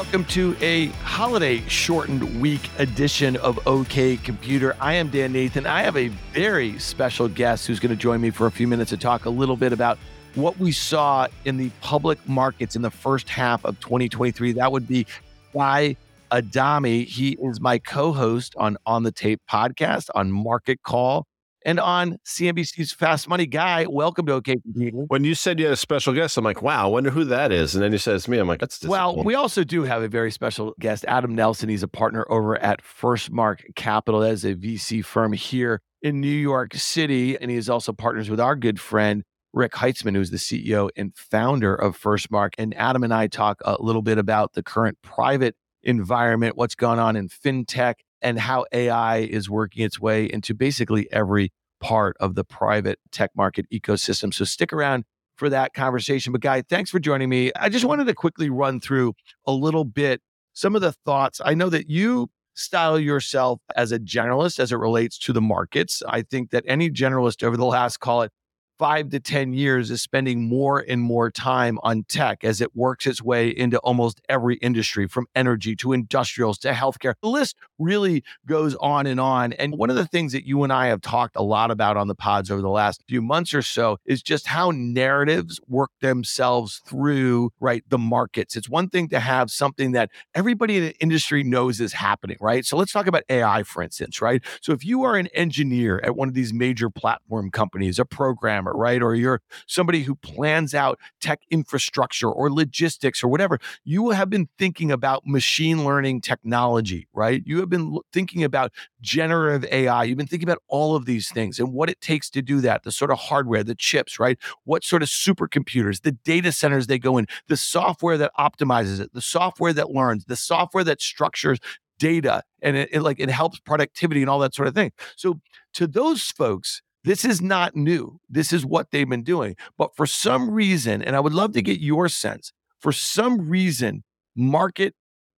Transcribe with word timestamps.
Welcome 0.00 0.24
to 0.24 0.56
a 0.62 0.86
holiday 1.04 1.60
shortened 1.68 2.40
week 2.40 2.70
edition 2.78 3.36
of 3.36 3.60
OK 3.66 4.16
Computer. 4.16 4.74
I 4.80 4.94
am 4.94 5.10
Dan 5.10 5.30
Nathan. 5.30 5.66
I 5.66 5.82
have 5.82 5.94
a 5.94 6.08
very 6.32 6.78
special 6.78 7.28
guest 7.28 7.66
who's 7.66 7.78
going 7.78 7.90
to 7.90 8.00
join 8.00 8.22
me 8.22 8.30
for 8.30 8.46
a 8.46 8.50
few 8.50 8.66
minutes 8.66 8.88
to 8.90 8.96
talk 8.96 9.26
a 9.26 9.30
little 9.30 9.58
bit 9.58 9.74
about 9.74 9.98
what 10.36 10.58
we 10.58 10.72
saw 10.72 11.28
in 11.44 11.58
the 11.58 11.70
public 11.82 12.18
markets 12.26 12.76
in 12.76 12.80
the 12.80 12.90
first 12.90 13.28
half 13.28 13.62
of 13.66 13.78
2023. 13.80 14.52
That 14.52 14.72
would 14.72 14.88
be 14.88 15.06
Guy 15.52 15.96
Adami. 16.32 17.04
He 17.04 17.36
is 17.38 17.60
my 17.60 17.78
co 17.78 18.10
host 18.12 18.54
on 18.56 18.78
On 18.86 19.02
the 19.02 19.12
Tape 19.12 19.42
podcast 19.52 20.08
on 20.14 20.32
Market 20.32 20.82
Call 20.82 21.26
and 21.64 21.78
on 21.78 22.18
CNBC's 22.24 22.92
Fast 22.92 23.28
Money 23.28 23.46
Guy. 23.46 23.86
Welcome 23.88 24.26
to 24.26 24.34
OK 24.34 24.56
Computer. 24.62 24.96
Mm-hmm. 24.96 25.04
When 25.08 25.24
you 25.24 25.34
said 25.34 25.58
you 25.58 25.66
had 25.66 25.72
a 25.72 25.76
special 25.76 26.14
guest, 26.14 26.36
I'm 26.36 26.44
like, 26.44 26.62
wow, 26.62 26.84
I 26.84 26.88
wonder 26.88 27.10
who 27.10 27.24
that 27.24 27.52
is. 27.52 27.74
And 27.74 27.82
then 27.82 27.92
you 27.92 27.98
said 27.98 28.16
it's 28.16 28.28
me. 28.28 28.38
I'm 28.38 28.48
like, 28.48 28.60
that's 28.60 28.84
well. 28.84 29.22
We 29.22 29.34
also 29.34 29.64
do 29.64 29.82
have 29.84 30.02
a 30.02 30.08
very 30.08 30.30
special 30.30 30.74
guest, 30.80 31.04
Adam 31.06 31.34
Nelson. 31.34 31.68
He's 31.68 31.82
a 31.82 31.88
partner 31.88 32.26
over 32.30 32.58
at 32.58 32.82
FirstMark 32.82 33.74
Capital 33.76 34.22
as 34.22 34.44
a 34.44 34.54
VC 34.54 35.04
firm 35.04 35.32
here 35.32 35.82
in 36.02 36.20
New 36.20 36.28
York 36.28 36.74
City, 36.74 37.38
and 37.38 37.50
he 37.50 37.56
is 37.56 37.68
also 37.68 37.92
partners 37.92 38.30
with 38.30 38.40
our 38.40 38.56
good 38.56 38.80
friend. 38.80 39.22
Rick 39.52 39.72
Heitzmann, 39.72 40.14
who's 40.14 40.30
the 40.30 40.36
CEO 40.36 40.90
and 40.96 41.12
founder 41.16 41.74
of 41.74 42.00
FirstMark. 42.00 42.50
And 42.56 42.72
Adam 42.76 43.02
and 43.02 43.12
I 43.12 43.26
talk 43.26 43.60
a 43.64 43.82
little 43.82 44.00
bit 44.00 44.16
about 44.16 44.52
the 44.52 44.62
current 44.62 44.98
private 45.02 45.56
environment, 45.82 46.56
what's 46.56 46.76
going 46.76 46.98
on 47.00 47.16
in 47.16 47.28
fintech, 47.28 47.94
and 48.22 48.38
how 48.38 48.66
AI 48.72 49.18
is 49.18 49.48
working 49.48 49.84
its 49.84 50.00
way 50.00 50.24
into 50.24 50.54
basically 50.54 51.10
every 51.12 51.52
part 51.80 52.16
of 52.20 52.34
the 52.34 52.44
private 52.44 52.98
tech 53.10 53.30
market 53.34 53.66
ecosystem. 53.72 54.32
So 54.32 54.44
stick 54.44 54.72
around 54.72 55.04
for 55.36 55.48
that 55.48 55.72
conversation. 55.72 56.32
But, 56.32 56.42
Guy, 56.42 56.62
thanks 56.62 56.90
for 56.90 56.98
joining 56.98 57.28
me. 57.28 57.50
I 57.56 57.68
just 57.70 57.84
wanted 57.84 58.06
to 58.06 58.14
quickly 58.14 58.50
run 58.50 58.80
through 58.80 59.14
a 59.46 59.52
little 59.52 59.84
bit 59.84 60.20
some 60.52 60.74
of 60.74 60.82
the 60.82 60.92
thoughts. 61.06 61.40
I 61.44 61.54
know 61.54 61.70
that 61.70 61.88
you 61.88 62.28
style 62.54 62.98
yourself 62.98 63.60
as 63.74 63.92
a 63.92 63.98
generalist 63.98 64.58
as 64.58 64.72
it 64.72 64.76
relates 64.76 65.18
to 65.18 65.32
the 65.32 65.40
markets. 65.40 66.02
I 66.06 66.22
think 66.22 66.50
that 66.50 66.64
any 66.66 66.90
generalist 66.90 67.42
over 67.42 67.56
the 67.56 67.64
last, 67.64 68.00
call 68.00 68.22
it 68.22 68.32
five 68.80 69.10
to 69.10 69.20
10 69.20 69.52
years 69.52 69.90
is 69.90 70.00
spending 70.00 70.48
more 70.48 70.82
and 70.88 71.02
more 71.02 71.30
time 71.30 71.78
on 71.82 72.02
tech 72.04 72.42
as 72.42 72.62
it 72.62 72.74
works 72.74 73.06
its 73.06 73.20
way 73.20 73.50
into 73.50 73.76
almost 73.80 74.22
every 74.30 74.56
industry 74.56 75.06
from 75.06 75.26
energy 75.34 75.76
to 75.76 75.92
industrials 75.92 76.56
to 76.56 76.72
healthcare. 76.72 77.12
The 77.20 77.28
list 77.28 77.56
really 77.78 78.24
goes 78.46 78.74
on 78.76 79.06
and 79.06 79.20
on. 79.20 79.52
And 79.52 79.76
one 79.76 79.90
of 79.90 79.96
the 79.96 80.06
things 80.06 80.32
that 80.32 80.46
you 80.46 80.64
and 80.64 80.72
I 80.72 80.86
have 80.86 81.02
talked 81.02 81.36
a 81.36 81.42
lot 81.42 81.70
about 81.70 81.98
on 81.98 82.08
the 82.08 82.14
pods 82.14 82.50
over 82.50 82.62
the 82.62 82.70
last 82.70 83.04
few 83.06 83.20
months 83.20 83.52
or 83.52 83.60
so 83.60 83.98
is 84.06 84.22
just 84.22 84.46
how 84.46 84.70
narratives 84.70 85.60
work 85.68 85.90
themselves 86.00 86.80
through, 86.86 87.50
right, 87.60 87.84
the 87.90 87.98
markets. 87.98 88.56
It's 88.56 88.68
one 88.70 88.88
thing 88.88 89.08
to 89.10 89.20
have 89.20 89.50
something 89.50 89.92
that 89.92 90.08
everybody 90.34 90.78
in 90.78 90.84
the 90.84 90.98
industry 91.00 91.42
knows 91.42 91.82
is 91.82 91.92
happening, 91.92 92.38
right? 92.40 92.64
So 92.64 92.78
let's 92.78 92.92
talk 92.92 93.06
about 93.06 93.24
AI, 93.28 93.62
for 93.62 93.82
instance, 93.82 94.22
right? 94.22 94.42
So 94.62 94.72
if 94.72 94.86
you 94.86 95.02
are 95.02 95.16
an 95.16 95.26
engineer 95.34 96.00
at 96.02 96.16
one 96.16 96.28
of 96.28 96.34
these 96.34 96.54
major 96.54 96.88
platform 96.88 97.50
companies, 97.50 97.98
a 97.98 98.06
programmer, 98.06 98.69
programmer, 98.70 98.78
right? 98.78 99.02
Or 99.02 99.14
you're 99.14 99.40
somebody 99.66 100.02
who 100.02 100.14
plans 100.16 100.74
out 100.74 100.98
tech 101.20 101.40
infrastructure 101.50 102.28
or 102.28 102.50
logistics 102.50 103.22
or 103.22 103.28
whatever, 103.28 103.58
you 103.84 104.10
have 104.10 104.30
been 104.30 104.48
thinking 104.58 104.90
about 104.90 105.26
machine 105.26 105.84
learning 105.84 106.20
technology, 106.20 107.08
right? 107.12 107.42
You 107.44 107.58
have 107.60 107.68
been 107.68 107.98
thinking 108.12 108.44
about 108.44 108.72
generative 109.00 109.68
AI. 109.70 110.04
You've 110.04 110.18
been 110.18 110.26
thinking 110.26 110.48
about 110.48 110.62
all 110.68 110.96
of 110.96 111.06
these 111.06 111.30
things 111.30 111.58
and 111.58 111.72
what 111.72 111.90
it 111.90 112.00
takes 112.00 112.30
to 112.30 112.42
do 112.42 112.60
that, 112.60 112.82
the 112.82 112.92
sort 112.92 113.10
of 113.10 113.18
hardware, 113.18 113.64
the 113.64 113.74
chips, 113.74 114.18
right? 114.18 114.38
What 114.64 114.84
sort 114.84 115.02
of 115.02 115.08
supercomputers, 115.08 116.02
the 116.02 116.12
data 116.12 116.52
centers 116.52 116.86
they 116.86 116.98
go 116.98 117.18
in, 117.18 117.26
the 117.48 117.56
software 117.56 118.18
that 118.18 118.32
optimizes 118.38 119.00
it, 119.00 119.12
the 119.12 119.20
software 119.20 119.72
that 119.72 119.90
learns, 119.90 120.24
the 120.24 120.36
software 120.36 120.84
that 120.84 121.00
structures 121.00 121.58
data 121.98 122.42
and 122.62 122.76
it, 122.76 122.88
it, 122.92 123.02
like 123.02 123.20
it 123.20 123.28
helps 123.28 123.60
productivity 123.60 124.22
and 124.22 124.30
all 124.30 124.38
that 124.38 124.54
sort 124.54 124.66
of 124.66 124.74
thing. 124.74 124.90
So 125.16 125.40
to 125.74 125.86
those 125.86 126.30
folks, 126.30 126.80
this 127.04 127.24
is 127.24 127.40
not 127.40 127.74
new. 127.74 128.20
This 128.28 128.52
is 128.52 128.64
what 128.64 128.90
they've 128.90 129.08
been 129.08 129.22
doing. 129.22 129.56
But 129.78 129.96
for 129.96 130.06
some 130.06 130.50
reason, 130.50 131.02
and 131.02 131.16
I 131.16 131.20
would 131.20 131.32
love 131.32 131.52
to 131.52 131.62
get 131.62 131.80
your 131.80 132.08
sense, 132.08 132.52
for 132.78 132.92
some 132.92 133.48
reason, 133.48 134.04
market 134.36 134.94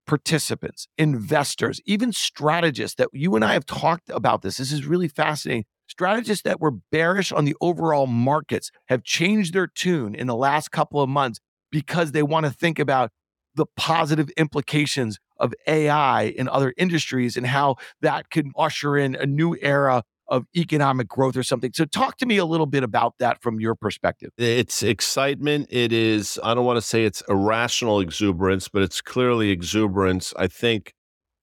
participants, 0.06 0.89
investors, 0.99 1.81
even 1.87 2.12
strategists 2.12 2.97
that 2.97 3.09
you 3.12 3.37
and 3.37 3.45
I 3.45 3.53
have 3.53 3.67
talked 3.67 4.11
about 4.11 4.43
this. 4.43 4.56
This 4.56 4.72
is 4.72 4.84
really 4.84 5.09
fascinating. 5.09 5.65
Strategists 5.87 6.43
that 6.43 6.61
were 6.61 6.72
bearish 6.91 7.33
on 7.33 7.45
the 7.45 7.55
overall 7.61 8.06
markets 8.06 8.71
have 8.87 9.05
changed 9.05 9.55
their 9.55 9.67
tune 9.67 10.15
in 10.15 10.27
the 10.27 10.34
last 10.34 10.71
couple 10.71 11.01
of 11.01 11.09
months 11.09 11.39
because 11.71 12.12
they 12.12 12.22
want 12.22 12.47
to 12.47 12.53
think 12.53 12.78
about 12.78 13.11
the 13.55 13.67
positive 13.77 14.31
implications 14.37 15.19
of 15.39 15.53
AI 15.67 16.22
in 16.22 16.49
other 16.49 16.72
industries 16.77 17.37
and 17.37 17.47
how 17.47 17.77
that 18.01 18.31
can 18.31 18.53
usher 18.56 18.97
in 18.97 19.15
a 19.15 19.27
new 19.27 19.56
era 19.61 20.03
of 20.32 20.47
economic 20.56 21.06
growth 21.06 21.37
or 21.37 21.43
something. 21.43 21.70
So, 21.75 21.84
talk 21.84 22.16
to 22.16 22.26
me 22.26 22.38
a 22.38 22.47
little 22.47 22.66
bit 22.66 22.82
about 22.82 23.15
that 23.19 23.43
from 23.43 23.60
your 23.60 23.75
perspective. 23.75 24.31
It's 24.38 24.82
excitement. 24.82 25.69
It 25.70 25.93
is, 25.93 26.41
I 26.43 26.54
don't 26.54 26.65
want 26.65 26.78
to 26.78 26.82
say 26.82 27.04
it's 27.04 27.22
irrational 27.28 28.00
exuberance, 28.00 28.66
but 28.66 28.82
it's 28.82 29.03
clearly 29.03 29.50
exuberance. 29.50 30.32
I 30.37 30.47
think 30.47 30.94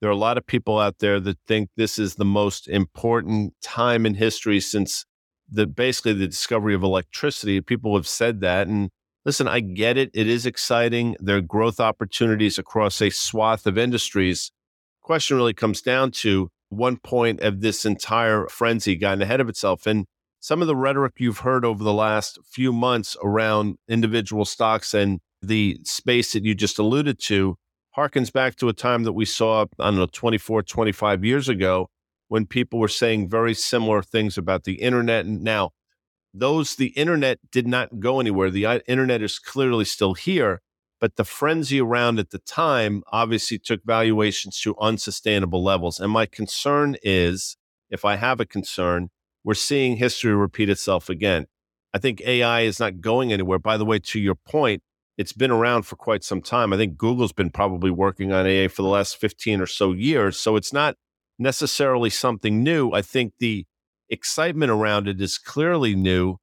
there 0.01 0.09
are 0.09 0.13
a 0.13 0.17
lot 0.17 0.39
of 0.39 0.47
people 0.47 0.79
out 0.79 0.99
there 0.99 1.19
that 1.19 1.37
think 1.47 1.69
this 1.77 1.99
is 1.99 2.15
the 2.15 2.25
most 2.25 2.67
important 2.67 3.53
time 3.61 4.07
in 4.07 4.15
history 4.15 4.59
since 4.59 5.05
the 5.51 5.67
basically 5.67 6.13
the 6.13 6.27
discovery 6.27 6.73
of 6.73 6.81
electricity. 6.81 7.61
People 7.61 7.95
have 7.95 8.07
said 8.07 8.41
that. 8.41 8.67
And 8.67 8.89
listen, 9.23 9.47
I 9.47 9.59
get 9.59 9.97
it. 9.97 10.09
It 10.15 10.27
is 10.27 10.47
exciting. 10.47 11.15
There 11.19 11.37
are 11.37 11.41
growth 11.41 11.79
opportunities 11.79 12.57
across 12.57 13.01
a 13.01 13.11
swath 13.11 13.67
of 13.67 13.77
industries. 13.77 14.51
Question 15.01 15.37
really 15.37 15.53
comes 15.53 15.81
down 15.81 16.09
to 16.11 16.49
one 16.69 16.97
point 16.97 17.41
of 17.41 17.61
this 17.61 17.85
entire 17.85 18.47
frenzy 18.47 18.95
gotten 18.95 19.21
ahead 19.21 19.41
of 19.41 19.49
itself. 19.49 19.85
And 19.85 20.05
some 20.39 20.61
of 20.61 20.67
the 20.67 20.75
rhetoric 20.75 21.13
you've 21.17 21.39
heard 21.39 21.65
over 21.65 21.83
the 21.83 21.93
last 21.93 22.39
few 22.49 22.71
months 22.71 23.17
around 23.23 23.77
individual 23.87 24.45
stocks 24.45 24.93
and 24.93 25.19
the 25.41 25.77
space 25.83 26.33
that 26.33 26.45
you 26.45 26.55
just 26.55 26.79
alluded 26.79 27.19
to 27.19 27.55
harkens 27.97 28.31
back 28.31 28.55
to 28.55 28.69
a 28.69 28.73
time 28.73 29.03
that 29.03 29.13
we 29.13 29.25
saw, 29.25 29.65
I 29.79 29.85
don't 29.85 29.97
know, 29.97 30.07
24, 30.11 30.63
25 30.63 31.25
years 31.25 31.49
ago 31.49 31.89
when 32.27 32.45
people 32.45 32.79
were 32.79 32.87
saying 32.87 33.29
very 33.29 33.53
similar 33.53 34.01
things 34.01 34.37
about 34.37 34.63
the 34.63 34.75
internet. 34.75 35.25
And 35.25 35.43
now, 35.43 35.71
those, 36.33 36.75
the 36.75 36.89
internet 36.89 37.39
did 37.51 37.67
not 37.67 37.99
go 37.99 38.19
anywhere. 38.19 38.51
The 38.51 38.83
internet 38.87 39.21
is 39.21 39.39
clearly 39.39 39.83
still 39.83 40.13
here, 40.13 40.61
but 40.99 41.15
the 41.15 41.23
frenzy 41.23 41.79
around 41.79 42.19
at 42.19 42.31
the 42.31 42.39
time 42.39 43.03
obviously 43.11 43.57
took 43.57 43.81
valuations 43.85 44.59
to 44.61 44.77
unsustainable 44.79 45.63
levels. 45.63 45.99
And 45.99 46.11
my 46.11 46.25
concern 46.25 46.97
is 47.01 47.57
if 47.89 48.05
I 48.05 48.17
have 48.17 48.39
a 48.39 48.45
concern, 48.45 49.09
we're 49.43 49.53
seeing 49.53 49.97
history 49.97 50.35
repeat 50.35 50.69
itself 50.69 51.09
again. 51.09 51.47
I 51.93 51.97
think 51.97 52.21
AI 52.21 52.61
is 52.61 52.79
not 52.79 53.01
going 53.01 53.33
anywhere. 53.33 53.59
By 53.59 53.77
the 53.77 53.85
way, 53.85 53.99
to 53.99 54.19
your 54.19 54.35
point, 54.35 54.83
it's 55.17 55.33
been 55.33 55.51
around 55.51 55.83
for 55.83 55.95
quite 55.95 56.23
some 56.23 56.41
time. 56.41 56.71
I 56.71 56.77
think 56.77 56.97
Google's 56.97 57.33
been 57.33 57.49
probably 57.49 57.91
working 57.91 58.31
on 58.31 58.45
AI 58.45 58.67
for 58.67 58.81
the 58.83 58.87
last 58.87 59.17
15 59.17 59.61
or 59.61 59.65
so 59.65 59.93
years. 59.93 60.37
So 60.37 60.55
it's 60.55 60.71
not 60.71 60.95
necessarily 61.37 62.09
something 62.09 62.63
new. 62.63 62.91
I 62.91 63.01
think 63.01 63.33
the 63.39 63.65
excitement 64.09 64.71
around 64.71 65.07
it 65.07 65.19
is 65.19 65.37
clearly 65.37 65.95
new. 65.95 66.37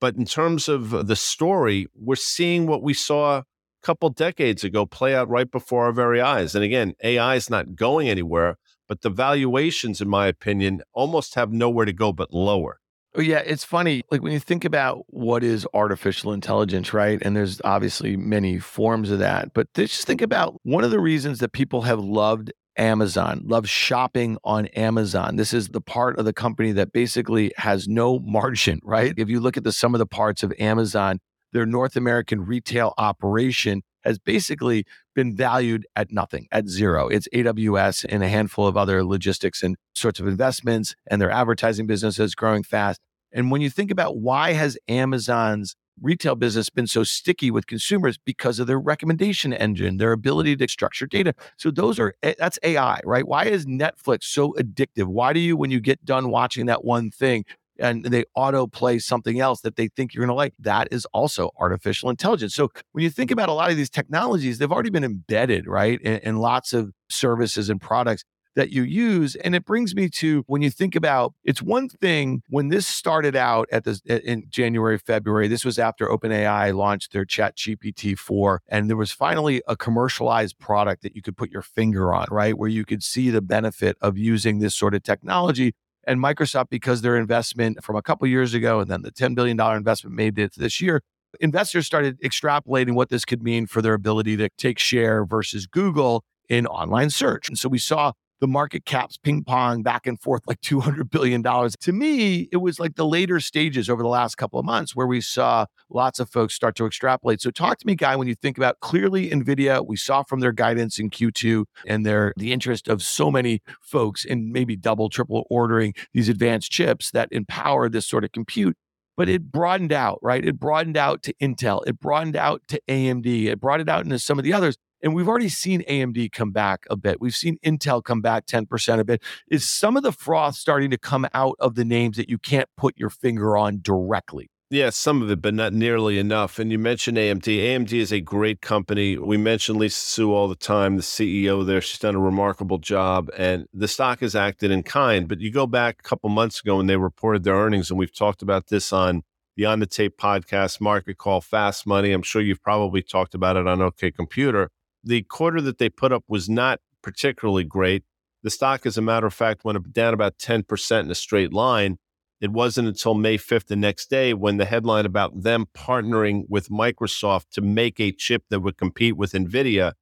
But 0.00 0.16
in 0.16 0.24
terms 0.24 0.68
of 0.68 1.06
the 1.06 1.16
story, 1.16 1.86
we're 1.94 2.16
seeing 2.16 2.66
what 2.66 2.82
we 2.82 2.94
saw 2.94 3.42
couple 3.82 4.10
decades 4.10 4.64
ago 4.64 4.86
play 4.86 5.14
out 5.14 5.28
right 5.28 5.50
before 5.50 5.84
our 5.84 5.92
very 5.92 6.20
eyes. 6.20 6.54
And 6.54 6.64
again, 6.64 6.94
AI 7.02 7.36
is 7.36 7.50
not 7.50 7.74
going 7.74 8.08
anywhere, 8.08 8.56
but 8.88 9.02
the 9.02 9.10
valuations, 9.10 10.00
in 10.00 10.08
my 10.08 10.26
opinion, 10.26 10.82
almost 10.92 11.34
have 11.34 11.52
nowhere 11.52 11.86
to 11.86 11.92
go 11.92 12.12
but 12.12 12.32
lower. 12.32 12.80
Oh, 13.16 13.20
yeah, 13.20 13.38
it's 13.38 13.64
funny. 13.64 14.02
Like 14.10 14.22
when 14.22 14.32
you 14.32 14.38
think 14.38 14.64
about 14.64 15.04
what 15.08 15.42
is 15.42 15.66
artificial 15.74 16.32
intelligence, 16.32 16.94
right? 16.94 17.20
And 17.22 17.36
there's 17.36 17.60
obviously 17.64 18.16
many 18.16 18.60
forms 18.60 19.10
of 19.10 19.18
that, 19.18 19.52
but 19.52 19.66
just 19.74 20.06
think 20.06 20.22
about 20.22 20.60
one 20.62 20.84
of 20.84 20.92
the 20.92 21.00
reasons 21.00 21.40
that 21.40 21.52
people 21.52 21.82
have 21.82 21.98
loved 21.98 22.52
Amazon, 22.76 23.42
love 23.44 23.68
shopping 23.68 24.38
on 24.44 24.66
Amazon. 24.68 25.36
This 25.36 25.52
is 25.52 25.68
the 25.68 25.80
part 25.80 26.18
of 26.18 26.24
the 26.24 26.32
company 26.32 26.70
that 26.72 26.92
basically 26.92 27.52
has 27.56 27.88
no 27.88 28.20
margin, 28.20 28.80
right? 28.84 29.12
If 29.16 29.28
you 29.28 29.40
look 29.40 29.56
at 29.56 29.64
the 29.64 29.72
sum 29.72 29.94
of 29.94 29.98
the 29.98 30.06
parts 30.06 30.42
of 30.42 30.52
Amazon, 30.58 31.18
their 31.52 31.66
North 31.66 31.96
American 31.96 32.44
retail 32.44 32.94
operation 32.98 33.82
has 34.02 34.18
basically 34.18 34.84
been 35.14 35.36
valued 35.36 35.86
at 35.96 36.10
nothing, 36.10 36.46
at 36.52 36.68
zero. 36.68 37.08
It's 37.08 37.28
AWS 37.34 38.06
and 38.08 38.22
a 38.22 38.28
handful 38.28 38.66
of 38.66 38.76
other 38.76 39.04
logistics 39.04 39.62
and 39.62 39.76
sorts 39.94 40.20
of 40.20 40.26
investments, 40.26 40.94
and 41.10 41.20
their 41.20 41.30
advertising 41.30 41.86
business 41.86 42.18
is 42.18 42.34
growing 42.34 42.62
fast. 42.62 43.00
And 43.32 43.50
when 43.50 43.60
you 43.60 43.70
think 43.70 43.90
about 43.90 44.16
why 44.16 44.52
has 44.52 44.78
Amazon's 44.88 45.76
retail 46.00 46.34
business 46.34 46.70
been 46.70 46.86
so 46.86 47.04
sticky 47.04 47.50
with 47.50 47.66
consumers 47.66 48.18
because 48.18 48.58
of 48.58 48.66
their 48.66 48.78
recommendation 48.78 49.52
engine, 49.52 49.98
their 49.98 50.12
ability 50.12 50.56
to 50.56 50.68
structure 50.68 51.06
data. 51.06 51.34
So 51.56 51.70
those 51.70 51.98
are 51.98 52.14
eh, 52.22 52.34
that's 52.38 52.58
AI, 52.62 53.00
right? 53.04 53.26
Why 53.26 53.44
is 53.44 53.66
Netflix 53.66 54.24
so 54.24 54.52
addictive? 54.54 55.06
Why 55.06 55.32
do 55.32 55.40
you 55.40 55.56
when 55.56 55.70
you 55.70 55.80
get 55.80 56.04
done 56.04 56.30
watching 56.30 56.66
that 56.66 56.84
one 56.84 57.10
thing 57.10 57.44
and 57.80 58.04
they 58.04 58.24
auto 58.34 58.66
play 58.66 58.98
something 58.98 59.40
else 59.40 59.60
that 59.62 59.76
they 59.76 59.88
think 59.88 60.14
you're 60.14 60.22
going 60.22 60.34
to 60.34 60.34
like? 60.34 60.54
That 60.58 60.88
is 60.90 61.06
also 61.06 61.50
artificial 61.58 62.10
intelligence. 62.10 62.54
So 62.54 62.70
when 62.92 63.02
you 63.02 63.10
think 63.10 63.30
about 63.30 63.48
a 63.48 63.52
lot 63.52 63.70
of 63.70 63.76
these 63.76 63.90
technologies, 63.90 64.58
they've 64.58 64.72
already 64.72 64.90
been 64.90 65.04
embedded, 65.04 65.66
right, 65.66 66.00
in, 66.00 66.18
in 66.18 66.36
lots 66.36 66.72
of 66.72 66.92
services 67.08 67.70
and 67.70 67.80
products 67.80 68.24
that 68.56 68.70
you 68.70 68.82
use. 68.82 69.36
And 69.36 69.54
it 69.54 69.64
brings 69.64 69.94
me 69.94 70.08
to 70.10 70.42
when 70.46 70.62
you 70.62 70.70
think 70.70 70.96
about 70.96 71.34
it's 71.44 71.62
one 71.62 71.88
thing 71.88 72.42
when 72.48 72.68
this 72.68 72.86
started 72.86 73.36
out 73.36 73.68
at 73.72 73.84
the 73.84 74.00
in 74.06 74.44
January, 74.48 74.98
February, 74.98 75.48
this 75.48 75.64
was 75.64 75.78
after 75.78 76.06
OpenAI 76.08 76.74
launched 76.74 77.12
their 77.12 77.24
ChatGPT 77.24 78.18
4. 78.18 78.62
And 78.68 78.88
there 78.88 78.96
was 78.96 79.12
finally 79.12 79.62
a 79.68 79.76
commercialized 79.76 80.58
product 80.58 81.02
that 81.02 81.14
you 81.14 81.22
could 81.22 81.36
put 81.36 81.50
your 81.50 81.62
finger 81.62 82.12
on, 82.12 82.26
right? 82.30 82.56
Where 82.56 82.68
you 82.68 82.84
could 82.84 83.02
see 83.02 83.30
the 83.30 83.42
benefit 83.42 83.96
of 84.00 84.18
using 84.18 84.58
this 84.58 84.74
sort 84.74 84.94
of 84.94 85.02
technology. 85.02 85.74
And 86.06 86.20
Microsoft, 86.20 86.70
because 86.70 87.02
their 87.02 87.16
investment 87.16 87.82
from 87.84 87.96
a 87.96 88.02
couple 88.02 88.26
years 88.26 88.54
ago 88.54 88.80
and 88.80 88.90
then 88.90 89.02
the 89.02 89.12
$10 89.12 89.34
billion 89.34 89.60
investment 89.60 90.16
made 90.16 90.38
it 90.38 90.52
this 90.56 90.80
year, 90.80 91.02
investors 91.40 91.86
started 91.86 92.20
extrapolating 92.22 92.94
what 92.94 93.08
this 93.08 93.24
could 93.24 93.42
mean 93.42 93.66
for 93.66 93.82
their 93.82 93.94
ability 93.94 94.36
to 94.38 94.48
take 94.56 94.78
share 94.78 95.24
versus 95.24 95.66
Google 95.66 96.24
in 96.48 96.66
online 96.66 97.10
search. 97.10 97.48
And 97.48 97.58
so 97.58 97.68
we 97.68 97.78
saw 97.78 98.12
the 98.40 98.46
market 98.46 98.84
caps 98.84 99.16
ping 99.16 99.44
pong 99.44 99.82
back 99.82 100.06
and 100.06 100.20
forth 100.20 100.42
like 100.46 100.60
$200 100.62 101.10
billion. 101.10 101.42
To 101.42 101.92
me, 101.92 102.48
it 102.52 102.58
was 102.58 102.80
like 102.80 102.96
the 102.96 103.06
later 103.06 103.40
stages 103.40 103.88
over 103.88 104.02
the 104.02 104.08
last 104.08 104.36
couple 104.36 104.58
of 104.58 104.66
months 104.66 104.96
where 104.96 105.06
we 105.06 105.20
saw 105.20 105.66
lots 105.88 106.18
of 106.18 106.30
folks 106.30 106.54
start 106.54 106.74
to 106.76 106.86
extrapolate. 106.86 107.40
So 107.40 107.50
talk 107.50 107.78
to 107.78 107.86
me, 107.86 107.94
Guy, 107.94 108.16
when 108.16 108.28
you 108.28 108.34
think 108.34 108.56
about 108.56 108.80
clearly 108.80 109.30
NVIDIA, 109.30 109.86
we 109.86 109.96
saw 109.96 110.22
from 110.22 110.40
their 110.40 110.52
guidance 110.52 110.98
in 110.98 111.10
Q2 111.10 111.64
and 111.86 112.04
their 112.04 112.32
the 112.36 112.52
interest 112.52 112.88
of 112.88 113.02
so 113.02 113.30
many 113.30 113.62
folks 113.80 114.24
in 114.24 114.52
maybe 114.52 114.76
double, 114.76 115.08
triple 115.08 115.46
ordering 115.50 115.94
these 116.12 116.28
advanced 116.28 116.70
chips 116.70 117.10
that 117.10 117.28
empower 117.30 117.88
this 117.88 118.06
sort 118.06 118.24
of 118.24 118.32
compute 118.32 118.76
but 119.16 119.28
it 119.28 119.52
broadened 119.52 119.92
out, 119.92 120.18
right? 120.22 120.42
It 120.42 120.58
broadened 120.58 120.96
out 120.96 121.22
to 121.24 121.34
Intel, 121.42 121.82
it 121.86 122.00
broadened 122.00 122.36
out 122.36 122.62
to 122.68 122.80
AMD, 122.88 123.48
it 123.48 123.60
brought 123.60 123.80
it 123.80 123.88
out 123.88 124.04
into 124.04 124.18
some 124.18 124.38
of 124.38 124.44
the 124.46 124.54
others. 124.54 124.78
And 125.02 125.14
we've 125.14 125.28
already 125.28 125.48
seen 125.48 125.82
AMD 125.82 126.32
come 126.32 126.50
back 126.50 126.84
a 126.90 126.96
bit. 126.96 127.20
We've 127.20 127.34
seen 127.34 127.58
Intel 127.64 128.02
come 128.02 128.20
back 128.20 128.46
10% 128.46 128.98
a 128.98 129.04
bit. 129.04 129.22
Is 129.50 129.68
some 129.68 129.96
of 129.96 130.02
the 130.02 130.12
froth 130.12 130.56
starting 130.56 130.90
to 130.90 130.98
come 130.98 131.26
out 131.32 131.56
of 131.58 131.74
the 131.74 131.84
names 131.84 132.16
that 132.16 132.28
you 132.28 132.38
can't 132.38 132.68
put 132.76 132.98
your 132.98 133.10
finger 133.10 133.56
on 133.56 133.80
directly? 133.82 134.50
Yeah, 134.72 134.90
some 134.90 135.20
of 135.20 135.28
it, 135.32 135.42
but 135.42 135.52
not 135.52 135.72
nearly 135.72 136.16
enough. 136.16 136.60
And 136.60 136.70
you 136.70 136.78
mentioned 136.78 137.18
AMD. 137.18 137.42
AMD 137.42 137.92
is 137.92 138.12
a 138.12 138.20
great 138.20 138.60
company. 138.60 139.18
We 139.18 139.36
mention 139.36 139.78
Lisa 139.78 139.98
Su 139.98 140.32
all 140.32 140.46
the 140.46 140.54
time, 140.54 140.94
the 140.94 141.02
CEO 141.02 141.66
there. 141.66 141.80
She's 141.80 141.98
done 141.98 142.14
a 142.14 142.20
remarkable 142.20 142.78
job, 142.78 143.30
and 143.36 143.66
the 143.74 143.88
stock 143.88 144.20
has 144.20 144.36
acted 144.36 144.70
in 144.70 144.84
kind. 144.84 145.26
But 145.26 145.40
you 145.40 145.50
go 145.50 145.66
back 145.66 145.96
a 145.98 146.08
couple 146.08 146.30
months 146.30 146.60
ago 146.60 146.76
when 146.76 146.86
they 146.86 146.96
reported 146.96 147.42
their 147.42 147.56
earnings, 147.56 147.90
and 147.90 147.98
we've 147.98 148.14
talked 148.14 148.42
about 148.42 148.68
this 148.68 148.92
on 148.92 149.22
the 149.56 149.64
On 149.64 149.80
the 149.80 149.86
Tape 149.86 150.16
podcast, 150.16 150.80
Market 150.80 151.18
Call, 151.18 151.40
Fast 151.40 151.84
Money. 151.84 152.12
I'm 152.12 152.22
sure 152.22 152.40
you've 152.40 152.62
probably 152.62 153.02
talked 153.02 153.34
about 153.34 153.56
it 153.56 153.66
on 153.66 153.82
OK 153.82 154.12
Computer 154.12 154.70
the 155.02 155.22
quarter 155.22 155.60
that 155.60 155.78
they 155.78 155.88
put 155.88 156.12
up 156.12 156.24
was 156.28 156.48
not 156.48 156.80
particularly 157.02 157.64
great. 157.64 158.04
The 158.42 158.50
stock, 158.50 158.86
as 158.86 158.96
a 158.96 159.02
matter 159.02 159.26
of 159.26 159.34
fact, 159.34 159.64
went 159.64 159.92
down 159.92 160.14
about 160.14 160.38
10% 160.38 161.00
in 161.00 161.10
a 161.10 161.14
straight 161.14 161.52
line. 161.52 161.98
It 162.40 162.52
wasn't 162.52 162.88
until 162.88 163.14
May 163.14 163.36
5th, 163.36 163.66
the 163.66 163.76
next 163.76 164.08
day, 164.08 164.32
when 164.32 164.56
the 164.56 164.64
headline 164.64 165.04
about 165.04 165.42
them 165.42 165.66
partnering 165.74 166.44
with 166.48 166.70
Microsoft 166.70 167.50
to 167.52 167.60
make 167.60 168.00
a 168.00 168.12
chip 168.12 168.44
that 168.48 168.60
would 168.60 168.78
compete 168.78 169.16
with 169.16 169.32
NVIDIA, 169.32 169.92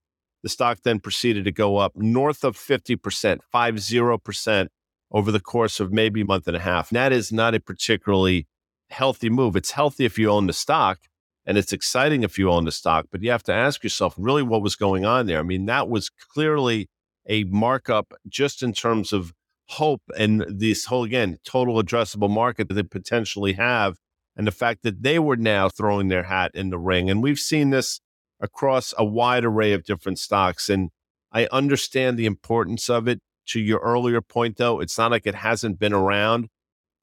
the 0.43 0.49
stock 0.49 0.79
then 0.85 1.01
proceeded 1.01 1.45
to 1.45 1.53
go 1.53 1.79
up 1.79 1.93
north 1.97 2.45
of 2.45 2.57
50%, 2.57 3.41
50% 3.53 4.69
over 5.11 5.33
the 5.33 5.41
course 5.41 5.81
of 5.81 5.93
maybe 5.93 6.21
a 6.21 6.25
month 6.25 6.47
and 6.47 6.57
a 6.57 6.61
half. 6.61 6.91
And 6.91 6.97
that 6.97 7.13
is 7.13 7.33
not 7.33 7.55
a 7.55 7.61
particularly 7.61 8.47
healthy 8.91 9.31
move. 9.31 9.57
It's 9.57 9.73
healthy 9.73 10.05
if 10.05 10.19
you 10.19 10.31
own 10.31 10.47
the 10.47 10.53
stock, 10.53 11.01
and 11.49 11.57
it's 11.57 11.73
exciting 11.73 12.23
if 12.25 12.39
you 12.39 12.51
own 12.51 12.67
the 12.67 12.71
stock, 12.71 13.07
but 13.11 13.23
you 13.23 13.31
have 13.31 13.43
to 13.45 13.55
ask 13.55 13.83
yourself 13.83 14.15
really 14.19 14.43
what 14.43 14.61
was 14.61 14.77
going 14.77 15.07
on 15.07 15.25
there. 15.25 15.39
I 15.39 15.43
mean, 15.43 15.65
that 15.65 15.89
was 15.89 16.11
clearly 16.11 16.91
a 17.27 17.45
markup 17.45 18.13
just 18.29 18.63
in 18.63 18.75
terms 18.75 19.15
of 19.15 19.33
hope 19.71 20.03
and 20.19 20.45
this 20.47 20.85
whole, 20.85 21.05
again, 21.05 21.39
total 21.45 21.83
addressable 21.83 22.29
market 22.29 22.69
that 22.69 22.75
they 22.75 22.83
potentially 22.83 23.55
have. 23.55 23.97
And 24.37 24.47
the 24.47 24.53
fact 24.53 24.83
that 24.83 25.03
they 25.03 25.19
were 25.19 25.37
now 25.37 25.71
throwing 25.71 26.09
their 26.09 26.25
hat 26.25 26.51
in 26.53 26.69
the 26.69 26.79
ring. 26.79 27.09
And 27.09 27.23
we've 27.23 27.39
seen 27.39 27.71
this 27.71 28.01
across 28.41 28.93
a 28.99 29.05
wide 29.05 29.47
array 29.47 29.73
of 29.73 29.85
different 29.85 30.19
stocks. 30.19 30.69
And 30.69 30.91
I 31.33 31.49
understand 31.51 32.19
the 32.19 32.27
importance 32.27 32.91
of 32.91 33.09
it. 33.09 33.21
To 33.49 33.61
your 33.61 33.79
earlier 33.79 34.21
point, 34.21 34.59
though, 34.59 34.81
it's 34.81 34.99
not 34.99 35.11
like 35.11 35.27
it 35.27 35.37
hasn't 35.37 35.79
been 35.79 35.95
around. 35.95 36.49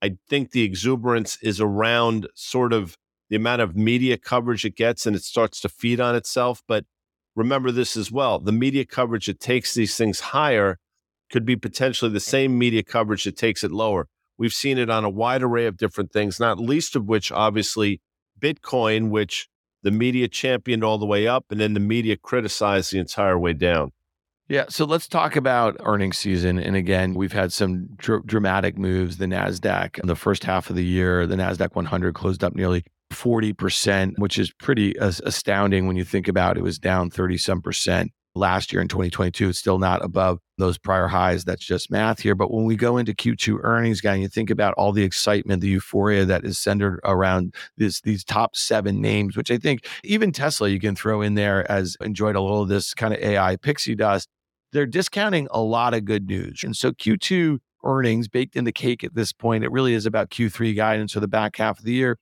I 0.04 0.18
think 0.30 0.52
the 0.52 0.62
exuberance 0.62 1.40
is 1.42 1.60
around 1.60 2.28
sort 2.36 2.72
of 2.72 2.96
the 3.30 3.36
amount 3.36 3.62
of 3.62 3.75
media 3.75 4.18
coverage 4.18 4.66
it 4.66 4.75
gets 4.75 5.06
and 5.06 5.16
it 5.16 5.24
starts 5.24 5.60
to 5.62 5.69
feed 5.69 6.00
on 6.00 6.16
itself. 6.16 6.62
But 6.68 6.86
remember 7.36 7.72
this 7.72 7.98
as 7.98 8.12
well 8.12 8.39
the 8.39 8.51
media 8.51 8.86
coverage 8.86 9.25
that 9.25 9.39
takes 9.39 9.74
these 9.74 9.98
things 9.98 10.19
higher 10.19 10.80
could 11.31 11.45
be 11.45 11.56
potentially 11.56 12.12
the 12.12 12.19
same 12.19 12.57
media 12.57 12.83
coverage 12.83 13.24
that 13.24 13.38
takes 13.38 13.63
it 13.63 13.72
lower. 13.72 14.07
We've 14.38 14.54
seen 14.54 14.77
it 14.77 14.89
on 14.89 15.04
a 15.04 15.10
wide 15.10 15.44
array 15.44 15.66
of 15.66 15.77
different 15.77 16.12
things, 16.12 16.39
not 16.39 16.60
least 16.60 16.95
of 16.95 17.06
which, 17.06 17.31
obviously, 17.31 18.01
Bitcoin, 18.39 19.10
which 19.10 19.48
the 19.81 19.92
media 19.92 20.27
championed 20.27 20.83
all 20.83 20.98
the 20.98 21.06
way 21.06 21.27
up 21.27 21.45
and 21.51 21.60
then 21.60 21.74
the 21.74 21.80
media 21.80 22.18
criticized 22.18 22.92
the 22.92 23.00
entire 23.00 23.39
way 23.39 23.54
down. 23.54 23.92
Yeah, 24.48 24.66
so 24.69 24.86
let's 24.86 25.07
talk 25.07 25.36
about 25.36 25.77
earnings 25.80 26.19
season. 26.19 26.60
And 26.60 26.75
again, 26.75 27.16
we've 27.16 27.33
had 27.33 27.51
some 27.51 27.88
dr- 27.95 28.27
dramatic 28.27 28.77
moves. 28.77 29.18
The 29.18 29.25
Nasdaq 29.25 29.98
in 29.98 30.08
the 30.08 30.15
first 30.15 30.44
half 30.44 30.70
of 30.70 30.75
the 30.75 30.86
year, 30.86 31.25
the 31.25 31.36
Nasdaq 31.36 31.75
100 31.75 32.13
closed 32.13 32.44
up 32.44 32.53
nearly 32.53 32.84
40%, 33.12 34.14
which 34.18 34.38
is 34.38 34.52
pretty 34.52 34.96
astounding 35.00 35.88
when 35.88 35.96
you 35.96 36.04
think 36.04 36.28
about 36.28 36.58
it 36.58 36.64
was 36.64 36.80
down 36.80 37.10
30 37.10 37.38
some 37.38 37.62
percent 37.62 38.12
last 38.36 38.72
year 38.72 38.82
in 38.82 38.88
2022. 38.88 39.50
It's 39.50 39.60
still 39.60 39.80
not 39.80 40.04
above 40.04 40.40
those 40.58 40.78
prior 40.78 41.08
highs. 41.08 41.46
That's 41.46 41.66
just 41.66 41.90
math 41.90 42.20
here. 42.20 42.36
But 42.36 42.52
when 42.52 42.66
we 42.66 42.76
go 42.76 42.98
into 42.98 43.14
Q2 43.14 43.60
earnings, 43.64 44.02
guy, 44.02 44.14
and 44.14 44.22
you 44.22 44.28
think 44.28 44.50
about 44.50 44.74
all 44.76 44.92
the 44.92 45.04
excitement, 45.04 45.62
the 45.62 45.70
euphoria 45.70 46.26
that 46.26 46.46
is 46.46 46.60
centered 46.60 47.00
around 47.04 47.56
this, 47.78 48.02
these 48.02 48.24
top 48.24 48.56
seven 48.56 49.02
names, 49.02 49.36
which 49.38 49.50
I 49.50 49.58
think 49.58 49.88
even 50.04 50.32
Tesla 50.32 50.70
you 50.70 50.80
can 50.80 50.96
throw 50.96 51.22
in 51.22 51.36
there 51.36 51.70
as 51.72 51.98
enjoyed 52.02 52.36
a 52.36 52.42
little 52.42 52.64
of 52.64 52.70
this 52.70 52.94
kind 52.94 53.14
of 53.14 53.20
AI 53.22 53.56
pixie 53.56 53.96
dust. 53.96 54.28
They're 54.72 54.86
discounting 54.86 55.48
a 55.52 55.62
lot 55.62 55.94
of 55.94 56.06
good 56.06 56.28
news. 56.28 56.64
And 56.64 56.76
so 56.76 56.92
Q2 56.92 57.60
earnings 57.86 58.28
baked 58.28 58.56
in 58.56 58.66
the 58.66 58.72
cake 58.72 59.04
at 59.04 59.16
this 59.16 59.32
point. 59.32 59.64
It 59.64 59.72
really 59.72 59.94
is 59.94 60.06
about 60.06 60.32
Q3 60.32 60.76
guidance 60.76 61.14
for 61.14 61.20
the 61.20 61.28
back 61.28 61.56
half 61.58 61.80
of 61.80 61.86
the 61.86 61.94
year. 61.94 62.18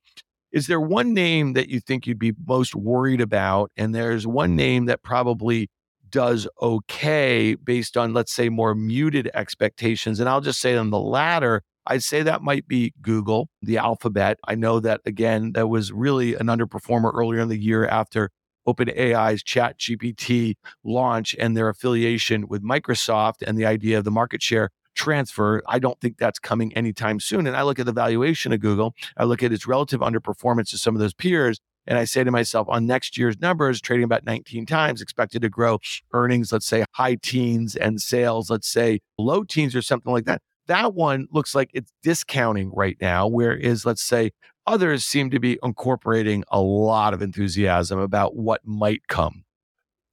Is 0.54 0.68
there 0.68 0.80
one 0.80 1.12
name 1.12 1.54
that 1.54 1.68
you 1.68 1.80
think 1.80 2.06
you'd 2.06 2.20
be 2.20 2.32
most 2.46 2.76
worried 2.76 3.20
about? 3.20 3.72
And 3.76 3.92
there's 3.92 4.24
one 4.24 4.54
name 4.54 4.84
that 4.84 5.02
probably 5.02 5.68
does 6.08 6.46
okay 6.62 7.56
based 7.56 7.96
on, 7.96 8.14
let's 8.14 8.32
say, 8.32 8.48
more 8.48 8.72
muted 8.72 9.28
expectations. 9.34 10.20
And 10.20 10.28
I'll 10.28 10.40
just 10.40 10.60
say 10.60 10.76
on 10.76 10.90
the 10.90 10.98
latter, 11.00 11.62
I'd 11.88 12.04
say 12.04 12.22
that 12.22 12.40
might 12.40 12.68
be 12.68 12.94
Google, 13.02 13.48
the 13.62 13.78
alphabet. 13.78 14.38
I 14.46 14.54
know 14.54 14.78
that, 14.78 15.00
again, 15.04 15.54
that 15.54 15.66
was 15.66 15.90
really 15.90 16.36
an 16.36 16.46
underperformer 16.46 17.10
earlier 17.12 17.40
in 17.40 17.48
the 17.48 17.58
year 17.58 17.84
after 17.88 18.30
OpenAI's 18.64 19.42
ChatGPT 19.42 20.54
launch 20.84 21.34
and 21.40 21.56
their 21.56 21.68
affiliation 21.68 22.46
with 22.46 22.62
Microsoft 22.62 23.42
and 23.44 23.58
the 23.58 23.66
idea 23.66 23.98
of 23.98 24.04
the 24.04 24.12
market 24.12 24.40
share 24.40 24.70
transfer. 24.94 25.62
I 25.66 25.78
don't 25.78 26.00
think 26.00 26.18
that's 26.18 26.38
coming 26.38 26.74
anytime 26.74 27.20
soon. 27.20 27.46
And 27.46 27.56
I 27.56 27.62
look 27.62 27.78
at 27.78 27.86
the 27.86 27.92
valuation 27.92 28.52
of 28.52 28.60
Google, 28.60 28.94
I 29.16 29.24
look 29.24 29.42
at 29.42 29.52
its 29.52 29.66
relative 29.66 30.00
underperformance 30.00 30.70
to 30.70 30.78
some 30.78 30.94
of 30.94 31.00
those 31.00 31.14
peers. 31.14 31.58
And 31.86 31.98
I 31.98 32.04
say 32.04 32.24
to 32.24 32.30
myself, 32.30 32.66
on 32.70 32.86
next 32.86 33.18
year's 33.18 33.38
numbers, 33.40 33.80
trading 33.80 34.04
about 34.04 34.24
19 34.24 34.64
times, 34.64 35.02
expected 35.02 35.42
to 35.42 35.50
grow 35.50 35.80
earnings, 36.14 36.50
let's 36.50 36.66
say 36.66 36.84
high 36.92 37.16
teens, 37.16 37.76
and 37.76 38.00
sales, 38.00 38.48
let's 38.48 38.68
say 38.68 39.00
low 39.18 39.44
teens 39.44 39.76
or 39.76 39.82
something 39.82 40.12
like 40.12 40.24
that. 40.24 40.40
That 40.66 40.94
one 40.94 41.26
looks 41.30 41.54
like 41.54 41.70
it's 41.74 41.92
discounting 42.02 42.72
right 42.74 42.96
now, 43.02 43.26
whereas, 43.26 43.84
let's 43.84 44.02
say, 44.02 44.30
others 44.66 45.04
seem 45.04 45.28
to 45.30 45.38
be 45.38 45.58
incorporating 45.62 46.42
a 46.48 46.60
lot 46.60 47.12
of 47.12 47.20
enthusiasm 47.20 47.98
about 47.98 48.34
what 48.34 48.62
might 48.64 49.06
come. 49.06 49.43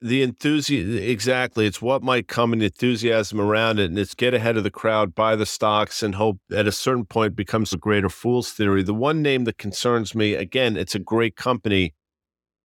The 0.02 0.24
enthusiasm 0.24 0.98
exactly 0.98 1.68
it's 1.68 1.82
what 1.82 2.02
might 2.02 2.28
come 2.28 2.54
in 2.54 2.62
enthusiasm 2.62 3.40
around 3.40 3.78
it 3.78 3.86
and 3.86 4.00
it's 4.00 4.16
get 4.16 4.34
ahead 4.34 4.58
of 4.58 4.64
the 4.64 4.72
crowd 4.72 5.14
buy 5.14 5.36
the 5.36 5.46
stocks 5.46 6.02
and 6.02 6.16
hope 6.16 6.40
at 6.52 6.68
a 6.68 6.72
certain 6.72 7.06
point 7.06 7.36
becomes 7.36 7.72
a 7.72 7.78
greater 7.78 8.10
fool's 8.10 8.52
theory. 8.52 8.82
The 8.82 8.96
one 8.96 9.22
name 9.22 9.44
that 9.44 9.60
concerns 9.60 10.16
me 10.16 10.34
again 10.34 10.76
it's 10.76 10.96
a 10.96 11.00
great 11.00 11.36
company. 11.36 11.94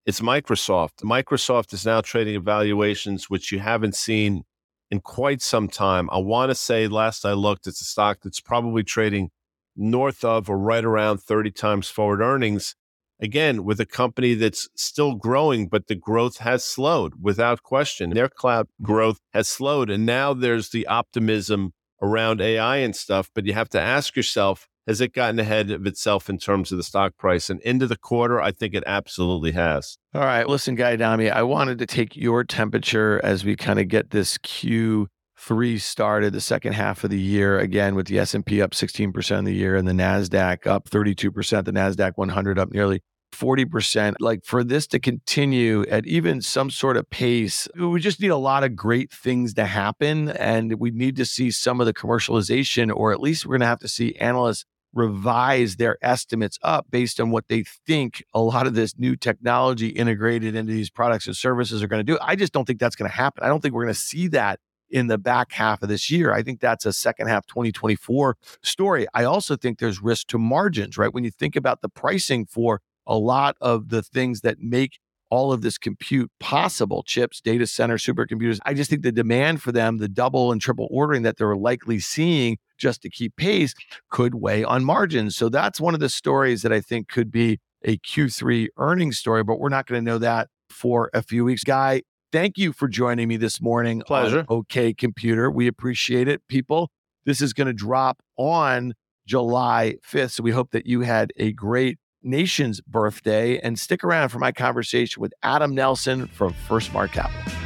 It's 0.06 0.20
microsoft. 0.20 1.02
Microsoft 1.02 1.74
is 1.74 1.84
now 1.84 2.00
trading 2.00 2.36
evaluations 2.36 3.28
which 3.28 3.52
you 3.52 3.58
haven't 3.58 3.96
seen 3.96 4.44
in 4.90 5.00
quite 5.00 5.42
some 5.42 5.68
time. 5.68 6.08
I 6.10 6.18
want 6.18 6.50
to 6.50 6.54
say 6.54 6.88
last 6.88 7.26
i 7.26 7.32
looked 7.32 7.66
it's 7.66 7.82
a 7.82 7.84
stock 7.84 8.20
that's 8.24 8.40
probably 8.40 8.82
trading 8.82 9.30
north 9.76 10.24
of 10.24 10.48
or 10.48 10.56
right 10.56 10.86
around 10.86 11.18
30 11.18 11.50
times 11.50 11.88
forward 11.88 12.22
earnings 12.22 12.76
again, 13.20 13.64
with 13.64 13.80
a 13.80 13.86
company 13.86 14.34
that's 14.34 14.68
still 14.76 15.14
growing, 15.14 15.68
but 15.68 15.86
the 15.86 15.94
growth 15.94 16.38
has 16.38 16.64
slowed 16.64 17.14
without 17.20 17.62
question. 17.62 18.10
Their 18.10 18.28
cloud 18.28 18.68
growth 18.82 19.18
has 19.32 19.48
slowed. 19.48 19.90
And 19.90 20.06
now 20.06 20.34
there's 20.34 20.70
the 20.70 20.86
optimism 20.86 21.72
around 22.02 22.40
AI 22.40 22.76
and 22.78 22.94
stuff. 22.94 23.30
But 23.34 23.46
you 23.46 23.54
have 23.54 23.68
to 23.70 23.80
ask 23.80 24.16
yourself, 24.16 24.68
has 24.86 25.00
it 25.00 25.12
gotten 25.12 25.40
ahead 25.40 25.70
of 25.70 25.86
itself 25.86 26.30
in 26.30 26.38
terms 26.38 26.70
of 26.70 26.78
the 26.78 26.84
stock 26.84 27.16
price? 27.16 27.50
And 27.50 27.60
into 27.62 27.86
the 27.86 27.96
quarter, 27.96 28.40
I 28.40 28.52
think 28.52 28.74
it 28.74 28.84
absolutely 28.86 29.52
has. 29.52 29.98
All 30.14 30.20
right. 30.20 30.48
Listen, 30.48 30.76
Guy 30.76 30.92
Adami 30.92 31.28
I 31.28 31.42
wanted 31.42 31.78
to 31.78 31.86
take 31.86 32.16
your 32.16 32.44
temperature 32.44 33.20
as 33.24 33.44
we 33.44 33.56
kind 33.56 33.80
of 33.80 33.88
get 33.88 34.10
this 34.10 34.38
Q 34.38 35.08
three 35.36 35.78
started 35.78 36.32
the 36.32 36.40
second 36.40 36.72
half 36.72 37.04
of 37.04 37.10
the 37.10 37.20
year 37.20 37.58
again 37.58 37.94
with 37.94 38.06
the 38.06 38.18
S&P 38.18 38.62
up 38.62 38.72
16% 38.72 39.38
of 39.38 39.44
the 39.44 39.54
year 39.54 39.76
and 39.76 39.86
the 39.86 39.92
Nasdaq 39.92 40.66
up 40.66 40.88
32%, 40.88 41.64
the 41.64 41.72
Nasdaq 41.72 42.12
100 42.16 42.58
up 42.58 42.72
nearly 42.72 43.02
40%. 43.34 44.14
Like 44.18 44.44
for 44.44 44.64
this 44.64 44.86
to 44.88 44.98
continue 44.98 45.84
at 45.88 46.06
even 46.06 46.40
some 46.40 46.70
sort 46.70 46.96
of 46.96 47.08
pace, 47.10 47.68
we 47.76 48.00
just 48.00 48.20
need 48.20 48.28
a 48.28 48.36
lot 48.36 48.64
of 48.64 48.74
great 48.74 49.10
things 49.10 49.54
to 49.54 49.66
happen 49.66 50.30
and 50.30 50.80
we 50.80 50.90
need 50.90 51.16
to 51.16 51.24
see 51.24 51.50
some 51.50 51.80
of 51.80 51.86
the 51.86 51.94
commercialization 51.94 52.94
or 52.94 53.12
at 53.12 53.20
least 53.20 53.44
we're 53.44 53.52
going 53.52 53.60
to 53.60 53.66
have 53.66 53.80
to 53.80 53.88
see 53.88 54.16
analysts 54.16 54.64
revise 54.94 55.76
their 55.76 55.98
estimates 56.00 56.58
up 56.62 56.86
based 56.90 57.20
on 57.20 57.30
what 57.30 57.48
they 57.48 57.62
think 57.86 58.24
a 58.32 58.40
lot 58.40 58.66
of 58.66 58.74
this 58.74 58.94
new 58.96 59.14
technology 59.14 59.88
integrated 59.88 60.54
into 60.54 60.72
these 60.72 60.88
products 60.88 61.26
and 61.26 61.36
services 61.36 61.82
are 61.82 61.88
going 61.88 62.00
to 62.00 62.12
do. 62.12 62.18
I 62.22 62.34
just 62.34 62.54
don't 62.54 62.64
think 62.64 62.80
that's 62.80 62.96
going 62.96 63.10
to 63.10 63.14
happen. 63.14 63.44
I 63.44 63.48
don't 63.48 63.60
think 63.60 63.74
we're 63.74 63.84
going 63.84 63.94
to 63.94 64.00
see 64.00 64.28
that 64.28 64.58
in 64.90 65.06
the 65.06 65.18
back 65.18 65.52
half 65.52 65.82
of 65.82 65.88
this 65.88 66.10
year. 66.10 66.32
I 66.32 66.42
think 66.42 66.60
that's 66.60 66.86
a 66.86 66.92
second 66.92 67.28
half 67.28 67.46
2024 67.46 68.36
story. 68.62 69.06
I 69.14 69.24
also 69.24 69.56
think 69.56 69.78
there's 69.78 70.02
risk 70.02 70.28
to 70.28 70.38
margins, 70.38 70.96
right? 70.96 71.12
When 71.12 71.24
you 71.24 71.30
think 71.30 71.56
about 71.56 71.82
the 71.82 71.88
pricing 71.88 72.46
for 72.46 72.80
a 73.06 73.16
lot 73.16 73.56
of 73.60 73.88
the 73.88 74.02
things 74.02 74.40
that 74.40 74.58
make 74.60 74.98
all 75.30 75.52
of 75.52 75.62
this 75.62 75.78
compute 75.78 76.30
possible 76.38 77.02
chips, 77.02 77.40
data 77.40 77.66
center, 77.66 77.96
supercomputers. 77.96 78.58
I 78.64 78.74
just 78.74 78.90
think 78.90 79.02
the 79.02 79.12
demand 79.12 79.60
for 79.60 79.72
them, 79.72 79.98
the 79.98 80.08
double 80.08 80.52
and 80.52 80.60
triple 80.60 80.88
ordering 80.90 81.22
that 81.22 81.36
they're 81.36 81.56
likely 81.56 81.98
seeing 81.98 82.58
just 82.78 83.02
to 83.02 83.10
keep 83.10 83.36
pace, 83.36 83.74
could 84.10 84.36
weigh 84.36 84.62
on 84.62 84.84
margins. 84.84 85.36
So 85.36 85.48
that's 85.48 85.80
one 85.80 85.94
of 85.94 86.00
the 86.00 86.08
stories 86.08 86.62
that 86.62 86.72
I 86.72 86.80
think 86.80 87.08
could 87.08 87.30
be 87.30 87.58
a 87.84 87.98
Q3 87.98 88.68
earnings 88.78 89.18
story, 89.18 89.42
but 89.42 89.58
we're 89.58 89.68
not 89.68 89.86
going 89.86 90.04
to 90.04 90.10
know 90.10 90.18
that 90.18 90.48
for 90.70 91.10
a 91.12 91.22
few 91.22 91.44
weeks. 91.44 91.64
Guy, 91.64 92.02
Thank 92.32 92.58
you 92.58 92.72
for 92.72 92.88
joining 92.88 93.28
me 93.28 93.36
this 93.36 93.60
morning. 93.60 94.02
Pleasure. 94.06 94.44
OK 94.48 94.94
Computer. 94.94 95.50
We 95.50 95.66
appreciate 95.66 96.28
it, 96.28 96.42
people. 96.48 96.90
This 97.24 97.40
is 97.40 97.52
going 97.52 97.66
to 97.66 97.72
drop 97.72 98.20
on 98.36 98.94
July 99.26 99.96
5th. 100.06 100.32
So 100.32 100.42
we 100.42 100.50
hope 100.50 100.70
that 100.72 100.86
you 100.86 101.00
had 101.00 101.32
a 101.36 101.52
great 101.52 101.98
nation's 102.22 102.80
birthday 102.80 103.58
and 103.58 103.78
stick 103.78 104.02
around 104.02 104.30
for 104.30 104.38
my 104.38 104.52
conversation 104.52 105.20
with 105.20 105.32
Adam 105.42 105.74
Nelson 105.74 106.26
from 106.28 106.54
FirstMark 106.68 107.12
Capital. 107.12 107.65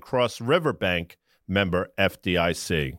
Cross 0.00 0.40
River 0.40 0.72
Bank, 0.72 1.16
member 1.48 1.90
FDIC. 1.98 2.98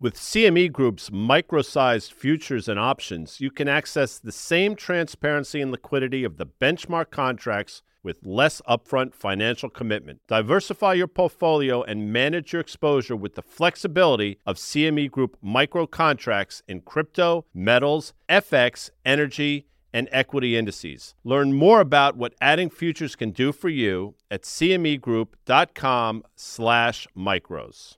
With 0.00 0.16
CME 0.16 0.72
Group's 0.72 1.12
micro-sized 1.12 2.12
futures 2.12 2.68
and 2.68 2.78
options, 2.78 3.40
you 3.40 3.52
can 3.52 3.68
access 3.68 4.18
the 4.18 4.32
same 4.32 4.74
transparency 4.74 5.60
and 5.60 5.70
liquidity 5.70 6.24
of 6.24 6.38
the 6.38 6.46
benchmark 6.46 7.10
contracts 7.10 7.82
with 8.02 8.26
less 8.26 8.60
upfront 8.68 9.14
financial 9.14 9.70
commitment. 9.70 10.20
Diversify 10.26 10.94
your 10.94 11.06
portfolio 11.06 11.82
and 11.82 12.12
manage 12.12 12.52
your 12.52 12.60
exposure 12.60 13.14
with 13.14 13.34
the 13.36 13.42
flexibility 13.42 14.38
of 14.44 14.56
CME 14.56 15.10
Group 15.10 15.36
micro 15.40 15.86
contracts 15.86 16.62
in 16.66 16.80
crypto, 16.80 17.44
metals, 17.54 18.12
FX, 18.28 18.90
energy, 19.04 19.68
and 19.92 20.08
equity 20.12 20.56
indices. 20.56 21.14
Learn 21.24 21.52
more 21.52 21.80
about 21.80 22.16
what 22.16 22.34
adding 22.40 22.70
futures 22.70 23.16
can 23.16 23.30
do 23.30 23.52
for 23.52 23.68
you 23.68 24.14
at 24.30 24.42
cmegroup.com 24.42 26.24
slash 26.34 27.06
micros. 27.16 27.96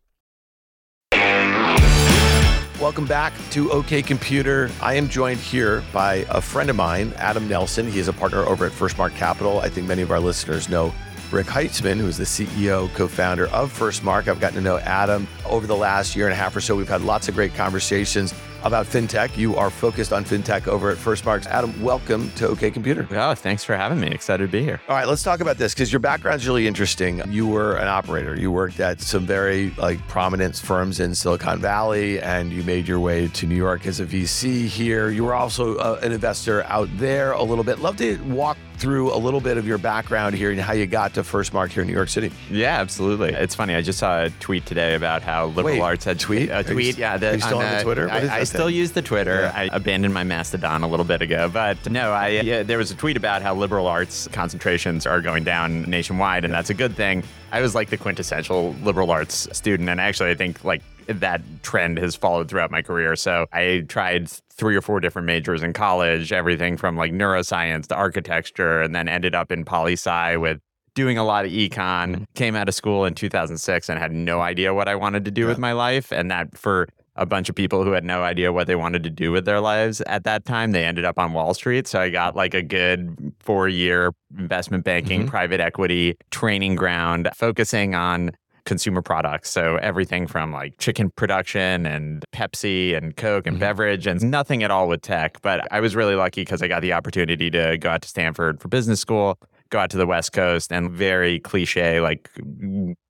Welcome 2.80 3.06
back 3.06 3.32
to 3.52 3.70
OK 3.70 4.02
Computer. 4.02 4.68
I 4.82 4.94
am 4.94 5.08
joined 5.08 5.38
here 5.38 5.82
by 5.92 6.26
a 6.28 6.40
friend 6.40 6.68
of 6.68 6.76
mine, 6.76 7.12
Adam 7.16 7.46
Nelson. 7.46 7.90
He 7.90 8.00
is 8.00 8.08
a 8.08 8.12
partner 8.12 8.40
over 8.40 8.66
at 8.66 8.72
FirstMark 8.72 9.14
Capital. 9.14 9.60
I 9.60 9.68
think 9.68 9.86
many 9.86 10.02
of 10.02 10.10
our 10.10 10.18
listeners 10.18 10.68
know 10.68 10.92
Rick 11.30 11.46
Heitzmann, 11.46 11.98
who 11.98 12.08
is 12.08 12.18
the 12.18 12.24
CEO, 12.24 12.92
co 12.94 13.06
founder 13.06 13.46
of 13.48 13.72
FirstMark. 13.72 14.28
I've 14.28 14.40
gotten 14.40 14.56
to 14.56 14.60
know 14.60 14.78
Adam 14.78 15.28
over 15.46 15.66
the 15.66 15.76
last 15.76 16.16
year 16.16 16.26
and 16.26 16.32
a 16.32 16.36
half 16.36 16.54
or 16.56 16.60
so. 16.60 16.74
We've 16.74 16.88
had 16.88 17.02
lots 17.02 17.28
of 17.28 17.34
great 17.34 17.54
conversations 17.54 18.34
about 18.64 18.86
fintech. 18.86 19.36
You 19.36 19.56
are 19.56 19.70
focused 19.70 20.12
on 20.12 20.24
fintech 20.24 20.66
over 20.66 20.90
at 20.90 20.96
FirstMarks. 20.96 21.46
Adam, 21.46 21.80
welcome 21.82 22.30
to 22.32 22.48
OK 22.48 22.70
Computer. 22.70 23.06
Oh, 23.12 23.34
thanks 23.34 23.62
for 23.62 23.76
having 23.76 24.00
me. 24.00 24.08
Excited 24.08 24.46
to 24.46 24.50
be 24.50 24.62
here. 24.62 24.80
All 24.88 24.96
right, 24.96 25.06
let's 25.06 25.22
talk 25.22 25.40
about 25.40 25.58
this 25.58 25.74
because 25.74 25.92
your 25.92 26.00
background's 26.00 26.46
really 26.46 26.66
interesting. 26.66 27.22
You 27.30 27.46
were 27.46 27.76
an 27.76 27.88
operator. 27.88 28.34
You 28.38 28.50
worked 28.50 28.80
at 28.80 29.00
some 29.00 29.26
very 29.26 29.70
like 29.76 30.06
prominent 30.08 30.56
firms 30.56 31.00
in 31.00 31.14
Silicon 31.14 31.60
Valley, 31.60 32.20
and 32.20 32.52
you 32.52 32.62
made 32.64 32.88
your 32.88 33.00
way 33.00 33.28
to 33.28 33.46
New 33.46 33.54
York 33.54 33.86
as 33.86 34.00
a 34.00 34.06
VC 34.06 34.66
here. 34.66 35.10
You 35.10 35.24
were 35.24 35.34
also 35.34 35.76
uh, 35.76 36.00
an 36.02 36.12
investor 36.12 36.64
out 36.64 36.88
there 36.96 37.32
a 37.32 37.42
little 37.42 37.64
bit. 37.64 37.78
Love 37.78 37.96
to 37.98 38.16
walk 38.24 38.56
through 38.76 39.14
a 39.14 39.16
little 39.16 39.40
bit 39.40 39.56
of 39.56 39.66
your 39.66 39.78
background 39.78 40.34
here 40.34 40.50
and 40.50 40.60
how 40.60 40.72
you 40.72 40.86
got 40.86 41.14
to 41.14 41.22
FirstMark 41.22 41.70
here 41.70 41.82
in 41.82 41.86
New 41.86 41.94
York 41.94 42.08
City. 42.08 42.32
Yeah, 42.50 42.80
absolutely. 42.80 43.32
It's 43.32 43.54
funny. 43.54 43.74
I 43.74 43.82
just 43.82 43.98
saw 43.98 44.24
a 44.24 44.30
tweet 44.30 44.66
today 44.66 44.94
about 44.94 45.22
how 45.22 45.46
liberal 45.46 45.76
Wait, 45.76 45.80
arts 45.80 46.04
had 46.04 46.18
tweet. 46.18 46.50
A 46.50 46.64
tweet, 46.64 46.96
you, 46.96 47.00
yeah. 47.00 47.16
The, 47.16 47.38
still 47.40 47.58
on, 47.58 47.66
on 47.66 47.76
the 47.76 47.82
Twitter? 47.82 48.10
I, 48.10 48.40
I 48.40 48.44
still 48.54 48.70
use 48.70 48.92
the 48.92 49.02
Twitter. 49.02 49.42
Yeah. 49.42 49.52
I 49.54 49.68
abandoned 49.72 50.14
my 50.14 50.24
Mastodon 50.24 50.82
a 50.82 50.88
little 50.88 51.04
bit 51.04 51.22
ago, 51.22 51.48
but 51.52 51.90
no, 51.90 52.12
I 52.12 52.28
yeah, 52.28 52.62
there 52.62 52.78
was 52.78 52.90
a 52.90 52.94
tweet 52.94 53.16
about 53.16 53.42
how 53.42 53.54
liberal 53.54 53.86
arts 53.86 54.28
concentrations 54.32 55.06
are 55.06 55.20
going 55.20 55.44
down 55.44 55.82
nationwide, 55.82 56.44
and 56.44 56.52
that's 56.52 56.70
a 56.70 56.74
good 56.74 56.96
thing. 56.96 57.22
I 57.52 57.60
was 57.60 57.74
like 57.74 57.90
the 57.90 57.96
quintessential 57.96 58.74
liberal 58.82 59.10
arts 59.10 59.48
student, 59.52 59.88
and 59.88 60.00
actually, 60.00 60.30
I 60.30 60.34
think 60.34 60.64
like 60.64 60.82
that 61.06 61.42
trend 61.62 61.98
has 61.98 62.16
followed 62.16 62.48
throughout 62.48 62.70
my 62.70 62.82
career. 62.82 63.16
So 63.16 63.46
I 63.52 63.84
tried 63.88 64.30
three 64.50 64.76
or 64.76 64.80
four 64.80 65.00
different 65.00 65.26
majors 65.26 65.62
in 65.62 65.72
college, 65.72 66.32
everything 66.32 66.76
from 66.76 66.96
like 66.96 67.12
neuroscience 67.12 67.86
to 67.88 67.94
architecture, 67.94 68.82
and 68.82 68.94
then 68.94 69.08
ended 69.08 69.34
up 69.34 69.52
in 69.52 69.64
poli 69.64 69.94
sci 69.94 70.36
with 70.36 70.60
doing 70.94 71.18
a 71.18 71.24
lot 71.24 71.44
of 71.44 71.50
econ. 71.50 71.72
Mm-hmm. 71.72 72.24
Came 72.34 72.54
out 72.54 72.68
of 72.68 72.74
school 72.74 73.04
in 73.04 73.14
2006 73.14 73.88
and 73.88 73.98
had 73.98 74.12
no 74.12 74.40
idea 74.40 74.72
what 74.72 74.88
I 74.88 74.94
wanted 74.94 75.24
to 75.24 75.30
do 75.30 75.42
yeah. 75.42 75.48
with 75.48 75.58
my 75.58 75.72
life. 75.72 76.12
And 76.12 76.30
that 76.30 76.56
for 76.56 76.88
a 77.16 77.26
bunch 77.26 77.48
of 77.48 77.54
people 77.54 77.84
who 77.84 77.92
had 77.92 78.04
no 78.04 78.22
idea 78.22 78.52
what 78.52 78.66
they 78.66 78.76
wanted 78.76 79.02
to 79.04 79.10
do 79.10 79.30
with 79.30 79.44
their 79.44 79.60
lives 79.60 80.00
at 80.02 80.24
that 80.24 80.44
time, 80.44 80.72
they 80.72 80.84
ended 80.84 81.04
up 81.04 81.18
on 81.18 81.32
Wall 81.32 81.54
Street. 81.54 81.86
So 81.86 82.00
I 82.00 82.10
got 82.10 82.34
like 82.34 82.54
a 82.54 82.62
good 82.62 83.32
four 83.40 83.68
year 83.68 84.12
investment 84.38 84.84
banking, 84.84 85.20
mm-hmm. 85.20 85.30
private 85.30 85.60
equity 85.60 86.16
training 86.30 86.74
ground, 86.74 87.28
focusing 87.34 87.94
on 87.94 88.32
consumer 88.64 89.02
products. 89.02 89.50
So 89.50 89.76
everything 89.76 90.26
from 90.26 90.50
like 90.50 90.78
chicken 90.78 91.10
production 91.10 91.86
and 91.86 92.24
Pepsi 92.32 92.96
and 92.96 93.14
Coke 93.16 93.46
and 93.46 93.56
mm-hmm. 93.56 93.60
beverage 93.60 94.06
and 94.06 94.22
nothing 94.30 94.62
at 94.62 94.70
all 94.70 94.88
with 94.88 95.02
tech. 95.02 95.40
But 95.42 95.70
I 95.70 95.80
was 95.80 95.94
really 95.94 96.14
lucky 96.14 96.42
because 96.42 96.62
I 96.62 96.68
got 96.68 96.82
the 96.82 96.92
opportunity 96.92 97.50
to 97.50 97.76
go 97.78 97.90
out 97.90 98.02
to 98.02 98.08
Stanford 98.08 98.60
for 98.60 98.68
business 98.68 99.00
school 99.00 99.38
go 99.74 99.80
out 99.80 99.90
to 99.90 99.96
the 99.96 100.06
West 100.06 100.32
Coast 100.32 100.72
and 100.72 100.88
very 100.92 101.40
cliche, 101.40 102.00
like 102.00 102.30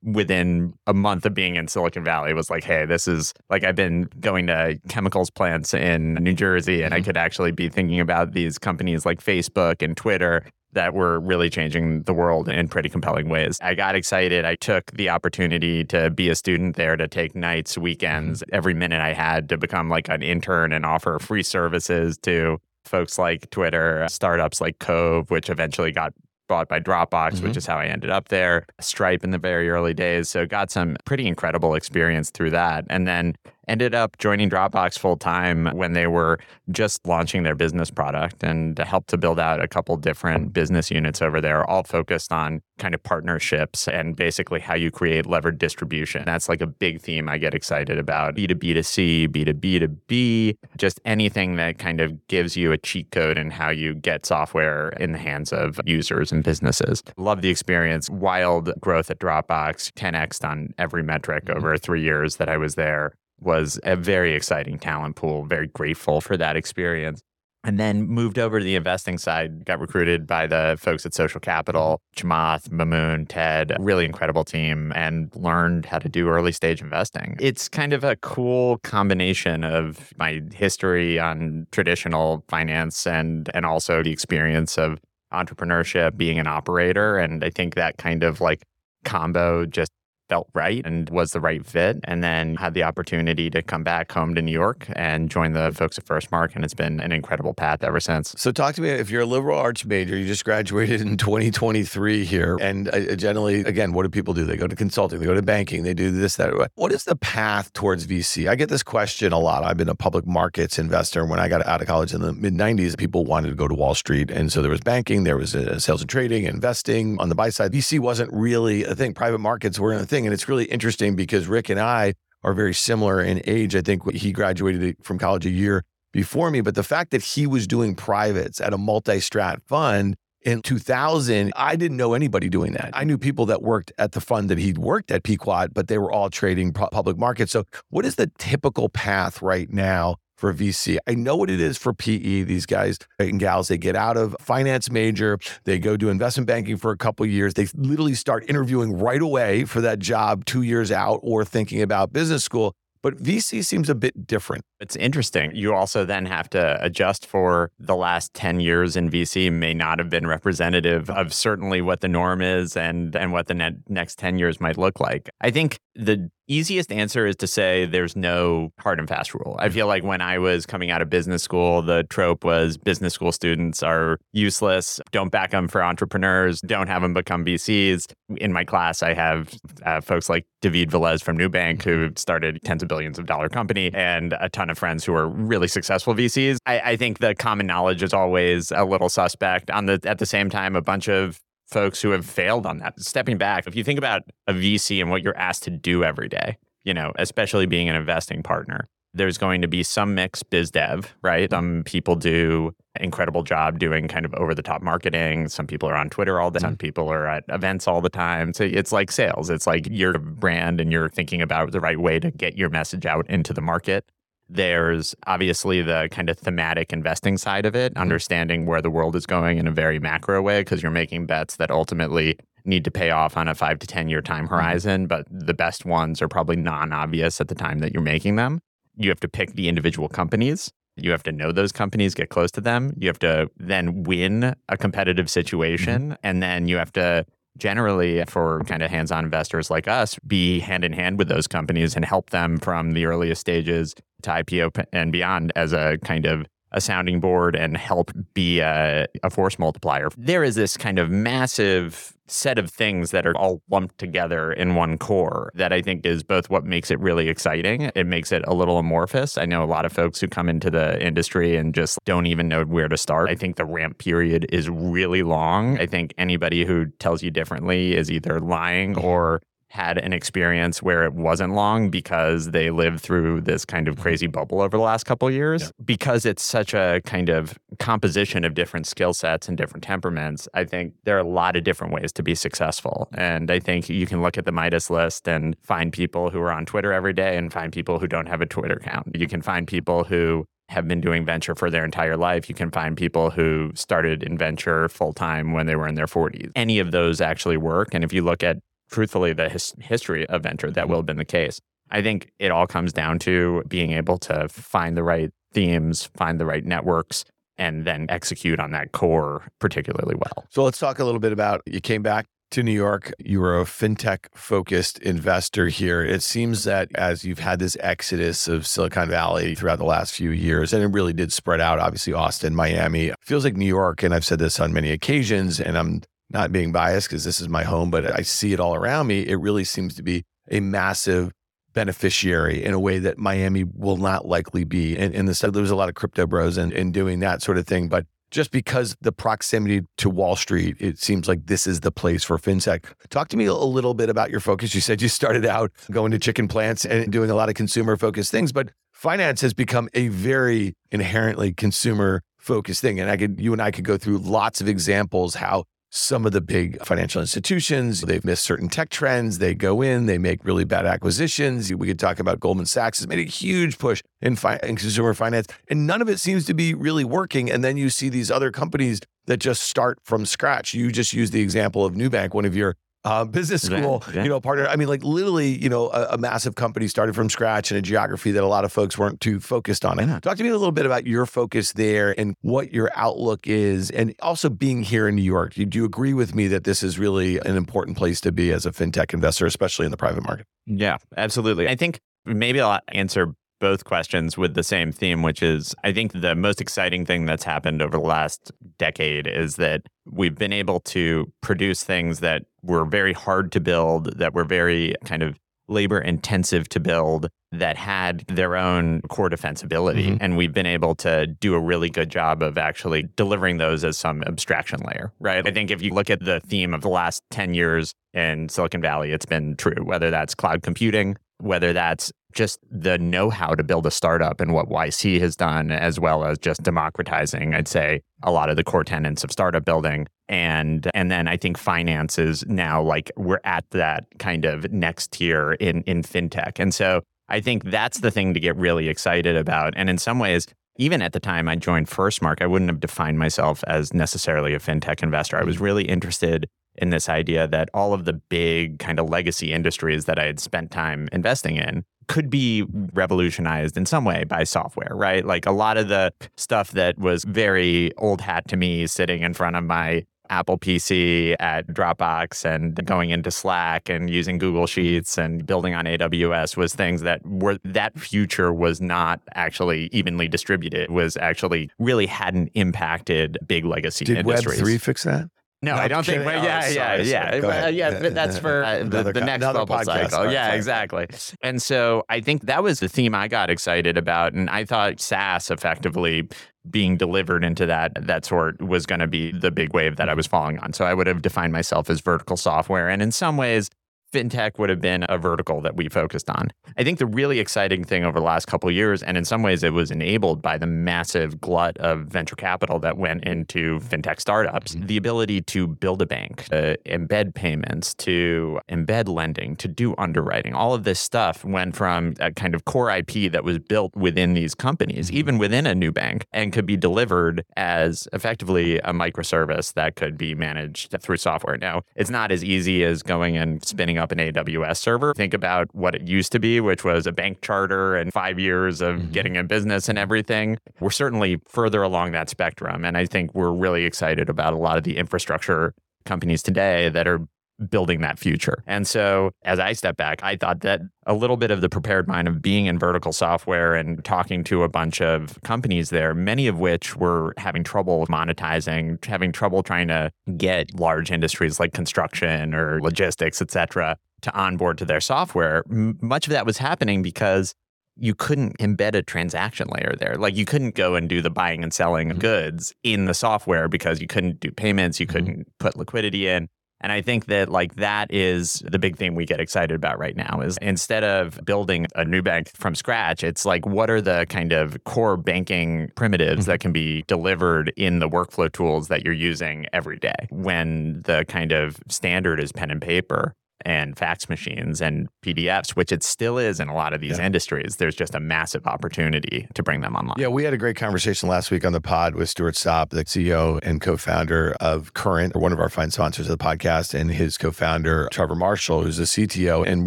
within 0.02 0.73
a 0.87 0.94
month 0.94 1.26
of 1.26 1.35
being 1.35 1.56
in 1.56 1.68
Silicon 1.68 2.02
Valley, 2.02 2.33
was 2.33 2.49
like, 2.49 2.64
hey, 2.64 2.87
this 2.87 3.06
is 3.06 3.35
like 3.50 3.64
I've 3.64 3.76
been 3.76 4.09
going 4.18 4.47
to 4.47 4.80
chemicals 4.88 5.28
plants 5.28 5.75
in 5.75 6.14
New 6.14 6.33
Jersey 6.33 6.83
and 6.83 6.94
I 6.94 6.99
mm-hmm. 6.99 7.04
could 7.04 7.16
actually 7.18 7.52
be 7.52 7.68
thinking 7.68 8.00
about 8.00 8.33
these 8.33 8.59
companies 8.59 9.04
like 9.04 9.23
Facebook 9.23 9.83
and 9.83 9.94
Twitter 9.94 10.42
that 10.73 10.94
were 10.94 11.21
really 11.21 11.50
changing 11.50 12.02
the 12.04 12.14
world 12.14 12.49
in 12.49 12.66
pretty 12.66 12.88
compelling 12.88 13.28
ways. 13.28 13.59
I 13.61 13.75
got 13.75 13.94
excited. 13.94 14.47
I 14.47 14.54
took 14.54 14.90
the 14.92 15.11
opportunity 15.11 15.85
to 15.85 16.09
be 16.09 16.30
a 16.30 16.35
student 16.35 16.76
there, 16.76 16.97
to 16.97 17.06
take 17.06 17.37
nights, 17.37 17.76
weekends, 17.76 18.40
mm-hmm. 18.40 18.54
every 18.54 18.73
minute 18.73 19.02
I 19.02 19.12
had 19.12 19.50
to 19.50 19.59
become 19.59 19.90
like 19.90 20.09
an 20.09 20.23
intern 20.23 20.73
and 20.73 20.87
offer 20.87 21.18
free 21.18 21.42
services 21.42 22.16
to 22.23 22.59
folks 22.87 23.18
like 23.18 23.50
Twitter, 23.50 24.06
startups 24.09 24.62
like 24.62 24.78
Cove, 24.78 25.30
which 25.30 25.50
eventually 25.50 25.92
got 25.92 26.14
bought 26.54 26.68
by 26.68 26.78
Dropbox, 26.78 27.32
mm-hmm. 27.32 27.49
which 27.49 27.56
is 27.56 27.66
how 27.66 27.78
I 27.78 27.87
ended 27.87 28.11
up 28.11 28.28
there, 28.28 28.64
Stripe 28.78 29.25
in 29.25 29.32
the 29.32 29.38
very 29.38 29.68
early 29.68 29.92
days. 29.92 30.28
So 30.28 30.46
got 30.46 30.70
some 30.70 30.96
pretty 31.04 31.26
incredible 31.26 31.75
experience 31.75 32.30
through 32.30 32.50
that. 32.50 32.84
And 32.88 33.08
then 33.08 33.34
ended 33.68 33.94
up 33.94 34.18
joining 34.18 34.50
Dropbox 34.50 34.99
full 34.99 35.16
time 35.16 35.66
when 35.73 35.92
they 35.92 36.06
were 36.06 36.38
just 36.71 37.06
launching 37.06 37.42
their 37.42 37.54
business 37.54 37.90
product 37.90 38.42
and 38.42 38.78
helped 38.78 39.09
to 39.11 39.16
build 39.16 39.38
out 39.38 39.62
a 39.62 39.68
couple 39.68 39.97
different 39.97 40.52
business 40.52 40.90
units 40.90 41.23
over 41.23 41.40
there, 41.40 41.68
all 41.68 41.85
focused 41.85 42.33
on 42.33 42.62
kind 42.78 42.94
of 42.94 43.02
partnerships 43.02 43.87
and 43.87 44.16
basically 44.16 44.61
how 44.61 44.75
you 44.75 44.90
create 44.90 45.26
levered 45.26 45.59
distribution. 45.59 46.25
That's 46.25 46.49
like 46.49 46.61
a 46.61 46.66
big 46.66 47.00
theme 47.00 47.28
I 47.28 47.38
get 47.38 47.54
excited 47.54 47.99
about 47.99 48.35
B2B 48.35 48.75
to 48.75 48.83
C, 48.83 49.28
B2B 49.28 49.80
to 49.80 49.88
B, 49.88 50.56
just 50.76 51.00
anything 51.04 51.56
that 51.56 51.78
kind 51.78 52.00
of 52.00 52.26
gives 52.28 52.56
you 52.56 52.73
a 52.73 52.78
cheat 52.78 53.11
code 53.11 53.38
in 53.38 53.50
how 53.50 53.71
you 53.71 53.94
get 53.94 54.26
software 54.26 54.90
in 55.00 55.12
the 55.12 55.18
hands 55.18 55.52
of 55.52 55.80
users 55.85 56.33
and 56.33 56.42
businesses. 56.42 57.02
Love 57.16 57.42
the 57.42 57.50
experience. 57.50 58.11
Wild 58.11 58.73
growth 58.80 59.11
at 59.11 59.18
Dropbox, 59.18 59.92
10x 59.92 60.47
on 60.47 60.75
every 60.78 61.02
metric 61.02 61.44
mm-hmm. 61.44 61.56
over 61.56 61.76
three 61.76 62.02
years 62.02 62.37
that 62.37 62.49
I 62.49 62.56
was 62.56 62.75
there 62.75 63.14
was 63.41 63.79
a 63.85 63.97
very 63.97 64.35
exciting 64.35 64.79
talent 64.79 65.17
pool. 65.17 65.45
Very 65.45 65.69
grateful 65.69 66.21
for 66.21 66.37
that 66.37 66.57
experience. 66.57 67.21
And 67.67 67.81
then 67.81 68.03
moved 68.07 68.38
over 68.38 68.59
to 68.59 68.64
the 68.64 68.75
investing 68.75 69.17
side, 69.17 69.64
got 69.64 69.81
recruited 69.81 70.26
by 70.26 70.47
the 70.47 70.76
folks 70.79 71.07
at 71.07 71.14
Social 71.14 71.41
Capital, 71.41 71.99
mm-hmm. 72.14 72.29
Chamath, 72.29 72.69
Mamoon, 72.69 73.26
Ted, 73.26 73.75
really 73.81 74.05
incredible 74.05 74.45
team, 74.45 74.93
and 74.95 75.35
learned 75.35 75.87
how 75.87 75.99
to 75.99 76.09
do 76.09 76.29
early 76.29 76.53
stage 76.53 76.83
investing. 76.83 77.37
It's 77.41 77.71
kind 77.71 77.95
of 77.95 78.05
a 78.05 78.17
cool 78.17 78.79
combination 78.85 79.64
of 79.64 80.12
my 80.19 80.43
history 80.53 81.19
on 81.19 81.67
traditional 81.73 82.45
finance 82.49 83.07
and 83.07 83.50
and 83.55 83.64
also 83.64 84.03
the 84.03 84.12
experience 84.12 84.76
of 84.76 84.99
entrepreneurship, 85.33 86.19
being 86.19 86.38
an 86.38 86.47
operator. 86.47 87.17
And 87.17 87.43
I 87.43 87.49
think 87.49 87.76
that 87.76 87.97
kind 87.97 88.23
of 88.23 88.43
like 88.43 88.62
combo 89.05 89.64
just 89.64 89.91
felt 90.28 90.49
right 90.54 90.85
and 90.85 91.09
was 91.11 91.33
the 91.33 91.40
right 91.40 91.64
fit. 91.64 92.00
And 92.04 92.23
then 92.23 92.57
had 92.57 92.75
the 92.75 92.83
opportunity 92.83 93.50
to 93.50 93.62
come 93.62 93.83
back 93.83 94.12
home 94.12 94.35
to 94.35 94.43
New 94.43 94.52
York 94.52 94.87
and 94.95 95.31
join 95.31 95.52
the 95.52 95.73
folks 95.73 95.99
at 95.99 96.04
FirstMark. 96.04 96.54
And 96.54 96.64
it's 96.64 96.75
been 96.75 97.00
an 97.00 97.12
incredible 97.12 97.54
path 97.54 97.83
ever 97.83 98.00
since. 98.00 98.35
So, 98.37 98.52
talk 98.52 98.75
to 98.76 98.83
me 98.83 98.88
if 98.88 99.11
you're 99.11 99.23
a 99.23 99.26
liberal 99.26 99.59
arts 99.59 99.85
major, 99.85 100.16
you 100.16 100.26
just 100.26 100.45
graduated 100.45 101.00
in 101.00 101.16
2023 101.25 102.25
here. 102.25 102.57
And 102.61 102.88
uh, 102.88 103.16
generally, 103.16 103.61
again, 103.61 103.93
what 103.93 104.04
do 104.04 104.09
people 104.09 104.35
do? 104.35 104.45
They 104.45 104.57
go 104.57 104.66
to 104.66 104.76
consulting, 104.76 105.21
they 105.21 105.26
go 105.26 105.35
to 105.35 105.43
banking, 105.43 105.83
they 105.83 105.95
do 105.95 106.11
this, 106.11 106.37
that. 106.37 106.52
What 106.75 106.93
is 106.93 107.04
the 107.04 107.16
path 107.16 107.73
towards 107.73 108.07
VC? 108.07 108.49
I 108.49 108.54
get 108.54 108.69
this 108.69 108.83
question 108.83 109.33
a 109.33 109.38
lot. 109.38 109.64
I've 109.64 109.76
been 109.76 109.88
a 109.88 109.95
public 109.95 110.26
markets 110.26 110.78
investor. 110.78 111.25
When 111.25 111.38
I 111.38 111.49
got 111.49 111.66
out 111.66 111.81
of 111.81 111.87
college 111.87 112.14
in 112.14 112.21
the 112.21 112.33
mid 112.33 112.54
90s, 112.54 112.97
people 112.97 113.25
wanted 113.25 113.50
to 113.50 113.54
go 113.54 113.69
to 113.69 113.75
Wall 113.75 113.95
Street. 113.95 114.31
And 114.31 114.52
so 114.52 114.62
there 114.62 114.71
was 114.71 114.81
banking, 114.81 115.25
there 115.25 115.37
was 115.37 115.54
uh, 115.54 115.78
sales 115.78 116.00
and 116.00 116.11
trading, 116.11 116.45
investing 116.45 117.19
on 117.21 117.28
the 117.28 117.35
buy 117.35 117.50
side. 117.50 117.73
VC 117.73 117.99
wasn't 117.99 118.33
really 118.33 118.85
a 118.85 118.95
thing. 118.95 119.14
Private 119.14 119.38
markets 119.38 119.78
weren't 119.78 120.00
a 120.00 120.07
thing 120.07 120.13
thing. 120.14 120.26
And 120.26 120.33
it's 120.33 120.49
really 120.49 120.66
interesting 120.66 121.16
because 121.16 121.49
Rick 121.49 121.68
and 121.68 121.80
I 121.80 122.14
are 122.44 122.54
very 122.54 122.75
similar 122.75 123.21
in 123.21 123.42
age. 123.47 123.75
I 123.75 123.80
think 123.80 124.12
he 124.12 124.30
graduated 124.33 124.97
from 125.02 125.18
college 125.18 125.44
a 125.44 125.50
year 125.50 125.83
before 126.12 126.50
me, 126.50 126.61
but 126.61 126.76
the 126.76 126.85
fact 126.85 127.11
that 127.11 127.23
he 127.23 127.47
was 127.47 127.66
doing 127.66 127.97
privates 127.97 128.61
at 128.61 128.73
a 128.73 128.78
multi 128.78 129.16
strat 129.16 129.61
fund 129.66 130.14
in 130.42 130.62
2000, 130.62 131.52
I 131.56 131.75
didn't 131.75 131.97
know 131.97 132.12
anybody 132.12 132.49
doing 132.49 132.73
that. 132.75 132.90
I 132.92 133.02
knew 133.02 133.18
people 133.18 133.47
that 133.47 133.62
worked 133.62 133.92
at 133.99 134.12
the 134.12 134.21
fund 134.21 134.50
that 134.50 134.59
he'd 134.59 134.78
worked 134.78 135.11
at 135.11 135.25
Pequot, 135.25 135.68
but 135.73 135.88
they 135.88 135.99
were 135.99 136.12
all 136.12 136.30
trading 136.30 136.73
public 136.73 137.16
markets. 137.18 137.50
So, 137.50 137.64
what 137.88 138.04
is 138.04 138.14
the 138.14 138.30
typical 138.38 138.88
path 138.88 139.42
right 139.42 139.72
now 139.72 140.16
for 140.37 140.53
VC. 140.53 140.99
I 141.07 141.14
know 141.14 141.37
what 141.37 141.51
it 141.51 141.61
is 141.61 141.79
for 141.79 141.92
PE. 141.92 142.42
These 142.42 142.66
guys 142.66 142.99
and 143.18 143.38
gals, 143.38 143.68
they 143.68 143.79
get 143.79 143.97
out 143.97 144.16
of 144.16 144.37
finance 144.40 144.90
major, 144.90 145.38
they 145.64 145.79
go 145.79 145.97
do 145.97 146.09
investment 146.09 146.47
banking 146.47 146.77
for 146.77 146.90
a 146.90 146.97
couple 146.97 147.25
years. 147.27 147.55
They 147.55 147.66
literally 147.75 148.14
start 148.14 148.44
interviewing 148.49 148.99
right 148.99 149.23
away 149.23 149.64
for 149.64 149.81
that 149.81 149.99
job 149.99 150.44
two 150.44 150.62
years 150.62 150.90
out 150.90 151.20
or 151.23 151.44
thinking 151.44 151.83
about 151.83 152.12
business 152.12 152.44
school. 152.44 152.75
But 153.05 153.23
VC 153.23 153.62
seems 153.62 153.90
a 153.90 153.94
bit 153.94 154.27
different. 154.27 154.64
It's 154.81 154.97
interesting. 154.97 155.55
You 155.55 155.75
also 155.75 156.07
then 156.07 156.25
have 156.25 156.49
to 156.51 156.83
adjust 156.83 157.27
for 157.27 157.70
the 157.79 157.94
last 157.94 158.33
10 158.33 158.61
years 158.61 158.97
in 158.97 159.11
VC 159.11 159.53
may 159.53 159.75
not 159.75 159.99
have 159.99 160.09
been 160.09 160.27
representative 160.27 161.11
of 161.11 161.35
certainly 161.35 161.83
what 161.83 162.01
the 162.01 162.09
norm 162.09 162.40
is 162.40 162.79
and 162.79 163.14
and 163.14 163.31
what 163.31 163.47
the 163.47 163.53
ne- 163.53 163.77
next 163.90 164.18
10 164.18 164.38
years 164.38 164.59
might 164.59 164.79
look 164.79 165.01
like. 165.01 165.29
I 165.42 165.51
think 165.51 165.81
the 165.94 166.31
easiest 166.48 166.92
answer 166.92 167.26
is 167.26 167.37
to 167.37 167.46
say 167.46 167.87
there's 167.87 168.16
no 168.16 168.70
hard 168.80 168.98
and 168.98 169.09
fast 169.09 169.35
rule. 169.35 169.57
I 169.59 169.68
feel 169.68 169.87
like 169.87 170.04
when 170.04 170.20
I 170.20 170.38
was 170.38 170.66
coming 170.66 170.90
out 170.90 171.02
of 171.02 171.11
business 171.11 171.42
school, 171.42 171.83
the 171.83 172.04
trope 172.04 172.44
was 172.44 172.76
business 172.76 173.14
school 173.14 173.33
students 173.33 173.83
are 173.83 174.18
useless, 174.33 175.00
don't 175.11 175.30
back 175.30 175.50
them 175.50 175.68
for 175.68 175.83
entrepreneurs, 175.83 176.61
don't 176.61 176.88
have 176.88 177.02
them 177.02 177.14
become 177.14 177.44
VCs. 177.44 178.07
In 178.37 178.52
my 178.52 178.64
class, 178.64 179.02
I 179.02 179.14
have 179.14 179.54
uh, 179.85 180.00
folks 180.00 180.28
like 180.28 180.46
David 180.61 180.90
Velez 180.90 181.22
from 181.22 181.38
Nubank 181.38 181.83
who 181.83 182.11
started 182.16 182.59
tens 182.64 182.83
of 182.83 182.88
billions 182.88 183.18
of 183.18 183.26
dollar 183.26 183.48
company 183.48 183.90
and 183.94 184.35
a 184.40 184.48
ton 184.48 184.70
of 184.70 184.78
friends 184.78 185.04
who 185.04 185.14
are 185.14 185.28
really 185.28 185.68
successful 185.68 186.14
VCs. 186.14 186.59
I, 186.66 186.80
I 186.80 186.96
think 186.96 187.18
the 187.18 187.35
common 187.35 187.66
knowledge 187.66 188.02
is 188.02 188.12
always 188.12 188.70
a 188.70 188.85
little 188.85 189.09
suspect. 189.09 189.70
On 189.70 189.87
the 189.87 190.00
at 190.04 190.18
the 190.18 190.26
same 190.26 190.50
time, 190.50 190.76
a 190.76 190.83
bunch 190.83 191.09
of 191.09 191.40
folks 191.74 192.00
who 192.00 192.12
have 192.12 192.24
failed 192.24 192.66
on 192.66 192.78
that. 192.78 192.98
Stepping 193.00 193.37
back, 193.37 193.66
if 193.66 193.74
you 193.74 193.82
think 193.82 193.98
about 193.98 194.22
a 194.46 194.52
VC 194.52 195.00
and 195.00 195.10
what 195.10 195.22
you're 195.22 195.37
asked 195.37 195.64
to 195.64 195.70
do 195.70 196.04
every 196.04 196.28
day, 196.28 196.56
you 196.84 196.94
know, 196.94 197.12
especially 197.16 197.66
being 197.66 197.88
an 197.88 197.96
investing 197.96 198.44
partner, 198.44 198.88
there's 199.12 199.38
going 199.38 199.60
to 199.60 199.68
be 199.68 199.82
some 199.82 200.14
mix 200.14 200.44
biz 200.44 200.70
dev, 200.70 201.14
right? 201.22 201.50
Some 201.50 201.82
people 201.84 202.14
do 202.14 202.72
incredible 203.00 203.42
job 203.42 203.80
doing 203.80 204.06
kind 204.06 204.24
of 204.24 204.32
over 204.34 204.54
the 204.54 204.62
top 204.62 204.82
marketing. 204.82 205.48
Some 205.48 205.66
people 205.66 205.88
are 205.88 205.96
on 205.96 206.10
Twitter 206.10 206.40
all 206.40 206.52
the 206.52 206.60
mm-hmm. 206.60 206.66
time. 206.66 206.72
Some 206.72 206.78
people 206.78 207.08
are 207.08 207.26
at 207.26 207.42
events 207.48 207.88
all 207.88 208.00
the 208.00 208.08
time. 208.08 208.54
So 208.54 208.62
it's 208.62 208.92
like 208.92 209.10
sales. 209.10 209.50
It's 209.50 209.66
like 209.66 209.88
you're 209.90 210.14
a 210.14 210.20
brand 210.20 210.80
and 210.80 210.92
you're 210.92 211.08
thinking 211.08 211.42
about 211.42 211.72
the 211.72 211.80
right 211.80 211.98
way 211.98 212.20
to 212.20 212.30
get 212.30 212.56
your 212.56 212.70
message 212.70 213.04
out 213.04 213.28
into 213.28 213.52
the 213.52 213.60
market. 213.60 214.04
There's 214.48 215.14
obviously 215.26 215.83
the 215.83 216.09
kind 216.11 216.28
of 216.28 216.38
thematic 216.38 216.92
investing 216.92 217.38
side 217.38 217.66
of 217.66 217.74
it, 217.74 217.92
mm-hmm. 217.92 218.02
understanding 218.02 218.66
where 218.66 218.83
the 218.83 218.90
world 218.90 219.16
is 219.16 219.26
going 219.26 219.59
in 219.59 219.66
a 219.66 219.70
very 219.72 219.98
macro 219.98 220.42
way, 220.42 220.61
because 220.61 220.83
you're 220.83 220.92
making 220.92 221.26
bets 221.26 221.57
that 221.57 221.70
ultimately 221.70 222.38
need 222.64 222.85
to 222.85 222.90
pay 222.90 223.11
off 223.11 223.37
on 223.37 223.48
a 223.48 223.54
five 223.54 223.78
to 223.78 223.87
10 223.87 224.09
year 224.09 224.22
time 224.22 224.44
mm-hmm. 224.44 224.54
horizon, 224.54 225.07
but 225.07 225.26
the 225.30 225.54
best 225.54 225.85
ones 225.85 226.20
are 226.22 226.28
probably 226.28 226.57
non 226.57 226.92
obvious 226.92 227.40
at 227.40 227.48
the 227.48 227.54
time 227.54 227.78
that 227.80 227.92
you're 227.92 228.02
making 228.02 228.37
them. 228.37 228.61
You 228.96 229.09
have 229.11 229.20
to 229.20 229.28
pick 229.28 229.54
the 229.54 229.68
individual 229.68 230.09
companies. 230.09 230.72
You 230.96 231.11
have 231.11 231.24
to 231.24 231.33
know 231.33 231.50
those 231.50 231.72
companies, 231.72 232.14
get 232.14 232.28
close 232.28 232.52
to 232.52 232.61
them. 232.61 232.94
You 232.98 233.09
have 233.09 233.18
to 233.20 233.50
then 233.57 234.04
win 234.04 234.54
a 234.68 234.76
competitive 234.76 235.28
situation. 235.28 236.02
Mm-hmm. 236.02 236.12
And 236.22 236.42
then 236.42 236.68
you 236.68 236.76
have 236.76 236.92
to 236.92 237.26
generally 237.59 238.25
for 238.25 238.62
kind 238.64 238.83
of 238.83 238.90
hands-on 238.90 239.25
investors 239.25 239.71
like 239.71 239.87
us 239.87 240.19
be 240.27 240.61
hand 240.61 240.85
in 240.85 240.93
hand 240.93 241.19
with 241.19 241.29
those 241.29 241.47
companies 241.47 241.95
and 241.95 242.05
help 242.05 242.31
them 242.31 242.59
from 242.59 242.93
the 242.93 243.07
earliest 243.07 243.40
stages 243.40 243.95
to 244.23 244.31
IPO 244.31 244.85
and 244.93 245.12
beyond 245.12 245.53
as 245.55 245.73
a 245.73 245.99
kind 246.05 246.27
of 246.27 246.47
a 246.74 246.80
sounding 246.80 247.20
board 247.20 247.56
and 247.56 247.76
help 247.76 248.10
be 248.34 248.60
a, 248.60 249.06
a, 249.22 249.30
force 249.30 249.58
multiplier. 249.58 250.08
There 250.18 250.44
is 250.44 250.56
this 250.56 250.76
kind 250.76 250.98
of 250.98 251.08
massive 251.10 252.12
set 252.26 252.58
of 252.58 252.70
things 252.70 253.10
that 253.10 253.26
are 253.26 253.37
all 253.37 253.62
lumped 253.70 253.98
together 253.98 254.52
in 254.52 254.74
one 254.74 254.98
core 254.98 255.50
that 255.54 255.72
I 255.72 255.82
think 255.82 256.06
is 256.06 256.22
both 256.22 256.50
what 256.50 256.64
makes 256.64 256.90
it 256.90 256.98
really 256.98 257.28
exciting. 257.28 257.92
It 257.94 258.06
makes 258.06 258.32
it 258.32 258.42
a 258.46 258.54
little 258.54 258.78
amorphous. 258.78 259.37
I 259.38 259.44
know 259.44 259.62
a 259.62 259.66
lot 259.66 259.84
of 259.84 259.92
folks 259.92 260.20
who 260.20 260.26
come 260.26 260.48
into 260.48 260.70
the 260.70 261.00
industry 261.04 261.56
and 261.56 261.74
just 261.74 261.98
don't 262.04 262.26
even 262.26 262.48
know 262.48 262.64
where 262.64 262.88
to 262.88 262.96
start. 262.96 263.30
I 263.30 263.34
think 263.34 263.56
the 263.56 263.66
ramp 263.66 263.98
period 263.98 264.46
is 264.50 264.68
really 264.70 265.22
long. 265.22 265.78
I 265.78 265.87
think 265.87 266.14
anybody 266.18 266.64
who 266.64 266.87
tells 266.98 267.22
you 267.22 267.30
differently 267.30 267.94
is 267.94 268.10
either 268.10 268.40
lying 268.40 268.96
or 268.96 269.40
had 269.74 269.98
an 269.98 270.12
experience 270.12 270.80
where 270.80 271.02
it 271.02 271.14
wasn't 271.14 271.52
long 271.52 271.90
because 271.90 272.52
they 272.52 272.70
lived 272.70 273.00
through 273.00 273.40
this 273.40 273.64
kind 273.64 273.88
of 273.88 273.96
mm-hmm. 273.96 274.02
crazy 274.02 274.28
bubble 274.28 274.60
over 274.60 274.76
the 274.76 274.82
last 274.82 275.02
couple 275.02 275.28
years. 275.28 275.62
Yeah. 275.62 275.70
Because 275.84 276.24
it's 276.24 276.44
such 276.44 276.74
a 276.74 277.00
kind 277.04 277.28
of 277.28 277.58
composition 277.80 278.44
of 278.44 278.54
different 278.54 278.87
skill 278.87 279.12
sets 279.12 279.48
and 279.48 279.58
different 279.58 279.82
temperaments, 279.82 280.48
I 280.54 280.62
think 280.62 280.94
there 281.02 281.16
are 281.16 281.20
a 281.20 281.28
lot 281.28 281.56
of 281.56 281.64
different 281.64 281.92
ways 281.92 282.12
to 282.12 282.22
be 282.22 282.37
successful. 282.37 283.08
And 283.14 283.50
I 283.50 283.58
think 283.58 283.88
you 283.88 284.06
can 284.06 284.22
look 284.22 284.38
at 284.38 284.44
the 284.44 284.52
Midas 284.52 284.90
list 284.90 285.26
and 285.26 285.56
find 285.64 285.92
people 285.92 286.30
who 286.30 286.40
are 286.40 286.52
on 286.52 286.66
Twitter 286.66 286.92
every 286.92 287.12
day 287.12 287.37
and 287.37 287.52
find 287.52 287.72
people 287.72 287.98
who 287.98 288.06
don't 288.06 288.26
have 288.26 288.40
a 288.40 288.46
Twitter 288.46 288.76
account. 288.76 289.08
You 289.12 289.26
can 289.26 289.42
find 289.42 289.66
people 289.66 290.04
who 290.04 290.44
have 290.68 290.87
been 290.87 291.00
doing 291.00 291.24
venture 291.24 291.56
for 291.56 291.68
their 291.68 291.84
entire 291.84 292.16
life. 292.16 292.48
You 292.48 292.54
can 292.54 292.70
find 292.70 292.96
people 292.96 293.30
who 293.30 293.72
started 293.74 294.22
in 294.22 294.38
venture 294.38 294.88
full 294.88 295.12
time 295.12 295.52
when 295.52 295.66
they 295.66 295.74
were 295.74 295.88
in 295.88 295.96
their 295.96 296.06
40s. 296.06 296.52
Any 296.54 296.78
of 296.78 296.92
those 296.92 297.20
actually 297.20 297.56
work. 297.56 297.88
And 297.92 298.04
if 298.04 298.12
you 298.12 298.22
look 298.22 298.44
at 298.44 298.58
truthfully 298.90 299.33
the 299.33 299.49
his- 299.49 299.75
history 299.81 300.27
of 300.27 300.42
venture, 300.42 300.70
that 300.70 300.88
will 300.88 300.94
mm-hmm. 300.94 300.99
have 301.01 301.07
been 301.07 301.16
the 301.18 301.25
case. 301.25 301.61
I 301.90 302.03
think 302.03 302.33
it 302.38 302.51
all 302.51 302.66
comes 302.66 302.92
down 302.92 303.18
to 303.20 303.62
being 303.68 303.92
able 303.92 304.18
to 304.18 304.49
find 304.49 304.97
the 304.97 305.03
right 305.03 305.31
themes, 305.53 306.05
find 306.16 306.40
the 306.40 306.47
right 306.47 306.64
networks, 306.64 307.25
and 307.57 307.85
then 307.85 308.07
execute 308.09 308.59
on 308.59 308.73
that 308.73 308.92
core 308.92 309.47
particularly 309.61 310.16
well. 310.16 310.47
So 310.51 310.64
let's 310.64 310.79
talk 310.79 310.99
a 310.99 311.05
little 311.05 311.20
bit 311.20 311.33
about 311.33 311.62
you 311.66 311.81
came 311.81 312.03
back 312.03 312.27
to 312.51 312.62
New 312.62 312.73
York. 312.73 313.12
You 313.18 313.40
were 313.40 313.61
a 313.61 313.64
fintech 313.64 314.27
focused 314.35 314.99
investor 315.01 315.68
here. 315.68 316.05
It 316.05 316.23
seems 316.23 316.64
that 316.64 316.88
as 316.94 317.25
you've 317.25 317.38
had 317.40 317.59
this 317.59 317.77
exodus 317.81 318.49
of 318.49 318.66
Silicon 318.66 319.09
Valley 319.09 319.55
throughout 319.55 319.79
the 319.79 319.85
last 319.85 320.14
few 320.14 320.31
years, 320.31 320.73
and 320.73 320.83
it 320.83 320.88
really 320.88 321.12
did 321.12 321.33
spread 321.33 321.61
out, 321.61 321.79
obviously, 321.79 322.12
Austin, 322.12 322.55
Miami, 322.55 323.12
feels 323.20 323.44
like 323.44 323.57
New 323.57 323.66
York. 323.66 324.03
And 324.03 324.14
I've 324.14 324.25
said 324.25 324.38
this 324.38 324.61
on 324.61 324.73
many 324.73 324.90
occasions, 324.90 325.61
and 325.61 325.77
I'm 325.77 326.03
not 326.35 326.53
being 326.53 326.73
biased 326.73 327.09
because 327.09 327.25
this 327.25 327.40
is 327.40 327.49
my 327.49 327.62
home, 327.62 327.90
but 327.90 328.12
I 328.12 328.23
see 328.23 328.53
it 328.53 328.61
all 328.61 328.75
around 328.75 329.07
me. 329.07 329.20
It 329.27 329.37
really 329.37 329.64
seems 329.64 329.94
to 329.94 330.03
be 330.03 330.25
a 330.51 330.61
massive 330.61 331.33
beneficiary 331.73 332.62
in 332.62 332.75
a 332.75 332.79
way 332.79 332.99
that 332.99 333.16
Miami 333.16 333.64
will 333.64 333.97
not 333.97 334.27
likely 334.27 334.64
be. 334.64 334.97
And 334.97 335.29
the 335.29 335.51
there 335.51 335.62
was 335.62 335.70
a 335.70 335.77
lot 335.77 335.88
of 335.88 335.94
crypto 335.94 336.27
bros 336.27 336.59
and, 336.59 336.73
and 336.73 336.92
doing 336.92 337.20
that 337.20 337.40
sort 337.40 337.57
of 337.57 337.66
thing. 337.66 337.88
But 337.88 338.07
just 338.31 338.51
because 338.51 338.97
the 339.01 339.12
proximity 339.12 339.83
to 339.99 340.11
Wall 340.11 340.35
Street, 340.35 340.77
it 340.81 340.99
seems 340.99 341.29
like 341.29 341.47
this 341.47 341.66
is 341.66 341.81
the 341.81 341.92
place 341.92 342.25
for 342.25 342.37
fintech. 342.37 342.85
Talk 343.09 343.29
to 343.29 343.37
me 343.37 343.47
a 343.47 343.55
little 343.55 343.94
bit 343.94 344.11
about 344.11 344.31
your 344.31 344.40
focus. 344.40 344.75
You 344.75 344.81
said 344.81 345.01
you 345.01 345.09
started 345.09 345.47
out 345.47 345.70
going 345.90 346.11
to 346.11 346.18
chicken 346.18 346.49
plants 346.49 346.85
and 346.85 347.12
doing 347.12 347.31
a 347.31 347.35
lot 347.35 347.49
of 347.49 347.55
consumer 347.55 347.97
focused 347.97 348.33
things, 348.33 348.51
but 348.51 348.70
finance 348.92 349.40
has 349.40 349.55
become 349.55 349.88
a 349.94 350.09
very 350.09 350.75
inherently 350.90 351.53
consumer 351.53 352.23
focused 352.38 352.81
thing. 352.81 352.99
And 352.99 353.09
I 353.09 353.16
could, 353.16 353.40
you 353.40 353.53
and 353.53 353.62
I 353.62 353.70
could 353.70 353.85
go 353.85 353.97
through 353.97 354.18
lots 354.18 354.61
of 354.61 354.68
examples 354.68 355.37
how 355.37 355.64
some 355.94 356.26
of 356.26 356.33
the 356.33 356.40
big 356.40 356.85
financial 356.85 357.20
institutions. 357.20 358.00
They've 358.00 358.24
missed 358.24 358.42
certain 358.42 358.68
tech 358.68 358.90
trends. 358.90 359.38
They 359.38 359.54
go 359.54 359.80
in, 359.80 360.07
they 360.07 360.18
make 360.18 360.44
really 360.44 360.64
bad 360.64 360.87
acquisitions. 360.87 361.72
We 361.72 361.87
could 361.87 362.00
talk 362.00 362.18
about 362.18 362.40
Goldman 362.40 362.66
Sachs 362.66 362.98
has 362.98 363.07
made 363.07 363.20
a 363.20 363.30
huge 363.30 363.78
push 363.78 364.02
in, 364.20 364.35
fi- 364.35 364.59
in 364.62 364.74
consumer 364.74 365.14
finance, 365.14 365.46
and 365.68 365.87
none 365.87 366.02
of 366.02 366.09
it 366.09 366.18
seems 366.18 366.46
to 366.46 366.54
be 366.54 366.74
really 366.74 367.04
working. 367.04 367.48
And 367.48 367.62
then 367.62 367.76
you 367.76 367.90
see 367.90 368.09
these 368.09 368.30
other 368.30 368.50
companies 368.50 369.00
that 369.26 369.37
just 369.37 369.62
start 369.62 369.98
from 370.02 370.26
scratch. 370.26 370.74
You 370.74 370.90
just 370.90 371.12
use 371.12 371.30
the 371.30 371.40
example 371.40 371.85
of 371.85 371.94
Nubank, 371.94 372.35
one 372.35 372.44
of 372.44 372.57
your 372.57 372.76
uh, 373.05 373.25
business 373.25 373.62
school, 373.62 374.03
you 374.14 374.29
know, 374.29 374.40
partner. 374.40 374.67
I 374.67 374.77
mean, 374.77 374.88
like 374.88 375.05
literally, 375.05 375.62
you 375.62 375.69
know, 375.69 375.90
a, 375.90 376.14
a, 376.14 376.19
massive 376.19 376.55
company 376.55 376.88
started 376.88 377.14
from 377.14 377.29
scratch 377.29 377.71
in 377.71 377.77
a 377.77 377.83
geography 377.83 378.33
that 378.33 378.43
a 378.43 378.47
lot 378.47 378.64
of 378.64 378.73
folks 378.73 378.97
weren't 378.97 379.21
too 379.21 379.40
focused 379.40 379.85
on. 379.85 379.99
Yeah. 379.99 380.21
Talk 380.21 380.38
to 380.38 380.43
me 380.43 380.49
a 380.49 380.57
little 380.57 380.73
bit 380.73 380.87
about 380.87 381.07
your 381.07 381.27
focus 381.27 381.73
there 381.73 382.19
and 382.19 382.35
what 382.40 382.73
your 382.73 382.90
outlook 382.95 383.47
is, 383.47 383.90
and 383.90 384.14
also 384.21 384.49
being 384.49 384.83
here 384.83 385.07
in 385.07 385.17
New 385.17 385.23
York. 385.23 385.53
Do 385.55 385.69
you 385.71 385.85
agree 385.85 386.14
with 386.14 386.35
me 386.35 386.47
that 386.49 386.64
this 386.64 386.83
is 386.83 386.99
really 386.99 387.38
an 387.38 387.57
important 387.57 387.99
place 387.99 388.23
to 388.23 388.33
be 388.33 388.53
as 388.53 388.64
a 388.64 388.73
fintech 388.73 389.12
investor, 389.12 389.45
especially 389.45 389.85
in 389.85 389.90
the 389.90 389.99
private 389.99 390.25
market? 390.25 390.47
Yeah, 390.67 390.97
absolutely. 391.17 391.69
I 391.69 391.77
think 391.77 392.01
maybe 392.25 392.61
I'll 392.61 392.81
answer 392.88 393.35
both 393.64 393.85
questions 393.85 394.37
with 394.37 394.53
the 394.53 394.62
same 394.62 394.92
theme, 394.92 395.22
which 395.22 395.42
is 395.42 395.74
I 395.83 395.90
think 395.90 396.12
the 396.12 396.35
most 396.35 396.61
exciting 396.61 397.07
thing 397.07 397.24
that's 397.24 397.44
happened 397.44 397.81
over 397.81 397.96
the 397.96 398.05
last 398.05 398.53
decade 398.77 399.27
is 399.27 399.57
that 399.57 399.87
we've 400.05 400.35
been 400.35 400.53
able 400.53 400.81
to 400.81 401.33
produce 401.40 401.83
things 401.83 402.20
that 402.20 402.42
were 402.62 402.85
very 402.85 403.14
hard 403.14 403.50
to 403.53 403.61
build, 403.61 404.18
that 404.18 404.35
were 404.35 404.44
very 404.44 404.94
kind 405.07 405.22
of 405.22 405.38
labor 405.66 405.98
intensive 405.98 406.68
to 406.68 406.79
build 406.79 407.31
that 407.53 407.79
had 407.79 408.27
their 408.27 408.55
own 408.55 409.00
core 409.09 409.31
defensibility. 409.31 410.09
Mm-hmm. 410.09 410.16
And 410.20 410.37
we've 410.37 410.53
been 410.53 410.66
able 410.66 410.94
to 410.96 411.27
do 411.27 411.55
a 411.55 411.59
really 411.59 411.88
good 411.88 412.11
job 412.11 412.42
of 412.42 412.59
actually 412.59 413.05
delivering 413.16 413.57
those 413.57 413.83
as 413.83 413.96
some 413.96 414.22
abstraction 414.24 414.81
layer, 414.81 415.11
right? 415.20 415.48
I 415.48 415.53
think 415.53 415.70
if 415.70 415.81
you 415.81 415.94
look 415.94 416.11
at 416.11 416.22
the 416.22 416.40
theme 416.40 416.74
of 416.74 416.83
the 416.83 416.90
last 416.90 417.22
10 417.31 417.55
years 417.55 417.94
in 418.12 418.50
Silicon 418.50 418.83
Valley, 418.83 419.12
it's 419.12 419.24
been 419.24 419.57
true, 419.57 419.83
whether 419.83 420.11
that's 420.11 420.35
cloud 420.35 420.62
computing, 420.62 421.16
whether 421.38 421.72
that's 421.72 422.12
just 422.35 422.59
the 422.70 422.99
know 422.99 423.31
how 423.31 423.55
to 423.55 423.62
build 423.62 423.87
a 423.87 423.90
startup 423.90 424.40
and 424.40 424.53
what 424.53 424.68
YC 424.68 425.20
has 425.20 425.37
done, 425.37 425.70
as 425.70 425.99
well 425.99 426.25
as 426.25 426.38
just 426.38 426.62
democratizing, 426.62 427.55
I'd 427.55 427.68
say, 427.68 428.03
a 428.23 428.31
lot 428.31 428.51
of 428.51 428.57
the 428.57 428.64
core 428.64 428.85
tenets 428.85 429.25
of 429.25 429.33
startup 429.33 429.64
building. 429.64 430.07
And 430.29 430.90
and 430.94 431.11
then 431.11 431.29
I 431.29 431.37
think 431.37 431.59
finance 431.59 432.18
is 432.18 432.44
now 432.47 432.83
like 432.83 433.11
we're 433.16 433.40
at 433.44 433.64
that 433.70 434.07
kind 434.18 434.44
of 434.44 434.70
next 434.73 435.12
tier 435.12 435.53
in 435.53 435.83
in 435.83 436.03
fintech. 436.03 436.59
And 436.59 436.75
so 436.75 437.03
I 437.29 437.40
think 437.40 437.64
that's 437.64 438.01
the 438.01 438.11
thing 438.11 438.35
to 438.35 438.40
get 438.40 438.57
really 438.57 438.88
excited 438.88 439.37
about. 439.37 439.75
And 439.77 439.88
in 439.88 439.99
some 439.99 440.18
ways, 440.18 440.47
even 440.77 441.03
at 441.03 441.12
the 441.12 441.20
time 441.20 441.49
I 441.49 441.57
joined 441.57 441.88
FirstMark, 441.88 442.42
I 442.42 442.47
wouldn't 442.47 442.70
have 442.70 442.81
defined 442.81 443.18
myself 443.18 443.62
as 443.66 443.94
necessarily 443.94 444.55
a 444.55 444.59
fintech 444.59 445.03
investor. 445.03 445.37
I 445.37 445.44
was 445.44 445.57
mm-hmm. 445.57 445.64
really 445.64 445.85
interested 445.85 446.49
in 446.77 446.90
this 446.90 447.09
idea 447.09 447.47
that 447.47 447.70
all 447.73 447.94
of 447.94 448.05
the 448.05 448.12
big 448.12 448.79
kind 448.79 448.99
of 448.99 449.09
legacy 449.09 449.53
industries 449.53 450.07
that 450.07 450.18
I 450.18 450.25
had 450.25 450.40
spent 450.40 450.70
time 450.70 451.09
investing 451.12 451.57
in 451.57 451.85
could 452.09 452.31
be 452.31 452.64
revolutionized 452.93 453.77
in 453.77 453.87
some 453.87 454.05
way 454.05 454.25
by 454.25 454.45
software, 454.45 454.93
right? 454.95 455.25
Like 455.25 455.47
a 455.47 455.53
lot 455.53 455.77
of 455.77 455.88
the 455.88 456.12
stuff 456.37 456.73
that 456.73 456.99
was 456.99 457.25
very 457.25 457.93
old 457.97 458.21
hat 458.21 458.49
to 458.49 458.57
me 458.57 458.87
sitting 458.87 459.23
in 459.23 459.35
front 459.35 459.57
of 459.57 459.64
my 459.64 460.05
Apple 460.31 460.59
PC 460.59 461.37
at 461.38 461.67
Dropbox 461.69 462.45
and 462.45 462.83
going 462.87 463.11
into 463.11 463.31
Slack 463.31 463.88
and 463.88 464.09
using 464.09 464.38
Google 464.38 464.67
Sheets 464.67 465.19
and 465.19 465.47
building 465.47 465.75
on 465.75 465.85
AWS 465.85 466.57
was 466.57 466.75
things 466.75 467.03
that 467.03 467.25
were 467.27 467.59
that 467.64 467.99
future 467.99 468.53
was 468.53 468.81
not 468.81 469.21
actually 469.35 469.88
evenly 469.93 470.29
distributed, 470.29 470.90
was 470.90 471.17
actually 471.19 471.71
really 471.79 472.07
hadn't 472.07 472.51
impacted 472.55 473.38
big 473.47 473.64
legacy 473.64 474.05
Did 474.05 474.19
industries. 474.19 474.61
Web3 474.61 474.81
fix 474.81 475.05
that? 475.05 475.29
No, 475.64 475.77
no 475.77 475.83
I 475.83 475.88
don't 475.88 476.05
think. 476.05 476.24
Well, 476.24 476.44
yeah, 476.44 476.62
oh, 476.64 476.68
yeah, 476.68 476.96
sorry, 476.96 477.11
yeah, 477.11 477.40
sorry. 477.62 477.74
yeah. 477.74 477.90
That's 478.11 478.38
for 478.38 478.64
the, 478.85 479.12
the, 479.12 479.20
next 479.20 479.42
bubble 479.42 479.79
cycle. 479.83 480.31
yeah, 480.31 480.46
sorry. 480.46 480.57
exactly. 480.57 481.07
And 481.42 481.62
so 481.62 482.05
I 482.09 482.20
think 482.20 482.42
that 482.42 482.62
was 482.62 482.81
the 482.81 482.88
theme 482.88 483.14
I 483.14 483.29
got 483.29 483.50
excited 483.50 483.96
about, 483.96 484.35
and 484.35 484.50
I 484.50 484.64
thought 484.64 485.00
SaaS 485.00 485.50
effectively 485.50 486.29
being 486.68 486.96
delivered 486.96 487.44
into 487.44 487.66
that 487.66 487.92
that 488.07 488.24
sort 488.24 488.61
was 488.61 488.87
going 488.87 489.00
to 489.00 489.07
be 489.07 489.33
the 489.33 489.50
big 489.50 489.74
wave 489.74 489.96
that 489.96 490.09
I 490.09 490.14
was 490.14 490.27
following 490.27 490.59
on. 490.61 490.72
So 490.72 490.85
I 490.85 490.94
would 490.94 491.07
have 491.07 491.22
defined 491.22 491.53
myself 491.53 491.90
as 491.90 492.00
vertical 492.00 492.37
software, 492.37 492.88
and 492.88 493.03
in 493.03 493.12
some 493.12 493.37
ways, 493.37 493.70
fintech 494.14 494.59
would 494.59 494.70
have 494.70 494.81
been 494.81 495.05
a 495.09 495.18
vertical 495.18 495.61
that 495.61 495.74
we 495.74 495.88
focused 495.88 496.31
on. 496.31 496.53
I 496.79 496.85
think 496.85 496.98
the 496.98 497.07
really 497.07 497.40
exciting 497.40 497.83
thing 497.83 498.05
over 498.05 498.20
the 498.20 498.24
last 498.24 498.46
couple 498.46 498.70
years, 498.70 499.03
and 499.03 499.16
in 499.16 499.24
some 499.24 499.42
ways 499.42 499.62
it 499.62 499.72
was 499.72 499.90
enabled 499.90 500.40
by 500.40 500.57
the 500.57 500.66
massive 500.66 501.40
glut 501.40 501.77
of 501.79 502.07
venture 502.07 502.37
capital 502.37 502.79
that 502.81 502.96
went 502.96 503.24
into 503.24 503.81
fintech 503.81 504.20
startups, 504.20 504.74
mm-hmm. 504.74 504.87
the 504.87 504.96
ability 504.96 505.40
to 505.42 505.66
build 505.66 506.00
a 506.00 506.07
bank, 506.07 506.44
to 506.44 506.79
embed 506.87 507.35
payments, 507.35 507.94
to 507.94 508.61
embed 508.68 509.09
lending, 509.09 509.57
to 509.57 509.68
do 509.68 509.94
underwriting, 509.98 510.55
all 510.55 510.74
of 510.74 510.85
this 510.85 511.00
stuff 511.00 511.44
went 511.44 511.74
from 511.74 512.14
a 512.20 512.31
kind 512.31 512.55
of 512.55 512.64
core 512.64 512.90
IP 512.90 513.33
that 513.33 513.42
was 513.42 513.59
built 513.59 513.94
within 513.96 514.35
these 514.35 514.55
companies, 514.55 515.09
mm-hmm. 515.09 515.16
even 515.16 515.38
within 515.38 515.66
a 515.66 515.74
new 515.74 515.90
bank, 515.90 516.27
and 516.33 516.53
could 516.53 516.66
be 516.66 516.77
delivered 516.77 517.44
as 517.57 518.09
effectively 518.12 518.79
a 518.79 518.92
microservice 518.92 519.72
that 519.74 519.96
could 519.96 520.16
be 520.16 520.35
managed 520.35 520.94
through 521.00 521.16
software. 521.16 521.57
Now, 521.57 521.83
it's 521.96 522.11
not 522.11 522.31
as 522.31 522.44
easy 522.44 522.85
as 522.85 523.03
going 523.03 523.37
and 523.37 523.64
spinning 523.64 523.98
up 523.98 524.04
up 524.05 524.12
an 524.12 524.19
AWS 524.19 524.77
server. 524.77 525.12
Think 525.14 525.35
about 525.35 525.75
what 525.75 525.95
it 525.95 526.03
used 526.03 526.31
to 526.33 526.38
be, 526.38 526.61
which 526.61 526.85
was 526.85 527.07
a 527.07 527.12
bank 527.12 527.40
charter 527.43 527.97
and 527.97 528.12
five 528.12 528.38
years 528.38 528.81
of 528.81 528.97
mm-hmm. 528.97 529.11
getting 529.11 529.37
a 529.37 529.43
business 529.43 529.88
and 529.88 529.99
everything. 529.99 530.59
We're 530.79 530.90
certainly 530.90 531.40
further 531.49 531.83
along 531.83 532.12
that 532.12 532.31
spectrum. 532.31 532.85
And 532.85 532.97
I 532.97 533.07
think 533.07 533.35
we're 533.35 533.53
really 533.53 533.85
excited 533.85 534.29
about 534.29 534.53
a 534.53 534.57
lot 534.57 534.79
of 534.79 534.85
the 534.85 534.97
infrastructure 534.97 535.75
companies 536.05 536.43
today 536.43 536.88
that 536.90 537.09
are 537.09 537.27
building 537.69 538.01
that 538.01 538.19
future. 538.19 538.62
And 538.67 538.87
so 538.87 539.31
as 539.45 539.59
I 539.59 539.73
step 539.75 539.97
back, 539.97 540.23
I 540.23 540.37
thought 540.37 540.61
that 540.61 540.81
a 541.07 541.14
little 541.14 541.37
bit 541.37 541.51
of 541.51 541.61
the 541.61 541.69
prepared 541.69 542.09
mind 542.09 542.27
of 542.27 542.43
being 542.43 542.67
in 542.67 542.79
vertical 542.79 543.12
software 543.12 543.75
and 543.75 544.05
talking 544.05 544.43
to 544.45 544.62
a 544.62 544.69
bunch 544.69 545.01
of 545.01 545.38
companies 545.43 545.90
there, 545.90 546.14
many 546.14 546.47
of 546.47 546.59
which 546.59 546.97
were 546.97 547.33
having 547.37 547.62
trouble 547.62 548.07
monetizing, 548.07 549.03
having 549.05 549.31
trouble 549.31 549.62
trying 549.62 549.88
to 549.88 550.11
get 550.37 550.75
large 550.75 551.11
industries 551.11 551.61
like 551.61 551.73
construction 551.73 552.55
or 552.55 552.81
logistics, 552.81 553.40
et 553.40 553.51
cetera, 553.51 553.97
to 554.23 554.35
onboard 554.35 554.79
to 554.79 554.85
their 554.85 555.01
software. 555.01 555.62
M- 555.71 555.99
much 556.01 556.27
of 556.27 556.33
that 556.33 556.47
was 556.47 556.59
happening 556.59 557.03
because 557.03 557.55
you 557.97 558.14
couldn't 558.14 558.59
embed 558.59 558.95
a 558.97 559.03
transaction 559.03 559.69
layer 559.69 559.95
there. 559.99 560.17
Like 560.17 560.35
you 560.35 560.45
couldn't 560.45 560.75
go 560.75 560.97
and 560.97 561.09
do 561.09 561.23
the 561.23 561.31
buying 561.31 561.62
and 561.62 561.73
selling 561.73 562.11
of 562.11 562.17
mm-hmm. 562.17 562.23
goods 562.23 562.75
in 562.83 563.05
the 563.05 563.14
software 563.14 563.69
because 563.69 564.01
you 564.01 564.09
couldn't 564.09 564.40
do 564.40 564.51
payments, 564.51 564.99
you 564.99 565.07
mm-hmm. 565.07 565.12
couldn't 565.17 565.59
put 565.59 565.77
liquidity 565.77 566.27
in. 566.27 566.49
And 566.85 566.92
I 566.92 567.01
think 567.01 567.25
that 567.27 567.49
like 567.49 567.77
that 567.77 568.12
is 568.12 568.62
the 568.70 568.79
big 568.79 568.99
thing 568.99 569.14
we 569.14 569.25
get 569.25 569.40
excited 569.40 569.75
about 569.75 569.99
right 569.99 570.14
now 570.14 570.42
is 570.42 570.59
instead 570.61 571.03
of 571.03 571.40
building 571.42 571.87
a 571.94 572.05
new 572.05 572.20
bank 572.20 572.51
from 572.55 572.75
scratch, 572.75 573.25
it's 573.25 573.47
like 573.47 573.64
what 573.64 573.88
are 573.88 574.03
the 574.03 574.27
kind 574.29 574.53
of 574.53 574.85
core 574.85 575.16
banking 575.16 575.90
primitives 575.94 576.42
mm-hmm. 576.42 576.51
that 576.51 576.61
can 576.61 576.73
be 576.73 577.03
delivered 577.07 577.73
in 577.79 578.01
the 578.01 578.09
workflow 578.09 578.53
tools 578.53 578.88
that 578.88 579.03
you're 579.03 579.14
using 579.14 579.64
every 579.73 579.99
day 579.99 580.29
when 580.29 581.01
the 581.07 581.25
kind 581.27 581.53
of 581.53 581.79
standard 581.88 582.38
is 582.38 582.53
pen 582.53 582.70
and 582.70 582.83
paper. 582.83 583.35
And 583.64 583.97
fax 583.97 584.29
machines 584.29 584.83
and 584.83 585.09
PDFs, 585.25 585.71
which 585.71 585.90
it 585.90 586.03
still 586.03 586.37
is 586.38 586.61
in 586.61 586.69
a 586.69 586.75
lot 586.75 586.93
of 586.93 587.01
these 587.01 587.19
Yeah. 587.19 587.25
industries. 587.27 587.77
There's 587.77 587.95
just 587.95 588.14
a 588.14 588.21
massive 588.21 588.67
opportunity 588.67 589.47
to 589.55 589.62
bring 589.62 589.81
them 589.81 589.95
online. 589.97 590.17
Yeah, 590.19 590.27
we 590.29 590.45
had 590.45 590.53
a 590.53 590.59
great 590.59 590.77
conversation 590.77 591.29
last 591.29 591.51
week 591.51 591.64
on 591.64 591.73
the 591.73 591.81
pod 591.81 592.14
with 592.14 592.29
Stuart 592.29 592.57
Sopp, 592.57 592.90
the 592.90 593.05
CEO 593.05 593.59
and 593.62 593.81
co-founder 593.81 594.57
of 594.61 594.93
Current, 594.93 595.35
or 595.35 595.40
one 595.40 595.53
of 595.53 595.61
our 595.61 595.69
fine 595.71 595.90
sponsors 595.90 596.29
of 596.29 596.37
the 596.37 596.45
podcast, 596.45 596.93
and 596.99 597.11
his 597.11 597.38
co-founder 597.38 598.09
Trevor 598.12 598.35
Marshall, 598.35 598.83
who's 598.83 598.99
the 598.99 599.07
CTO. 599.07 599.62
And 599.62 599.87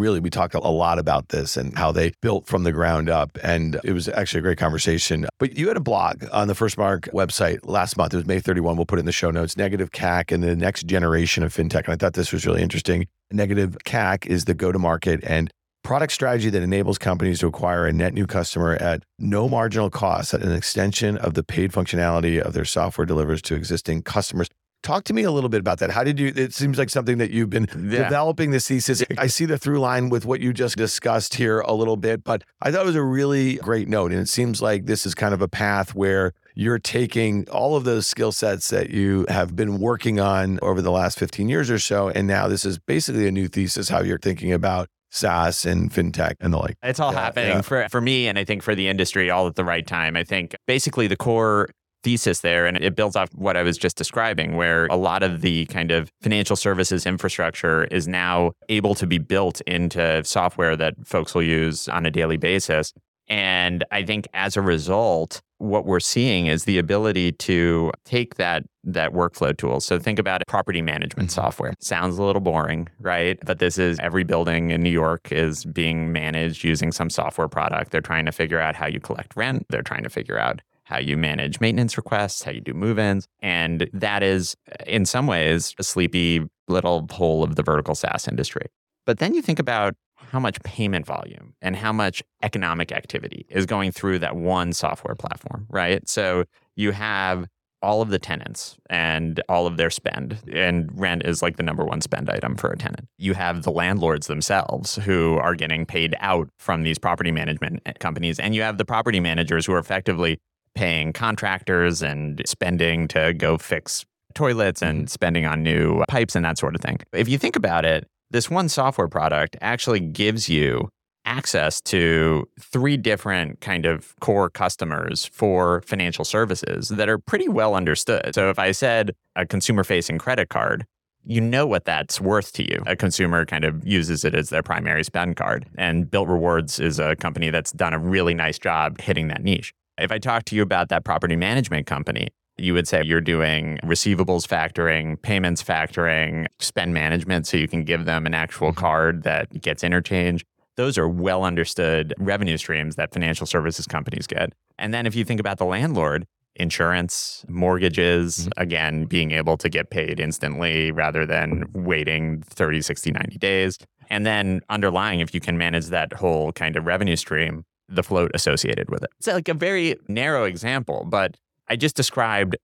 really, 0.00 0.18
we 0.18 0.30
talked 0.30 0.54
a 0.54 0.60
lot 0.60 0.98
about 0.98 1.28
this 1.28 1.56
and 1.56 1.76
how 1.78 1.92
they 1.92 2.12
built 2.20 2.46
from 2.48 2.64
the 2.64 2.72
ground 2.72 3.08
up. 3.08 3.38
And 3.44 3.78
it 3.84 3.92
was 3.92 4.08
actually 4.08 4.40
a 4.40 4.42
great 4.42 4.58
conversation. 4.58 5.26
But 5.38 5.56
you 5.56 5.68
had 5.68 5.76
a 5.76 5.80
blog 5.80 6.24
on 6.32 6.48
the 6.48 6.54
FirstMark 6.54 7.12
website 7.12 7.58
last 7.62 7.96
month. 7.96 8.12
It 8.14 8.16
was 8.16 8.26
May 8.26 8.40
31. 8.40 8.76
We'll 8.76 8.86
put 8.86 8.98
it 8.98 9.00
in 9.00 9.06
the 9.06 9.12
show 9.12 9.30
notes. 9.30 9.56
Negative 9.56 9.90
CAC 9.92 10.32
and 10.32 10.42
the 10.42 10.56
next 10.56 10.86
generation 10.86 11.44
of 11.44 11.54
fintech. 11.54 11.84
And 11.84 11.92
I 11.92 11.96
thought 11.96 12.14
this 12.14 12.32
was 12.32 12.44
really 12.46 12.62
interesting. 12.62 13.06
Negative 13.32 13.76
CAC 13.84 14.26
is 14.26 14.46
the 14.46 14.54
go-to-market 14.54 15.20
and 15.22 15.50
product 15.84 16.12
strategy 16.12 16.48
that 16.48 16.62
enables 16.62 16.96
companies 16.96 17.40
to 17.40 17.46
acquire 17.46 17.86
a 17.86 17.92
net 17.92 18.14
new 18.14 18.26
customer 18.26 18.74
at 18.76 19.02
no 19.18 19.48
marginal 19.48 19.90
cost 19.90 20.32
at 20.32 20.42
an 20.42 20.52
extension 20.52 21.18
of 21.18 21.34
the 21.34 21.42
paid 21.42 21.70
functionality 21.72 22.40
of 22.40 22.54
their 22.54 22.64
software 22.64 23.04
delivers 23.04 23.42
to 23.42 23.54
existing 23.54 24.02
customers. 24.02 24.48
Talk 24.82 25.04
to 25.04 25.12
me 25.12 25.24
a 25.24 25.30
little 25.30 25.50
bit 25.50 25.60
about 25.60 25.78
that. 25.80 25.90
How 25.90 26.04
did 26.04 26.18
you? 26.20 26.32
It 26.34 26.54
seems 26.54 26.78
like 26.78 26.88
something 26.88 27.18
that 27.18 27.30
you've 27.30 27.50
been 27.50 27.66
Yeah. 27.74 28.04
developing 28.04 28.50
this 28.52 28.68
thesis. 28.68 29.02
I 29.18 29.26
see 29.26 29.44
the 29.44 29.58
through 29.58 29.80
line 29.80 30.08
with 30.08 30.24
what 30.24 30.40
you 30.40 30.52
just 30.54 30.76
discussed 30.76 31.34
here 31.34 31.60
a 31.60 31.74
little 31.74 31.96
bit, 31.96 32.22
but 32.24 32.44
I 32.62 32.70
thought 32.70 32.82
it 32.82 32.86
was 32.86 32.94
a 32.96 33.02
really 33.02 33.56
great 33.56 33.88
note. 33.88 34.12
And 34.12 34.20
it 34.20 34.28
seems 34.28 34.62
like 34.62 34.86
this 34.86 35.04
is 35.04 35.14
kind 35.14 35.34
of 35.34 35.42
a 35.42 35.48
path 35.48 35.94
where 35.94 36.32
you're 36.58 36.80
taking 36.80 37.48
all 37.50 37.76
of 37.76 37.84
those 37.84 38.04
skill 38.04 38.32
sets 38.32 38.70
that 38.70 38.90
you 38.90 39.24
have 39.28 39.54
been 39.54 39.78
working 39.78 40.18
on 40.18 40.58
over 40.60 40.82
the 40.82 40.90
last 40.90 41.16
15 41.16 41.48
years 41.48 41.70
or 41.70 41.78
so. 41.78 42.08
And 42.08 42.26
now 42.26 42.48
this 42.48 42.64
is 42.64 42.80
basically 42.80 43.28
a 43.28 43.30
new 43.30 43.46
thesis, 43.46 43.88
how 43.88 44.00
you're 44.00 44.18
thinking 44.18 44.52
about 44.52 44.88
SaaS 45.12 45.64
and 45.64 45.88
fintech 45.92 46.34
and 46.40 46.52
the 46.52 46.58
like. 46.58 46.74
It's 46.82 46.98
all 46.98 47.12
Yeah, 47.12 47.20
happening 47.20 47.48
yeah. 47.48 47.60
for 47.60 47.88
for 47.88 48.00
me 48.00 48.26
and 48.26 48.36
I 48.40 48.44
think 48.44 48.64
for 48.64 48.74
the 48.74 48.88
industry 48.88 49.30
all 49.30 49.46
at 49.46 49.54
the 49.54 49.64
right 49.64 49.86
time. 49.86 50.16
I 50.16 50.24
think 50.24 50.56
basically 50.66 51.06
the 51.06 51.16
core 51.16 51.68
thesis 52.02 52.40
there 52.40 52.66
and 52.66 52.76
it 52.76 52.96
builds 52.96 53.14
off 53.14 53.28
what 53.36 53.56
I 53.56 53.62
was 53.62 53.78
just 53.78 53.96
describing 53.96 54.56
where 54.56 54.86
a 54.86 54.96
lot 54.96 55.22
of 55.22 55.42
the 55.42 55.66
kind 55.66 55.92
of 55.92 56.10
financial 56.22 56.56
services 56.56 57.06
infrastructure 57.06 57.84
is 57.84 58.08
now 58.08 58.50
able 58.68 58.96
to 58.96 59.06
be 59.06 59.18
built 59.18 59.60
into 59.60 60.24
software 60.24 60.76
that 60.76 60.94
folks 61.06 61.36
will 61.36 61.42
use 61.44 61.86
on 61.88 62.04
a 62.04 62.10
daily 62.10 62.36
basis. 62.36 62.92
And 63.28 63.84
I 63.90 64.02
think 64.04 64.26
as 64.34 64.56
a 64.56 64.62
result, 64.62 65.40
what 65.58 65.84
we're 65.84 66.00
seeing 66.00 66.46
is 66.46 66.64
the 66.64 66.78
ability 66.78 67.32
to 67.32 67.92
take 68.04 68.36
that 68.36 68.64
that 68.84 69.12
workflow 69.12 69.54
tool. 69.54 69.80
So 69.80 69.98
think 69.98 70.18
about 70.18 70.40
property 70.48 70.80
management 70.80 71.28
Mhm. 71.28 71.32
software. 71.32 71.74
Sounds 71.78 72.16
a 72.16 72.22
little 72.22 72.40
boring, 72.40 72.88
right? 73.00 73.38
But 73.44 73.58
this 73.58 73.76
is 73.76 73.98
every 74.00 74.24
building 74.24 74.70
in 74.70 74.82
New 74.82 74.88
York 74.88 75.30
is 75.30 75.66
being 75.66 76.10
managed 76.10 76.64
using 76.64 76.90
some 76.90 77.10
software 77.10 77.48
product. 77.48 77.90
They're 77.90 78.00
trying 78.00 78.24
to 78.24 78.32
figure 78.32 78.60
out 78.60 78.76
how 78.76 78.86
you 78.86 78.98
collect 78.98 79.36
rent. 79.36 79.66
They're 79.68 79.82
trying 79.82 80.04
to 80.04 80.08
figure 80.08 80.38
out 80.38 80.62
how 80.84 80.96
you 80.98 81.18
manage 81.18 81.60
maintenance 81.60 81.98
requests, 81.98 82.44
how 82.44 82.50
you 82.52 82.62
do 82.62 82.72
move-ins. 82.72 83.26
And 83.42 83.90
that 83.92 84.22
is 84.22 84.56
in 84.86 85.04
some 85.04 85.26
ways 85.26 85.74
a 85.78 85.82
sleepy 85.82 86.46
little 86.66 87.06
hole 87.10 87.44
of 87.44 87.56
the 87.56 87.62
vertical 87.62 87.94
SaaS 87.94 88.26
industry. 88.26 88.68
But 89.04 89.18
then 89.18 89.34
you 89.34 89.42
think 89.42 89.58
about 89.58 89.94
how 90.30 90.38
much 90.38 90.60
payment 90.62 91.06
volume 91.06 91.54
and 91.62 91.76
how 91.76 91.92
much 91.92 92.22
economic 92.42 92.92
activity 92.92 93.46
is 93.48 93.66
going 93.66 93.92
through 93.92 94.18
that 94.18 94.36
one 94.36 94.72
software 94.72 95.14
platform, 95.14 95.66
right? 95.70 96.06
So 96.08 96.44
you 96.76 96.92
have 96.92 97.46
all 97.80 98.02
of 98.02 98.10
the 98.10 98.18
tenants 98.18 98.76
and 98.90 99.40
all 99.48 99.66
of 99.66 99.76
their 99.76 99.90
spend, 99.90 100.38
and 100.52 100.90
rent 100.98 101.22
is 101.24 101.42
like 101.42 101.56
the 101.56 101.62
number 101.62 101.84
one 101.84 102.00
spend 102.00 102.28
item 102.28 102.56
for 102.56 102.70
a 102.70 102.76
tenant. 102.76 103.06
You 103.18 103.34
have 103.34 103.62
the 103.62 103.70
landlords 103.70 104.26
themselves 104.26 104.96
who 104.96 105.36
are 105.36 105.54
getting 105.54 105.86
paid 105.86 106.16
out 106.18 106.48
from 106.58 106.82
these 106.82 106.98
property 106.98 107.30
management 107.30 107.80
eh, 107.86 107.92
companies, 108.00 108.40
and 108.40 108.54
you 108.54 108.62
have 108.62 108.78
the 108.78 108.84
property 108.84 109.20
managers 109.20 109.66
who 109.66 109.72
are 109.72 109.78
effectively 109.78 110.38
paying 110.74 111.12
contractors 111.12 112.02
and 112.02 112.42
spending 112.46 113.08
to 113.08 113.32
go 113.34 113.58
fix 113.58 114.04
toilets 114.34 114.82
and 114.82 115.00
mm-hmm. 115.00 115.06
spending 115.06 115.46
on 115.46 115.62
new 115.62 116.04
pipes 116.08 116.36
and 116.36 116.44
that 116.44 116.58
sort 116.58 116.74
of 116.74 116.80
thing. 116.80 116.98
If 117.12 117.28
you 117.28 117.38
think 117.38 117.56
about 117.56 117.84
it, 117.84 118.06
this 118.30 118.50
one 118.50 118.68
software 118.68 119.08
product 119.08 119.56
actually 119.60 120.00
gives 120.00 120.48
you 120.48 120.88
access 121.24 121.80
to 121.82 122.48
three 122.58 122.96
different 122.96 123.60
kind 123.60 123.84
of 123.84 124.14
core 124.20 124.48
customers 124.48 125.26
for 125.26 125.82
financial 125.82 126.24
services 126.24 126.88
that 126.88 127.08
are 127.08 127.18
pretty 127.18 127.48
well 127.48 127.74
understood. 127.74 128.34
So 128.34 128.48
if 128.48 128.58
I 128.58 128.72
said 128.72 129.14
a 129.36 129.44
consumer 129.44 129.84
facing 129.84 130.18
credit 130.18 130.48
card, 130.48 130.86
you 131.24 131.42
know 131.42 131.66
what 131.66 131.84
that's 131.84 132.20
worth 132.20 132.52
to 132.54 132.62
you. 132.62 132.82
A 132.86 132.96
consumer 132.96 133.44
kind 133.44 133.64
of 133.64 133.86
uses 133.86 134.24
it 134.24 134.34
as 134.34 134.48
their 134.48 134.62
primary 134.62 135.04
spend 135.04 135.36
card. 135.36 135.66
And 135.76 136.06
Bilt 136.06 136.28
Rewards 136.28 136.80
is 136.80 136.98
a 136.98 137.14
company 137.16 137.50
that's 137.50 137.72
done 137.72 137.92
a 137.92 137.98
really 137.98 138.32
nice 138.32 138.58
job 138.58 138.98
hitting 139.00 139.28
that 139.28 139.42
niche. 139.42 139.74
If 139.98 140.10
I 140.10 140.18
talk 140.18 140.44
to 140.46 140.56
you 140.56 140.62
about 140.62 140.88
that 140.88 141.04
property 141.04 141.36
management 141.36 141.86
company, 141.86 142.28
you 142.58 142.74
would 142.74 142.88
say 142.88 143.02
you're 143.02 143.20
doing 143.20 143.78
receivables 143.84 144.46
factoring, 144.46 145.20
payments 145.22 145.62
factoring, 145.62 146.46
spend 146.58 146.92
management, 146.92 147.46
so 147.46 147.56
you 147.56 147.68
can 147.68 147.84
give 147.84 148.04
them 148.04 148.26
an 148.26 148.34
actual 148.34 148.68
mm-hmm. 148.68 148.80
card 148.80 149.22
that 149.22 149.60
gets 149.60 149.84
interchange. 149.84 150.44
Those 150.76 150.98
are 150.98 151.08
well 151.08 151.44
understood 151.44 152.14
revenue 152.18 152.56
streams 152.56 152.96
that 152.96 153.12
financial 153.12 153.46
services 153.46 153.86
companies 153.86 154.26
get. 154.26 154.52
And 154.78 154.94
then 154.94 155.06
if 155.06 155.16
you 155.16 155.24
think 155.24 155.40
about 155.40 155.58
the 155.58 155.64
landlord, 155.64 156.26
insurance, 156.56 157.44
mortgages, 157.48 158.40
mm-hmm. 158.40 158.60
again, 158.60 159.04
being 159.04 159.30
able 159.30 159.56
to 159.56 159.68
get 159.68 159.90
paid 159.90 160.20
instantly 160.20 160.92
rather 160.92 161.24
than 161.24 161.64
waiting 161.72 162.42
30, 162.42 162.82
60, 162.82 163.12
90 163.12 163.38
days. 163.38 163.78
And 164.10 164.24
then 164.26 164.62
underlying, 164.68 165.20
if 165.20 165.34
you 165.34 165.40
can 165.40 165.58
manage 165.58 165.86
that 165.86 166.12
whole 166.12 166.52
kind 166.52 166.76
of 166.76 166.86
revenue 166.86 167.16
stream, 167.16 167.64
the 167.88 168.02
float 168.02 168.30
associated 168.34 168.90
with 168.90 169.02
it. 169.02 169.10
It's 169.18 169.26
like 169.26 169.48
a 169.48 169.54
very 169.54 169.96
narrow 170.08 170.44
example, 170.44 171.06
but 171.08 171.36
I 171.68 171.76
just 171.76 171.96
described 171.96 172.56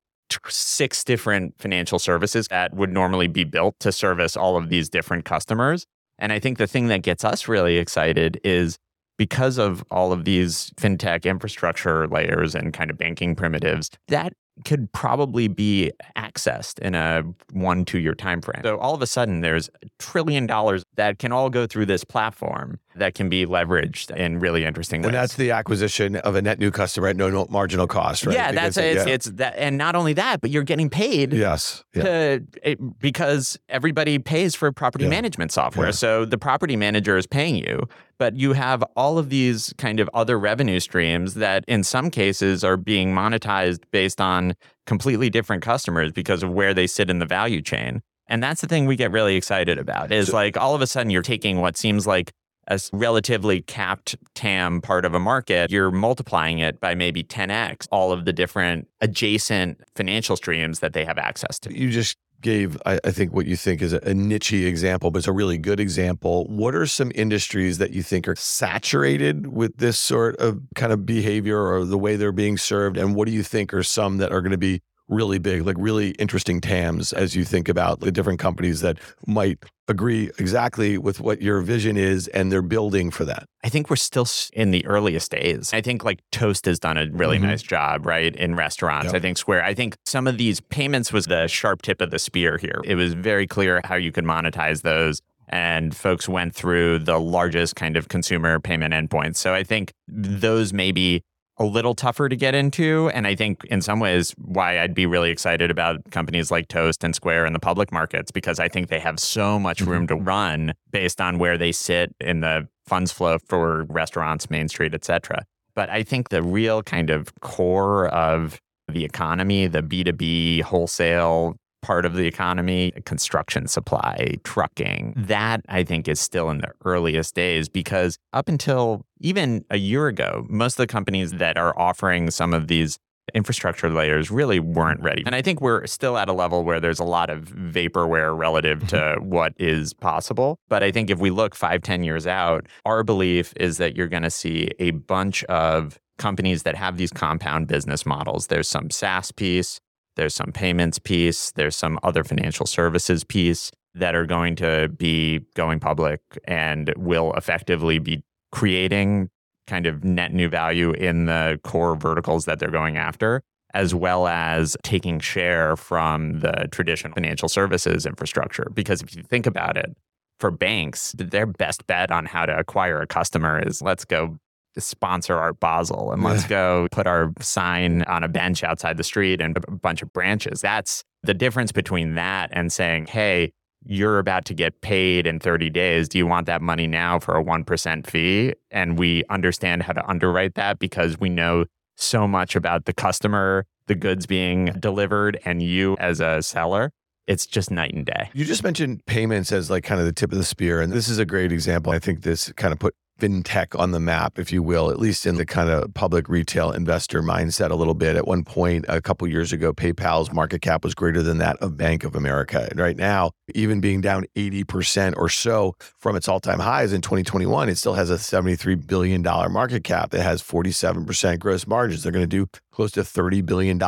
six 0.49 1.05
different 1.05 1.55
financial 1.59 1.99
services 1.99 2.49
that 2.49 2.75
would 2.75 2.90
normally 2.90 3.29
be 3.29 3.45
built 3.45 3.79
to 3.81 3.93
service 3.93 4.37
all 4.37 4.57
of 4.57 4.69
these 4.69 4.88
different 4.88 5.25
customers. 5.25 5.87
And 6.19 6.33
I 6.33 6.38
think 6.38 6.59
the 6.59 6.67
thing 6.67 6.88
that 6.88 7.03
gets 7.03 7.25
us 7.25 7.49
really 7.49 7.77
excited 7.77 8.40
is 8.45 8.79
because 9.17 9.59
of 9.59 9.85
all 9.90 10.12
of 10.12 10.25
these 10.25 10.71
fintech 10.77 11.25
infrastructure 11.25 12.09
layers 12.09 12.55
and 12.55 12.73
kind 12.73 12.90
of 12.90 12.99
banking 12.99 13.37
primitives, 13.37 13.90
that 14.09 14.33
could 14.64 14.93
probably 14.93 15.49
be 15.49 15.90
accessed 16.17 16.79
in 16.79 16.95
a 16.95 17.23
one, 17.53 17.85
two 17.85 17.99
year 17.99 18.14
time 18.14 18.40
frame. 18.40 18.61
So 18.62 18.79
all 18.79 18.95
of 18.95 19.03
a 19.03 19.07
sudden 19.07 19.40
there's 19.40 19.69
a 19.83 19.88
trillion 19.99 20.47
dollars 20.47 20.85
that 20.97 21.19
can 21.19 21.33
all 21.33 21.51
go 21.51 21.67
through 21.67 21.87
this 21.87 22.05
platform 22.05 22.79
that 22.96 23.14
can 23.14 23.28
be 23.28 23.44
leveraged 23.46 24.14
in 24.16 24.38
really 24.38 24.64
interesting 24.64 25.00
ways. 25.02 25.07
And 25.09 25.14
that's 25.14 25.35
the 25.35 25.50
acquisition 25.50 26.16
of 26.16 26.35
a 26.37 26.42
net 26.42 26.59
new 26.59 26.70
customer 26.70 27.09
at 27.09 27.16
no, 27.16 27.28
no 27.30 27.46
marginal 27.50 27.87
cost, 27.87 28.26
right? 28.26 28.35
Yeah, 28.35 28.52
that's 28.52 28.76
Because- 28.76 28.96
it's, 28.96 29.07
yeah. 29.07 29.14
it's 29.14 29.26
that, 29.33 29.54
and 29.57 29.76
not 29.76 29.94
only 29.96 30.12
that, 30.14 30.40
but 30.40 30.50
you're 30.50 30.62
getting 30.62 30.88
paid 30.88 31.33
yes. 31.33 31.85
Yeah. 31.94 32.02
to 32.02 32.42
it, 32.62 32.98
because 33.00 33.59
everybody 33.68 34.18
pays 34.18 34.54
for 34.54 34.70
property 34.72 35.04
Yeah. 35.04 35.11
management 35.11 35.52
software. 35.52 35.92
So 35.92 36.24
the 36.24 36.38
property 36.38 36.76
manager 36.76 37.16
is 37.16 37.26
paying 37.26 37.57
you, 37.57 37.88
but 38.18 38.37
you 38.37 38.52
have 38.52 38.83
all 38.96 39.18
of 39.18 39.28
these 39.28 39.74
kind 39.78 39.98
of 40.00 40.09
other 40.14 40.38
revenue 40.38 40.80
streams 40.80 41.35
that 41.35 41.64
in 41.66 41.83
some 41.85 42.11
cases 42.11 42.62
are 42.62 42.76
being 42.76 43.12
monetized 43.12 43.80
based 43.90 44.20
on 44.20 44.54
completely 44.87 45.30
different 45.30 45.62
customers 45.62 46.12
because 46.12 46.42
of 46.42 46.50
where 46.50 46.74
they 46.74 46.87
sit 46.87 47.11
in 47.11 47.18
the 47.18 47.26
value 47.26 47.61
chain. 47.62 48.02
And 48.26 48.42
that's 48.42 48.61
the 48.62 48.66
thing 48.66 48.87
we 48.87 48.96
get 48.96 49.11
really 49.11 49.37
excited 49.37 49.78
about 49.78 50.11
is 50.12 50.28
So- 50.28 50.35
like 50.35 50.57
all 50.57 50.74
of 50.74 50.80
a 50.80 50.87
sudden 50.87 51.11
you're 51.11 51.22
taking 51.22 51.61
what 51.61 51.76
seems 51.76 52.07
like 52.07 52.33
a 52.68 52.81
relatively 52.92 53.62
capped 53.62 54.16
TAM 54.35 54.81
part 54.81 55.05
of 55.05 55.14
a 55.14 55.20
market, 55.20 55.70
you're 55.70 55.90
multiplying 55.90 56.59
it 56.59 56.81
by 56.81 56.94
maybe 56.94 57.22
10x 57.22 57.87
all 57.90 58.12
of 58.12 58.24
the 58.24 58.33
different 58.33 58.88
adjacent 59.00 59.81
financial 59.96 60.37
streams 60.37 60.81
that 60.81 60.92
they 60.92 61.05
have 61.05 61.18
access 61.18 61.59
to. 61.61 61.77
You 61.77 61.90
just 61.90 62.16
gave, 62.40 62.81
I, 62.85 63.00
I 63.05 63.11
think, 63.11 63.33
what 63.33 63.46
you 63.46 63.57
think 63.57 63.83
is 63.83 63.92
a, 63.92 63.98
a 64.00 64.14
niche 64.14 64.53
example, 64.53 65.11
but 65.11 65.18
it's 65.18 65.29
a 65.29 65.33
really 65.33 65.59
good 65.59 65.81
example. 65.81 66.46
What 66.46 66.74
are 66.74 66.87
some 66.87 67.11
industries 67.14 67.79
that 67.79 67.92
you 67.92 68.03
think 68.03 68.29
are 68.29 68.37
saturated 68.37 69.48
with 69.48 69.77
this 69.79 69.98
sort 69.98 70.37
of 70.37 70.61
kind 70.74 70.92
of 70.92 71.07
behavior 71.07 71.61
or 71.61 71.85
the 71.85 71.98
way 71.98 72.16
they're 72.16 72.33
being 72.33 72.59
served? 72.59 72.96
And 72.96 73.16
what 73.16 73.27
do 73.27 73.33
you 73.33 73.42
think 73.42 73.74
are 73.74 73.83
some 73.83 74.18
that 74.18 74.31
are 74.31 74.42
going 74.42 74.53
to 74.53 74.59
be 74.59 74.83
really 75.09 75.38
big, 75.38 75.67
like 75.67 75.77
really 75.79 76.11
interesting 76.12 76.61
TAMs 76.61 77.12
as 77.12 77.37
you 77.37 77.45
think 77.45 77.69
about 77.69 78.01
the 78.01 78.11
different 78.11 78.38
companies 78.38 78.81
that 78.81 78.99
might 79.27 79.59
agree 79.87 80.31
exactly 80.38 80.97
with 80.97 81.21
what 81.21 81.43
your 81.43 81.61
vision 81.61 81.97
is 81.99 82.27
and 82.29 82.51
they're 82.51 82.62
building 82.62 83.11
for 83.11 83.25
that? 83.27 83.45
I 83.62 83.69
think 83.69 83.90
we're 83.90 83.97
still 83.97 84.27
in 84.55 84.71
the 84.71 84.85
earliest 84.87 85.31
days. 85.31 85.71
I 85.75 85.83
think 85.83 86.05
like 86.05 86.21
Toast 86.33 86.64
has 86.64 86.79
done 86.79 86.97
a 86.97 87.07
really 87.11 87.38
Mhm. 87.38 87.43
nice 87.43 87.62
job, 87.62 88.07
right, 88.07 88.35
in 88.35 88.55
restaurants. 88.55 89.07
Yep. 89.07 89.14
I 89.14 89.19
think 89.21 89.37
Square, 89.38 89.64
I 89.64 89.75
think 89.75 89.97
some 90.07 90.27
of 90.27 90.38
these 90.38 90.61
payments 90.61 91.12
was 91.12 91.27
the 91.27 91.49
sharp 91.49 91.83
tip 91.83 92.01
of 92.01 92.11
the 92.11 92.19
spear 92.19 92.57
here. 92.57 92.81
It 92.85 92.95
was 92.95 93.12
very 93.12 93.47
clear 93.47 93.83
how 93.85 93.97
you 93.97 94.11
could 94.11 94.25
monetize 94.25 94.83
those. 94.83 95.21
And 95.51 95.95
folks 95.95 96.27
went 96.27 96.55
through 96.55 97.01
the 97.01 97.21
largest 97.21 97.77
kind 97.77 97.99
of 97.99 98.09
consumer 98.09 98.59
payment 98.59 98.95
endpoints. 98.95 99.37
So 99.37 99.53
I 99.53 99.62
think 99.62 99.93
those 100.09 100.73
maybe 100.73 101.23
a 101.59 101.64
little 101.64 101.95
tougher 101.95 102.29
to 102.29 102.37
get 102.37 102.55
into. 102.55 103.11
And 103.14 103.27
I 103.27 103.35
think 103.35 103.64
in 103.67 103.81
some 103.81 104.01
ways 104.01 104.35
why 104.38 104.81
I'd 104.81 104.95
be 104.95 105.07
really 105.07 105.31
excited 105.31 105.71
about 105.71 106.11
companies 106.11 106.51
like 106.51 106.69
Toast 106.69 107.05
and 107.05 107.14
Square 107.14 107.47
in 107.47 107.53
the 107.53 107.61
public 107.61 107.93
markets, 107.93 108.31
because 108.31 108.59
I 108.59 108.69
think 108.69 108.88
they 108.88 108.99
have 108.99 109.21
so 109.21 109.59
much 109.59 109.79
Mm-hmm. 109.81 109.90
room 109.90 110.07
to 110.09 110.17
run 110.17 110.75
based 110.90 111.21
on 111.21 111.38
where 111.38 111.59
they 111.59 111.73
sit 111.73 112.14
in 112.21 112.40
the 112.40 112.69
funds 112.87 113.12
flow 113.12 113.38
for 113.47 113.85
restaurants, 113.85 114.51
Main 114.51 114.69
Street, 114.69 114.95
et 114.95 115.05
cetera. 115.05 115.45
But 115.75 115.90
I 115.90 116.03
think 116.03 116.29
the 116.29 116.43
real 116.43 116.83
kind 116.83 117.11
of 117.11 117.29
core 117.40 118.09
of 118.09 118.61
the 118.88 119.05
economy, 119.05 119.67
the 119.67 119.83
B2B 119.83 120.62
wholesale 120.62 121.57
part 121.85 122.07
of 122.07 122.14
the 122.14 122.27
economy, 122.27 122.92
construction 123.05 123.68
supply, 123.68 124.37
trucking, 124.42 125.14
mm. 125.16 125.27
that 125.27 125.61
I 125.68 125.85
think 125.85 126.09
is 126.09 126.18
still 126.18 126.49
in 126.49 126.59
the 126.59 126.73
earliest 126.85 127.35
days 127.35 127.68
because 127.68 128.16
up 128.33 128.49
until 128.49 129.05
even 129.20 129.64
a 129.70 129.77
year 129.77 130.09
ago, 130.09 130.47
most 130.49 130.75
of 130.75 130.79
the 130.79 130.87
companies 130.87 131.33
that 131.33 131.59
are 131.59 131.79
offering 131.79 132.31
some 132.31 132.55
of 132.55 132.68
these 132.68 132.99
infrastructure 133.35 133.90
layers 133.90 134.31
really 134.31 134.61
weren't 134.61 135.01
ready. 135.01 135.23
And 135.27 135.35
I 135.35 135.42
think 135.42 135.61
we're 135.61 135.87
still 135.87 136.16
at 136.16 136.29
a 136.29 136.33
level 136.33 136.64
where 136.64 136.81
there's 136.81 137.01
a 137.01 137.05
lot 137.05 137.31
of 137.31 137.44
vaporware 137.44 138.37
relative 138.37 138.87
to 138.88 138.97
mm-hmm. 138.97 139.29
what 139.29 139.53
is 139.59 139.92
possible. 139.92 140.59
But 140.68 140.83
I 140.83 140.90
think 140.90 141.11
if 141.11 141.18
we 141.18 141.31
look 141.31 141.55
five, 141.55 141.83
ten 141.83 142.03
years 142.03 142.27
out, 142.27 142.66
our 142.85 143.03
belief 143.03 143.53
is 143.57 143.77
that 143.79 143.97
you're 143.97 144.09
going 144.09 144.23
to 144.23 144.31
see 144.31 144.70
a 144.79 144.92
bunch 144.92 145.44
of 145.44 145.99
companies 146.18 146.62
that 146.62 146.77
have 146.77 146.97
these 146.97 147.11
compound 147.11 147.66
business 147.66 148.07
models. 148.07 148.47
There's 148.47 148.68
some 148.68 148.90
SaaS 148.90 149.33
piece, 149.33 149.81
there's 150.16 150.35
some 150.35 150.53
payments 150.53 150.98
piece, 150.98 151.53
there's 151.53 151.77
some 151.77 151.98
other 152.03 152.24
financial 152.24 152.66
services 152.66 153.24
piece 153.24 153.70
that 153.94 154.14
are 154.14 154.27
going 154.27 154.57
to 154.57 154.88
be 154.96 155.40
going 155.55 155.81
public 155.81 156.20
and 156.46 156.92
will 156.96 157.33
effectively 157.35 157.98
be 157.98 158.22
creating 158.53 159.31
kind 159.66 159.87
of 159.87 160.05
net 160.05 160.33
new 160.33 160.48
value 160.48 160.92
in 160.92 161.27
the 161.27 161.59
core 161.64 161.96
verticals 161.96 162.44
that 162.44 162.59
they're 162.59 162.70
going 162.70 162.96
after, 162.96 163.40
as 163.72 163.94
well 163.94 164.27
as 164.27 164.77
taking 164.83 165.18
share 165.18 165.77
from 165.77 166.40
the 166.40 166.68
traditional 166.70 167.12
financial 167.14 167.48
services 167.48 168.05
infrastructure. 168.05 168.70
Because 168.74 169.00
if 169.00 169.16
you 169.16 169.22
think 169.22 169.46
about 169.46 169.77
it, 169.77 169.96
for 170.40 170.50
banks, 170.50 171.14
their 171.16 171.46
best 171.46 171.87
bet 171.87 172.11
on 172.11 172.27
how 172.27 172.44
to 172.44 172.57
acquire 172.59 173.00
a 173.00 173.07
customer 173.07 173.62
is 173.64 173.81
let's 173.81 174.05
go 174.05 174.38
sponsor 174.78 175.37
Art 175.37 175.60
Basel 175.60 176.12
and 176.12 176.22
let's 176.22 176.44
go 176.44 176.88
put 176.90 177.06
our 177.06 177.32
sign 177.40 178.02
on 178.02 178.24
a 178.24 178.28
bench 178.28 178.64
outside 178.64 178.96
the 178.96 179.04
street 179.04 179.40
and 179.40 179.56
a 179.56 179.70
bunch 179.70 180.02
of 180.02 180.12
branches. 180.12 180.60
That's 180.60 181.04
the 181.22 181.34
difference 181.34 181.72
between 181.72 182.14
that 182.14 182.50
and 182.52 182.72
saying, 182.72 183.06
hey, 183.06 183.52
you're 183.87 184.18
about 184.18 184.44
to 184.46 184.54
get 184.54 184.80
paid 184.80 185.26
in 185.26 185.38
30 185.38 185.70
days. 185.70 186.08
Do 186.08 186.18
you 186.18 186.26
want 186.26 186.46
that 186.46 186.62
money 186.62 186.87
now 186.87 187.18
for 187.18 187.37
a 187.37 187.44
1% 187.44 188.06
fee? 188.06 188.54
And 188.70 188.98
we 188.98 189.24
understand 189.28 189.82
how 189.82 189.92
to 189.92 190.06
underwrite 190.08 190.54
that 190.54 190.78
because 190.78 191.20
we 191.20 191.28
know 191.28 191.66
so 191.96 192.26
much 192.26 192.56
about 192.56 192.87
the 192.87 192.92
customer, 192.92 193.66
the 193.87 193.94
goods 193.94 194.26
being 194.26 194.66
delivered, 194.80 195.38
and 195.44 195.62
you 195.62 195.96
as 196.00 196.20
a 196.20 196.42
seller. 196.42 196.90
It's 197.26 197.46
just 197.46 197.70
night 197.70 197.94
and 197.94 198.04
day. 198.04 198.30
You 198.34 198.44
just 198.44 198.62
mentioned 198.62 199.04
payments 199.06 199.50
as 199.50 199.70
like 199.70 199.84
kind 199.84 199.98
of 200.00 200.06
the 200.06 200.12
tip 200.12 200.32
of 200.32 200.37
the 200.37 200.44
spear. 200.44 200.80
And 200.80 200.92
this 200.92 201.08
is 201.08 201.18
a 201.18 201.24
great 201.24 201.52
example. 201.52 201.92
I 201.92 201.98
think 201.98 202.22
this 202.22 202.52
kind 202.52 202.72
of 202.72 202.78
put 202.78 202.94
fintech 203.20 203.79
on 203.79 203.92
the 203.92 204.00
map, 204.00 204.38
if 204.38 204.53
you 204.53 204.62
will, 204.62 204.90
at 204.90 204.98
least 204.98 205.27
in 205.27 205.37
the 205.37 205.46
kind 205.46 205.70
of 205.70 205.92
public 205.94 206.29
retail 206.29 206.70
investor 206.72 207.22
mindset 207.22 207.70
a 207.70 207.74
little 207.74 207.94
bit. 207.94 208.16
At 208.16 208.27
one 208.27 208.44
point, 208.44 208.85
a 208.88 209.00
couple 209.00 209.27
years 209.29 209.53
ago, 209.53 209.72
PayPal's 209.72 210.33
market 210.33 210.62
cap 210.62 210.85
was 210.85 210.94
greater 210.94 211.22
than 211.22 211.38
that 211.38 211.57
of 211.59 211.77
Bank 211.77 212.05
of 212.05 212.14
America. 212.14 212.66
And 212.70 212.81
right 212.81 212.96
now, 212.96 213.31
even 213.55 213.81
being 213.81 214.00
down 214.00 214.24
80% 214.37 215.16
or 215.16 215.29
so 215.29 215.74
from 215.98 216.16
its 216.16 216.29
all 216.29 216.40
time 216.40 216.59
highs 216.59 216.92
in 216.92 217.00
2021, 217.00 217.68
it 217.68 217.77
still 217.77 217.94
has 217.94 218.11
a 218.11 218.14
$73 218.14 218.87
billion 218.87 219.22
market 219.22 219.85
cap 219.85 220.11
that 220.11 220.22
has 220.22 220.42
47% 220.42 221.38
gross 221.38 221.66
margins. 221.66 222.03
They're 222.03 222.12
going 222.12 222.29
to 222.29 222.44
do 222.44 222.48
close 222.72 222.90
to 222.92 223.00
$30 223.00 223.44
billion 223.46 223.81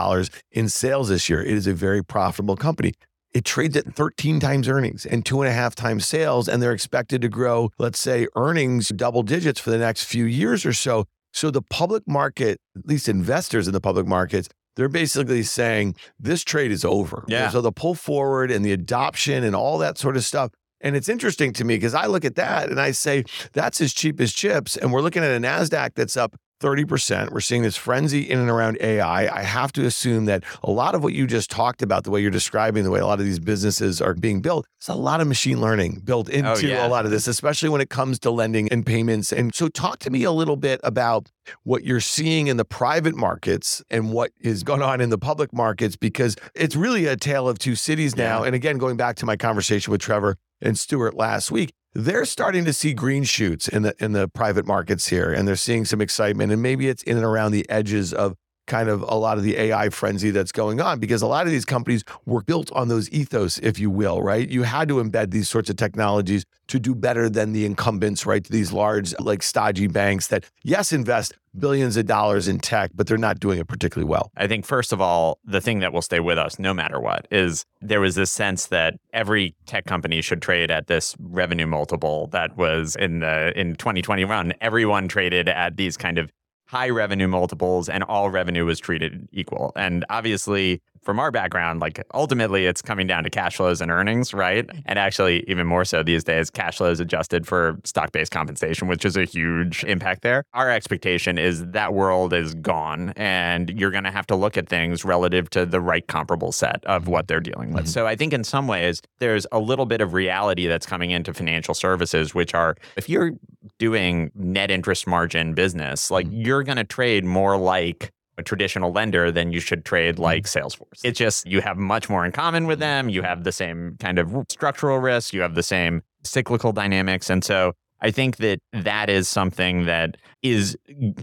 in 0.52 0.68
sales 0.68 1.08
this 1.08 1.28
year. 1.28 1.42
It 1.42 1.54
is 1.54 1.66
a 1.66 1.74
very 1.74 2.04
profitable 2.04 2.56
company 2.56 2.94
it 3.36 3.44
trades 3.44 3.76
at 3.76 3.94
13 3.94 4.40
times 4.40 4.66
earnings 4.66 5.04
and 5.04 5.24
two 5.26 5.42
and 5.42 5.50
a 5.50 5.52
half 5.52 5.74
times 5.74 6.06
sales, 6.06 6.48
and 6.48 6.62
they're 6.62 6.72
expected 6.72 7.20
to 7.20 7.28
grow, 7.28 7.70
let's 7.78 7.98
say, 7.98 8.26
earnings 8.34 8.88
double 8.88 9.22
digits 9.22 9.60
for 9.60 9.68
the 9.68 9.76
next 9.76 10.04
few 10.04 10.24
years 10.24 10.64
or 10.64 10.72
so. 10.72 11.04
So 11.34 11.50
the 11.50 11.60
public 11.60 12.08
market, 12.08 12.58
at 12.78 12.86
least 12.86 13.10
investors 13.10 13.66
in 13.66 13.74
the 13.74 13.80
public 13.80 14.06
markets, 14.06 14.48
they're 14.76 14.88
basically 14.88 15.42
saying 15.42 15.96
this 16.18 16.44
trade 16.44 16.70
is 16.70 16.82
over. 16.82 17.24
Yeah. 17.28 17.50
So 17.50 17.60
the 17.60 17.72
pull 17.72 17.94
forward 17.94 18.50
and 18.50 18.64
the 18.64 18.72
adoption 18.72 19.44
and 19.44 19.54
all 19.54 19.76
that 19.78 19.98
sort 19.98 20.16
of 20.16 20.24
stuff. 20.24 20.50
And 20.80 20.96
it's 20.96 21.10
interesting 21.10 21.52
to 21.54 21.64
me 21.64 21.76
because 21.76 21.92
I 21.92 22.06
look 22.06 22.24
at 22.24 22.36
that 22.36 22.70
and 22.70 22.80
I 22.80 22.92
say, 22.92 23.24
that's 23.52 23.82
as 23.82 23.92
cheap 23.92 24.18
as 24.18 24.32
chips. 24.32 24.78
And 24.78 24.94
we're 24.94 25.02
looking 25.02 25.22
at 25.22 25.30
a 25.30 25.40
NASDAQ 25.40 25.90
that's 25.94 26.16
up 26.16 26.36
30%. 26.60 27.30
We're 27.32 27.40
seeing 27.40 27.62
this 27.62 27.76
frenzy 27.76 28.22
in 28.22 28.38
and 28.38 28.50
around 28.50 28.78
AI. 28.80 29.28
I 29.34 29.42
have 29.42 29.72
to 29.72 29.84
assume 29.84 30.24
that 30.26 30.44
a 30.62 30.70
lot 30.70 30.94
of 30.94 31.02
what 31.02 31.12
you 31.12 31.26
just 31.26 31.50
talked 31.50 31.82
about, 31.82 32.04
the 32.04 32.10
way 32.10 32.20
you're 32.20 32.30
describing 32.30 32.84
the 32.84 32.90
way 32.90 33.00
a 33.00 33.06
lot 33.06 33.20
of 33.20 33.26
these 33.26 33.38
businesses 33.38 34.00
are 34.00 34.14
being 34.14 34.40
built, 34.40 34.66
there's 34.80 34.96
a 34.96 34.98
lot 34.98 35.20
of 35.20 35.28
machine 35.28 35.60
learning 35.60 36.00
built 36.04 36.28
oh, 36.30 36.36
into 36.36 36.68
yeah. 36.68 36.86
a 36.86 36.88
lot 36.88 37.04
of 37.04 37.10
this, 37.10 37.26
especially 37.26 37.68
when 37.68 37.80
it 37.80 37.90
comes 37.90 38.18
to 38.20 38.30
lending 38.30 38.68
and 38.70 38.86
payments. 38.86 39.32
And 39.32 39.54
so, 39.54 39.68
talk 39.68 39.98
to 40.00 40.10
me 40.10 40.24
a 40.24 40.32
little 40.32 40.56
bit 40.56 40.80
about 40.82 41.30
what 41.62 41.84
you're 41.84 42.00
seeing 42.00 42.46
in 42.46 42.56
the 42.56 42.64
private 42.64 43.14
markets 43.14 43.82
and 43.90 44.12
what 44.12 44.32
is 44.40 44.62
going 44.62 44.82
on 44.82 45.00
in 45.00 45.10
the 45.10 45.18
public 45.18 45.52
markets, 45.52 45.96
because 45.96 46.36
it's 46.54 46.76
really 46.76 47.06
a 47.06 47.16
tale 47.16 47.48
of 47.48 47.58
two 47.58 47.74
cities 47.74 48.16
now. 48.16 48.40
Yeah. 48.40 48.46
And 48.46 48.54
again, 48.54 48.78
going 48.78 48.96
back 48.96 49.16
to 49.16 49.26
my 49.26 49.36
conversation 49.36 49.90
with 49.90 50.00
Trevor 50.00 50.36
and 50.60 50.78
Stuart 50.78 51.14
last 51.14 51.50
week, 51.50 51.72
they're 51.96 52.26
starting 52.26 52.66
to 52.66 52.74
see 52.74 52.92
green 52.92 53.24
shoots 53.24 53.68
in 53.68 53.82
the 53.82 53.94
in 53.98 54.12
the 54.12 54.28
private 54.28 54.66
markets 54.66 55.08
here 55.08 55.32
and 55.32 55.48
they're 55.48 55.56
seeing 55.56 55.86
some 55.86 56.02
excitement 56.02 56.52
and 56.52 56.60
maybe 56.60 56.88
it's 56.88 57.02
in 57.04 57.16
and 57.16 57.24
around 57.24 57.52
the 57.52 57.68
edges 57.70 58.12
of 58.12 58.36
kind 58.66 58.88
of 58.88 59.02
a 59.02 59.14
lot 59.14 59.38
of 59.38 59.44
the 59.44 59.56
AI 59.56 59.88
frenzy 59.90 60.30
that's 60.30 60.52
going 60.52 60.80
on 60.80 60.98
because 60.98 61.22
a 61.22 61.26
lot 61.26 61.46
of 61.46 61.52
these 61.52 61.64
companies 61.64 62.04
were 62.24 62.42
built 62.42 62.70
on 62.72 62.88
those 62.88 63.10
ethos 63.10 63.58
if 63.58 63.78
you 63.78 63.90
will 63.90 64.22
right? 64.22 64.48
You 64.48 64.62
had 64.62 64.88
to 64.88 64.96
embed 64.96 65.30
these 65.30 65.48
sorts 65.48 65.70
of 65.70 65.76
technologies 65.76 66.44
to 66.68 66.78
do 66.78 66.94
better 66.94 67.28
than 67.28 67.52
the 67.52 67.64
incumbents 67.64 68.26
right? 68.26 68.42
To 68.44 68.52
these 68.52 68.72
large 68.72 69.18
like 69.20 69.42
stodgy 69.42 69.86
banks 69.86 70.28
that 70.28 70.44
yes 70.62 70.92
invest 70.92 71.34
billions 71.58 71.96
of 71.96 72.04
dollars 72.06 72.48
in 72.48 72.58
tech 72.58 72.90
but 72.94 73.06
they're 73.06 73.16
not 73.16 73.40
doing 73.40 73.58
it 73.58 73.66
particularly 73.66 74.08
well. 74.08 74.30
I 74.36 74.46
think, 74.46 74.66
first 74.66 74.92
of 74.92 75.00
all, 75.00 75.38
the 75.44 75.60
thing 75.60 75.78
that 75.80 75.92
will 75.92 76.02
stay 76.02 76.20
with 76.20 76.38
us 76.38 76.58
no 76.58 76.74
matter 76.74 77.00
what 77.00 77.26
is 77.30 77.64
there 77.80 78.00
was 78.00 78.14
this 78.14 78.30
sense 78.30 78.66
that 78.66 78.94
every 79.12 79.54
tech 79.66 79.84
company 79.84 80.20
should 80.20 80.42
trade 80.42 80.70
at 80.70 80.86
this 80.86 81.14
revenue 81.18 81.66
multiple 81.66 82.28
that 82.28 82.56
was 82.56 82.96
in 82.96 83.20
the 83.20 83.52
in 83.58 83.76
2021. 83.76 84.54
Everyone 84.60 85.08
traded 85.08 85.48
at 85.48 85.76
these 85.76 85.96
kind 85.96 86.18
of 86.18 86.30
high 86.66 86.90
revenue 86.90 87.28
multiples 87.28 87.88
and 87.88 88.02
all 88.04 88.30
revenue 88.30 88.64
was 88.64 88.78
treated 88.78 89.28
equal. 89.32 89.72
And 89.76 90.04
obviously, 90.10 90.82
from 91.06 91.20
our 91.20 91.30
background, 91.30 91.80
like 91.80 92.04
ultimately 92.12 92.66
it's 92.66 92.82
coming 92.82 93.06
down 93.06 93.22
to 93.24 93.30
cash 93.30 93.56
flows 93.56 93.80
and 93.80 93.90
earnings, 93.90 94.34
right? 94.34 94.68
And 94.84 94.98
actually, 94.98 95.44
even 95.48 95.66
more 95.66 95.84
so 95.84 96.02
these 96.02 96.24
days, 96.24 96.50
cash 96.50 96.78
flows 96.78 96.98
adjusted 97.00 97.46
for 97.46 97.78
stock 97.84 98.10
based 98.12 98.32
compensation, 98.32 98.88
which 98.88 99.04
is 99.04 99.16
a 99.16 99.24
huge 99.24 99.84
impact 99.84 100.22
there. 100.22 100.44
Our 100.52 100.68
expectation 100.68 101.38
is 101.38 101.64
that 101.68 101.94
world 101.94 102.32
is 102.34 102.54
gone 102.54 103.14
and 103.16 103.70
you're 103.70 103.92
going 103.92 104.04
to 104.04 104.10
have 104.10 104.26
to 104.26 104.36
look 104.36 104.56
at 104.58 104.68
things 104.68 105.04
relative 105.04 105.48
to 105.50 105.64
the 105.64 105.80
right 105.80 106.06
comparable 106.06 106.50
set 106.50 106.84
of 106.86 107.06
what 107.06 107.28
they're 107.28 107.40
dealing 107.40 107.72
with. 107.72 107.84
Mhm. 107.84 107.88
So 107.88 108.06
I 108.06 108.16
think 108.16 108.32
in 108.32 108.42
some 108.42 108.66
ways, 108.66 109.00
there's 109.20 109.46
a 109.52 109.60
little 109.60 109.86
bit 109.86 110.00
of 110.00 110.12
reality 110.12 110.66
that's 110.66 110.86
coming 110.86 111.12
into 111.12 111.32
financial 111.32 111.72
services, 111.74 112.34
which 112.34 112.52
are 112.52 112.76
if 112.96 113.08
you're 113.08 113.30
doing 113.78 114.32
net 114.34 114.72
interest 114.72 115.06
margin 115.06 115.54
business, 115.54 116.10
like 116.10 116.26
you're 116.30 116.64
going 116.64 116.76
to 116.78 116.84
trade 116.84 117.24
more 117.24 117.56
like 117.56 118.10
a 118.38 118.42
traditional 118.42 118.92
lender 118.92 119.30
than 119.32 119.52
you 119.52 119.60
should 119.60 119.84
trade 119.84 120.18
like 120.18 120.44
mm-hmm. 120.44 120.66
Salesforce. 120.66 121.00
It's 121.04 121.18
just 121.18 121.46
you 121.46 121.60
have 121.60 121.76
much 121.76 122.08
more 122.08 122.24
in 122.24 122.32
common 122.32 122.66
with 122.66 122.76
mm-hmm. 122.76 123.06
them. 123.06 123.08
You 123.08 123.22
have 123.22 123.44
the 123.44 123.52
same 123.52 123.96
kind 123.98 124.18
of 124.18 124.34
structural 124.48 124.98
risk. 124.98 125.32
You 125.32 125.42
have 125.42 125.54
the 125.54 125.62
same 125.62 126.02
cyclical 126.22 126.72
dynamics. 126.72 127.30
And 127.30 127.42
so 127.44 127.72
I 128.00 128.10
think 128.10 128.36
that 128.36 128.58
that 128.72 129.08
is 129.08 129.28
something 129.28 129.86
that 129.86 130.16
is 130.42 130.76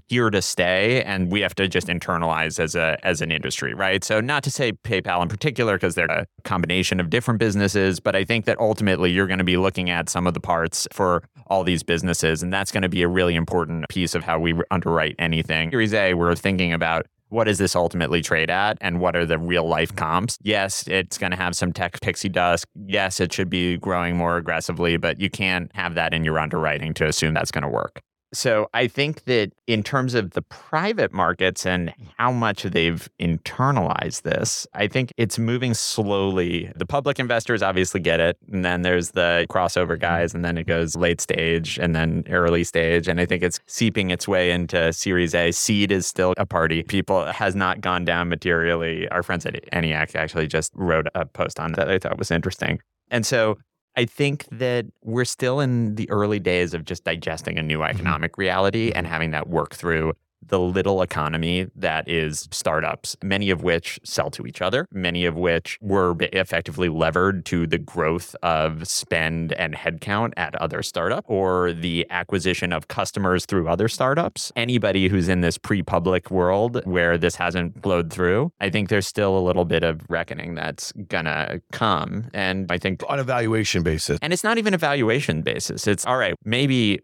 here 0.08 0.30
to 0.30 0.42
stay, 0.42 1.04
and 1.04 1.32
we 1.32 1.42
have 1.42 1.56
to 1.56 1.68
just 1.68 1.88
internalize 1.88 2.60
as 2.60 2.76
a 2.76 2.98
as 3.04 3.22
an 3.22 3.32
industry, 3.32 3.74
right? 3.74 4.04
So 4.04 4.20
not 4.22 4.44
to 4.44 4.52
say 4.52 4.72
PayPal 4.72 5.22
in 5.22 5.30
particular, 5.30 5.76
because 5.76 5.96
they're 5.96 6.06
a 6.06 6.26
combination 6.44 7.00
of 7.00 7.10
different 7.10 7.40
businesses, 7.40 8.00
but 8.00 8.16
I 8.16 8.24
think 8.24 8.46
that 8.46 8.60
ultimately 8.60 9.12
you're 9.12 9.28
going 9.28 9.38
to 9.38 9.44
be 9.44 9.58
looking 9.58 9.90
at 9.90 10.10
some 10.10 10.28
of 10.28 10.34
the 10.34 10.40
parts 10.40 10.88
for 10.92 11.24
all 11.48 11.64
these 11.64 11.84
businesses, 11.84 12.42
and 12.42 12.52
that's 12.52 12.72
going 12.72 12.84
to 12.84 12.90
be 12.90 13.04
a 13.04 13.08
really 13.08 13.36
important 13.36 13.88
piece 13.90 14.16
of 14.16 14.24
how 14.24 14.40
we 14.40 14.54
underwrite 14.72 15.16
anything. 15.20 15.70
Series 15.72 15.94
A, 15.94 16.14
we're 16.16 16.36
thinking 16.36 16.74
about 16.74 17.06
what 17.34 17.46
does 17.46 17.58
this 17.58 17.76
ultimately 17.76 18.22
trade 18.22 18.50
at 18.50 18.78
and 18.80 19.00
what 19.00 19.16
are 19.16 19.26
the 19.26 19.38
real 19.38 19.68
life 19.68 19.90
mm-hmm. 19.90 19.98
comps? 19.98 20.38
Yes, 20.42 20.88
it's 20.88 21.18
going 21.18 21.32
to 21.32 21.38
have 21.38 21.56
some 21.56 21.74
tech 21.74 22.00
pixie 22.02 22.30
dust. 22.30 22.66
Yes, 22.86 23.20
it 23.20 23.34
should 23.34 23.50
be 23.50 23.78
growing 23.78 24.16
more 24.16 24.38
aggressively, 24.38 24.98
but 24.98 25.20
you 25.20 25.30
can't 25.30 25.72
have 25.76 25.96
that 25.96 26.14
in 26.14 26.24
your 26.24 26.40
underwriting 26.40 26.94
to 26.96 27.08
assume 27.08 27.34
that's 27.34 27.52
going 27.52 27.64
to 27.64 27.70
work. 27.70 28.02
So 28.34 28.68
I 28.74 28.88
think 28.88 29.26
that 29.26 29.52
in 29.68 29.84
terms 29.84 30.16
of 30.16 30.32
the 30.32 30.42
private 30.42 31.14
markets 31.14 31.68
and 31.68 31.94
how 32.18 32.32
much 32.32 32.64
they've 32.64 33.08
internalized 33.20 34.24
this, 34.24 34.66
I 34.74 34.88
think 34.88 35.14
it's 35.18 35.38
moving 35.38 35.76
slowly. 35.76 36.72
The 36.76 36.88
public 36.88 37.20
investors 37.20 37.62
obviously 37.62 38.00
get 38.00 38.20
it. 38.20 38.38
And 38.52 38.66
then 38.66 38.82
there's 38.82 39.12
the 39.12 39.46
crossover 39.52 39.92
mm-hmm. 39.92 40.02
guys, 40.02 40.34
and 40.34 40.44
then 40.44 40.58
it 40.58 40.66
goes 40.66 40.96
late 40.96 41.22
stage 41.22 41.78
and 41.78 41.96
then 41.96 42.24
early 42.30 42.64
stage. 42.64 43.08
And 43.08 43.22
I 43.22 43.28
think 43.28 43.44
it's 43.44 43.60
seeping 43.68 44.10
its 44.10 44.28
way 44.28 44.52
into 44.52 44.92
Series 44.92 45.36
A. 45.36 45.52
Seed 45.52 45.92
is 45.92 46.08
still 46.08 46.34
a 46.38 46.46
party. 46.46 46.82
People 46.82 47.26
has 47.26 47.56
not 47.56 47.82
gone 47.82 48.04
down 48.04 48.30
materially. 48.30 49.08
Our 49.10 49.22
friends 49.22 49.46
at 49.46 49.64
ENIAC 49.72 50.16
actually 50.16 50.48
just 50.48 50.72
wrote 50.74 51.06
a 51.14 51.26
post 51.26 51.60
on 51.60 51.74
that 51.74 51.88
I 51.88 52.00
thought 52.00 52.18
was 52.18 52.32
interesting. 52.32 52.80
And 53.12 53.28
so 53.28 53.58
I 53.96 54.06
think 54.06 54.48
that 54.52 54.86
we're 55.04 55.26
still 55.26 55.60
in 55.60 55.96
the 55.96 56.10
early 56.10 56.40
days 56.40 56.74
of 56.74 56.86
just 56.86 57.04
digesting 57.04 57.58
a 57.58 57.64
new 57.64 57.80
mm-hmm. 57.80 57.96
economic 57.96 58.38
reality 58.38 58.92
and 58.94 59.06
having 59.06 59.32
that 59.32 59.50
work 59.50 59.76
through 59.76 60.14
the 60.48 60.60
little 60.60 61.02
economy 61.02 61.68
that 61.76 62.08
is 62.08 62.48
startups, 62.52 63.16
many 63.24 63.50
of 63.50 63.64
which 63.64 64.00
sell 64.04 64.30
to 64.32 64.46
each 64.46 64.62
other, 64.62 64.88
many 64.92 65.26
of 65.26 65.36
which 65.36 65.78
were 65.82 66.16
effectively 66.20 66.90
levered 66.90 67.46
to 67.46 67.68
the 67.68 67.78
growth 67.78 68.36
of 68.44 68.88
spend 68.88 69.54
and 69.54 69.74
headcount 69.74 70.34
at 70.38 70.56
other 70.56 70.82
startup 70.82 71.26
or 71.28 71.74
the 71.74 72.06
acquisition 72.10 72.74
of 72.74 72.88
customers 72.88 73.46
through 73.46 73.68
other 73.68 73.88
startups. 73.88 74.52
Anybody 74.56 75.08
who's 75.08 75.28
in 75.28 75.42
this 75.42 75.58
pre-public 75.58 76.32
world 76.32 76.82
where 76.86 77.18
this 77.18 77.36
hasn't 77.36 77.82
flowed 77.82 78.12
through, 78.12 78.52
I 78.60 78.70
think 78.70 78.90
there's 78.90 79.08
still 79.08 79.38
a 79.38 79.42
little 79.42 79.66
bit 79.66 79.84
of 79.84 80.02
reckoning 80.10 80.56
that's 80.56 80.92
gonna 81.08 81.62
come. 81.72 82.30
And 82.34 82.72
I 82.72 82.78
think 82.78 83.04
on 83.08 83.20
a 83.20 83.24
valuation 83.24 83.84
basis. 83.84 84.20
And 84.22 84.34
it's 84.34 84.44
not 84.44 84.58
even 84.58 84.74
a 84.74 84.78
valuation 84.78 85.42
basis. 85.42 85.88
It's 85.88 86.06
all 86.06 86.18
right, 86.18 86.36
maybe 86.44 87.00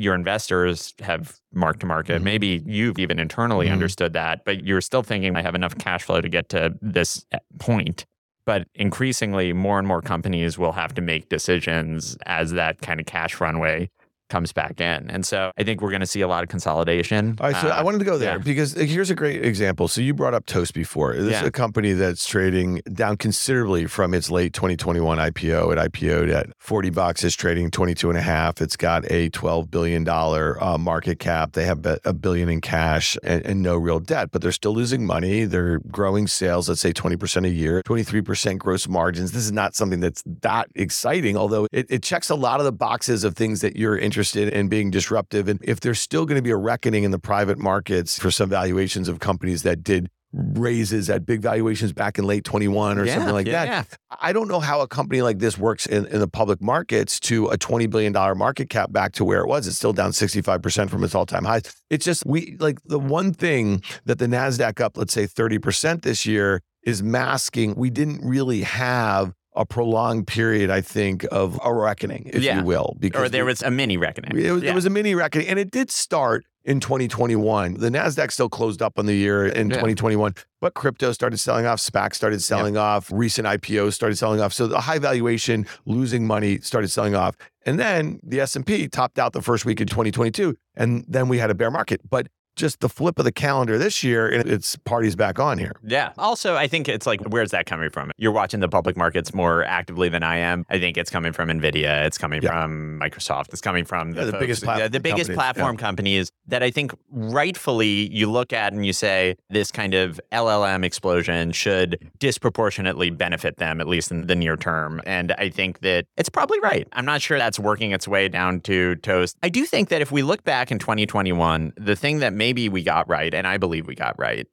your 0.00 0.14
investors 0.14 0.94
have 1.00 1.36
mark 1.52 1.78
to 1.80 1.86
market. 1.86 2.16
Mm-hmm. 2.16 2.24
Maybe 2.24 2.62
you've 2.64 2.98
even 2.98 3.18
internally 3.18 3.66
mm-hmm. 3.66 3.74
understood 3.74 4.14
that, 4.14 4.46
but 4.46 4.64
you're 4.64 4.80
still 4.80 5.02
thinking 5.02 5.36
I 5.36 5.42
have 5.42 5.54
enough 5.54 5.76
cash 5.76 6.04
flow 6.04 6.22
to 6.22 6.28
get 6.28 6.48
to 6.50 6.74
this 6.80 7.26
eh, 7.32 7.38
point. 7.58 8.06
But 8.46 8.66
increasingly, 8.74 9.52
more 9.52 9.78
and 9.78 9.86
more 9.86 10.00
companies 10.00 10.56
will 10.56 10.72
have 10.72 10.94
to 10.94 11.02
make 11.02 11.28
decisions 11.28 12.16
as 12.24 12.52
that 12.52 12.80
kind 12.80 12.98
of 12.98 13.04
cash 13.04 13.40
runway 13.40 13.90
comes 14.30 14.52
back 14.52 14.80
in. 14.80 15.10
And 15.10 15.26
so 15.26 15.52
I 15.58 15.64
think 15.64 15.82
we're 15.82 15.90
going 15.90 16.00
to 16.00 16.06
see 16.06 16.22
a 16.22 16.28
lot 16.28 16.42
of 16.42 16.48
consolidation. 16.48 17.36
All 17.40 17.50
right. 17.50 17.60
So 17.60 17.68
uh, 17.68 17.72
I 17.72 17.82
wanted 17.82 17.98
to 17.98 18.04
go 18.04 18.16
there 18.16 18.36
yeah. 18.36 18.38
because 18.38 18.76
uh, 18.76 18.80
here's 18.80 19.10
a 19.10 19.14
great 19.14 19.44
example. 19.44 19.88
So 19.88 20.00
you 20.00 20.14
brought 20.14 20.32
up 20.32 20.46
Toast 20.46 20.72
before. 20.72 21.14
This 21.14 21.32
yeah. 21.32 21.42
is 21.42 21.48
a 21.48 21.50
company 21.50 21.92
that's 21.92 22.24
trading 22.24 22.80
down 22.92 23.16
considerably 23.16 23.86
from 23.86 24.14
its 24.14 24.30
late 24.30 24.54
2021 24.54 25.18
IPO. 25.18 25.72
It 25.72 25.92
IPO'd 25.92 26.30
at 26.30 26.46
40 26.58 26.90
bucks. 26.90 27.24
It's 27.24 27.34
trading 27.34 27.70
22 27.70 28.08
and 28.08 28.18
a 28.18 28.22
half. 28.22 28.62
It's 28.62 28.76
got 28.76 29.04
a 29.10 29.28
$12 29.30 29.70
billion 29.70 30.08
uh, 30.08 30.78
market 30.78 31.18
cap. 31.18 31.52
They 31.52 31.64
have 31.64 31.84
a 32.04 32.12
billion 32.14 32.48
in 32.48 32.60
cash 32.60 33.18
and, 33.22 33.44
and 33.44 33.62
no 33.62 33.76
real 33.76 34.00
debt, 34.00 34.30
but 34.30 34.40
they're 34.40 34.52
still 34.52 34.74
losing 34.74 35.04
money. 35.04 35.44
They're 35.44 35.80
growing 35.90 36.28
sales, 36.28 36.68
let's 36.68 36.80
say 36.80 36.92
20% 36.92 37.44
a 37.44 37.50
year, 37.50 37.82
23% 37.82 38.58
gross 38.58 38.86
margins. 38.88 39.32
This 39.32 39.44
is 39.44 39.52
not 39.52 39.74
something 39.74 40.00
that's 40.00 40.22
that 40.42 40.68
exciting, 40.76 41.36
although 41.36 41.66
it, 41.72 41.86
it 41.90 42.02
checks 42.02 42.30
a 42.30 42.34
lot 42.36 42.60
of 42.60 42.64
the 42.64 42.72
boxes 42.72 43.24
of 43.24 43.34
things 43.34 43.60
that 43.60 43.76
you're 43.76 43.98
interested 43.98 44.19
interested 44.20 44.52
in 44.52 44.68
being 44.68 44.90
disruptive. 44.90 45.48
And 45.48 45.58
if 45.62 45.80
there's 45.80 45.98
still 45.98 46.26
going 46.26 46.36
to 46.36 46.42
be 46.42 46.50
a 46.50 46.56
reckoning 46.56 47.04
in 47.04 47.10
the 47.10 47.18
private 47.18 47.58
markets 47.58 48.18
for 48.18 48.30
some 48.30 48.50
valuations 48.50 49.08
of 49.08 49.18
companies 49.18 49.62
that 49.62 49.82
did 49.82 50.10
raises 50.32 51.08
at 51.08 51.24
big 51.24 51.40
valuations 51.40 51.92
back 51.94 52.18
in 52.18 52.24
late 52.26 52.44
21 52.44 52.98
or 52.98 53.04
yeah, 53.04 53.14
something 53.14 53.32
like 53.32 53.46
yeah, 53.46 53.64
that. 53.64 53.68
Yeah. 53.68 54.16
I 54.20 54.34
don't 54.34 54.46
know 54.46 54.60
how 54.60 54.82
a 54.82 54.86
company 54.86 55.22
like 55.22 55.38
this 55.38 55.56
works 55.56 55.86
in, 55.86 56.04
in 56.06 56.20
the 56.20 56.28
public 56.28 56.60
markets 56.60 57.18
to 57.20 57.46
a 57.46 57.56
$20 57.56 57.88
billion 57.88 58.12
market 58.12 58.68
cap 58.68 58.92
back 58.92 59.12
to 59.12 59.24
where 59.24 59.40
it 59.40 59.48
was. 59.48 59.66
It's 59.66 59.76
still 59.76 59.94
down 59.94 60.10
65% 60.10 60.90
from 60.90 61.02
its 61.02 61.14
all 61.14 61.24
time 61.24 61.46
highs. 61.46 61.62
It's 61.88 62.04
just, 62.04 62.26
we 62.26 62.56
like 62.60 62.78
the 62.84 62.98
one 62.98 63.32
thing 63.32 63.82
that 64.04 64.18
the 64.18 64.26
NASDAQ 64.26 64.80
up, 64.82 64.98
let's 64.98 65.14
say 65.14 65.26
30% 65.26 66.02
this 66.02 66.26
year 66.26 66.60
is 66.84 67.02
masking. 67.02 67.74
We 67.74 67.88
didn't 67.88 68.20
really 68.22 68.60
have 68.62 69.32
a 69.54 69.66
prolonged 69.66 70.26
period, 70.26 70.70
I 70.70 70.80
think, 70.80 71.26
of 71.30 71.58
a 71.64 71.72
reckoning, 71.74 72.30
if 72.32 72.42
yeah. 72.42 72.58
you 72.58 72.64
will. 72.64 72.96
Because 72.98 73.22
or 73.22 73.28
there 73.28 73.44
was 73.44 73.62
a 73.62 73.70
mini 73.70 73.96
reckoning. 73.96 74.36
It 74.36 74.50
was, 74.50 74.62
yeah. 74.62 74.74
was, 74.74 74.86
a 74.86 74.90
mini 74.90 75.14
reckoning, 75.14 75.48
and 75.48 75.58
it 75.58 75.70
did 75.70 75.90
start 75.90 76.44
in 76.64 76.78
2021. 76.78 77.74
The 77.74 77.88
Nasdaq 77.88 78.30
still 78.30 78.48
closed 78.48 78.82
up 78.82 78.98
on 78.98 79.06
the 79.06 79.14
year 79.14 79.46
in 79.46 79.68
yeah. 79.68 79.76
2021, 79.76 80.34
but 80.60 80.74
crypto 80.74 81.12
started 81.12 81.38
selling 81.38 81.66
off, 81.66 81.80
SPAC 81.80 82.14
started 82.14 82.42
selling 82.42 82.76
off, 82.76 83.10
recent 83.10 83.46
IPOs 83.46 83.94
started 83.94 84.16
selling 84.16 84.40
off. 84.40 84.52
So 84.52 84.66
the 84.66 84.80
high 84.80 84.98
valuation, 84.98 85.66
losing 85.86 86.26
money 86.26 86.60
started 86.60 86.88
selling 86.88 87.14
off, 87.14 87.36
and 87.66 87.78
then 87.78 88.20
the 88.22 88.40
S&P 88.40 88.88
topped 88.88 89.18
out 89.18 89.32
the 89.32 89.42
first 89.42 89.64
week 89.64 89.80
in 89.80 89.86
2022, 89.86 90.56
and 90.76 91.04
then 91.08 91.28
we 91.28 91.38
had 91.38 91.50
a 91.50 91.54
bear 91.54 91.70
market. 91.70 92.00
But 92.08 92.28
just 92.60 92.80
the 92.80 92.88
flip 92.88 93.18
of 93.18 93.24
the 93.24 93.32
calendar 93.32 93.78
this 93.78 94.04
year 94.04 94.28
and 94.28 94.48
it's 94.48 94.76
parties 94.76 95.16
back 95.16 95.38
on 95.38 95.58
here. 95.58 95.72
Yeah. 95.82 96.12
Also, 96.18 96.56
I 96.56 96.68
think 96.68 96.88
it's 96.88 97.06
like, 97.06 97.20
where's 97.28 97.50
that 97.50 97.66
coming 97.66 97.90
from? 97.90 98.12
You're 98.18 98.32
watching 98.32 98.60
the 98.60 98.68
public 98.68 98.96
markets 98.96 99.34
more 99.34 99.64
actively 99.64 100.08
than 100.08 100.22
I 100.22 100.36
am. 100.36 100.64
I 100.68 100.78
think 100.78 100.96
it's 100.96 101.10
coming 101.10 101.32
from 101.32 101.48
NVIDIA. 101.48 102.06
It's 102.06 102.18
coming 102.18 102.42
yeah. 102.42 102.62
from 102.62 103.00
Microsoft. 103.00 103.48
It's 103.50 103.60
coming 103.60 103.84
from 103.84 104.12
the, 104.12 104.20
yeah, 104.20 104.30
the 104.30 104.38
biggest, 104.38 104.60
the, 104.62 104.88
the 104.90 105.00
biggest 105.00 105.30
companies. 105.30 105.36
platform 105.36 105.76
companies 105.76 106.30
that 106.46 106.62
I 106.62 106.70
think 106.70 106.92
rightfully 107.10 108.10
you 108.12 108.30
look 108.30 108.52
at 108.52 108.72
and 108.72 108.84
you 108.84 108.92
say 108.92 109.36
this 109.48 109.72
kind 109.72 109.94
of 109.94 110.20
LLM 110.32 110.84
explosion 110.84 111.52
should 111.52 112.10
disproportionately 112.18 113.10
benefit 113.10 113.56
them, 113.56 113.80
at 113.80 113.88
least 113.88 114.10
in 114.10 114.26
the 114.26 114.34
near 114.34 114.56
term. 114.56 115.00
And 115.06 115.32
I 115.32 115.48
think 115.48 115.80
that 115.80 116.06
it's 116.16 116.28
probably 116.28 116.60
right. 116.60 116.86
I'm 116.92 117.04
not 117.04 117.22
sure 117.22 117.38
that's 117.38 117.58
working 117.58 117.92
its 117.92 118.06
way 118.06 118.28
down 118.28 118.60
to 118.62 118.96
Toast. 118.96 119.36
I 119.42 119.48
do 119.48 119.64
think 119.64 119.88
that 119.88 120.02
if 120.02 120.12
we 120.12 120.22
look 120.22 120.44
back 120.44 120.70
in 120.70 120.78
2021, 120.78 121.72
the 121.76 121.96
thing 121.96 122.18
that 122.18 122.32
maybe 122.50 122.68
we 122.68 122.82
got 122.82 123.08
right, 123.08 123.32
and 123.32 123.46
I 123.46 123.58
believe 123.58 123.86
we 123.86 123.94
got 123.94 124.18
right. 124.18 124.44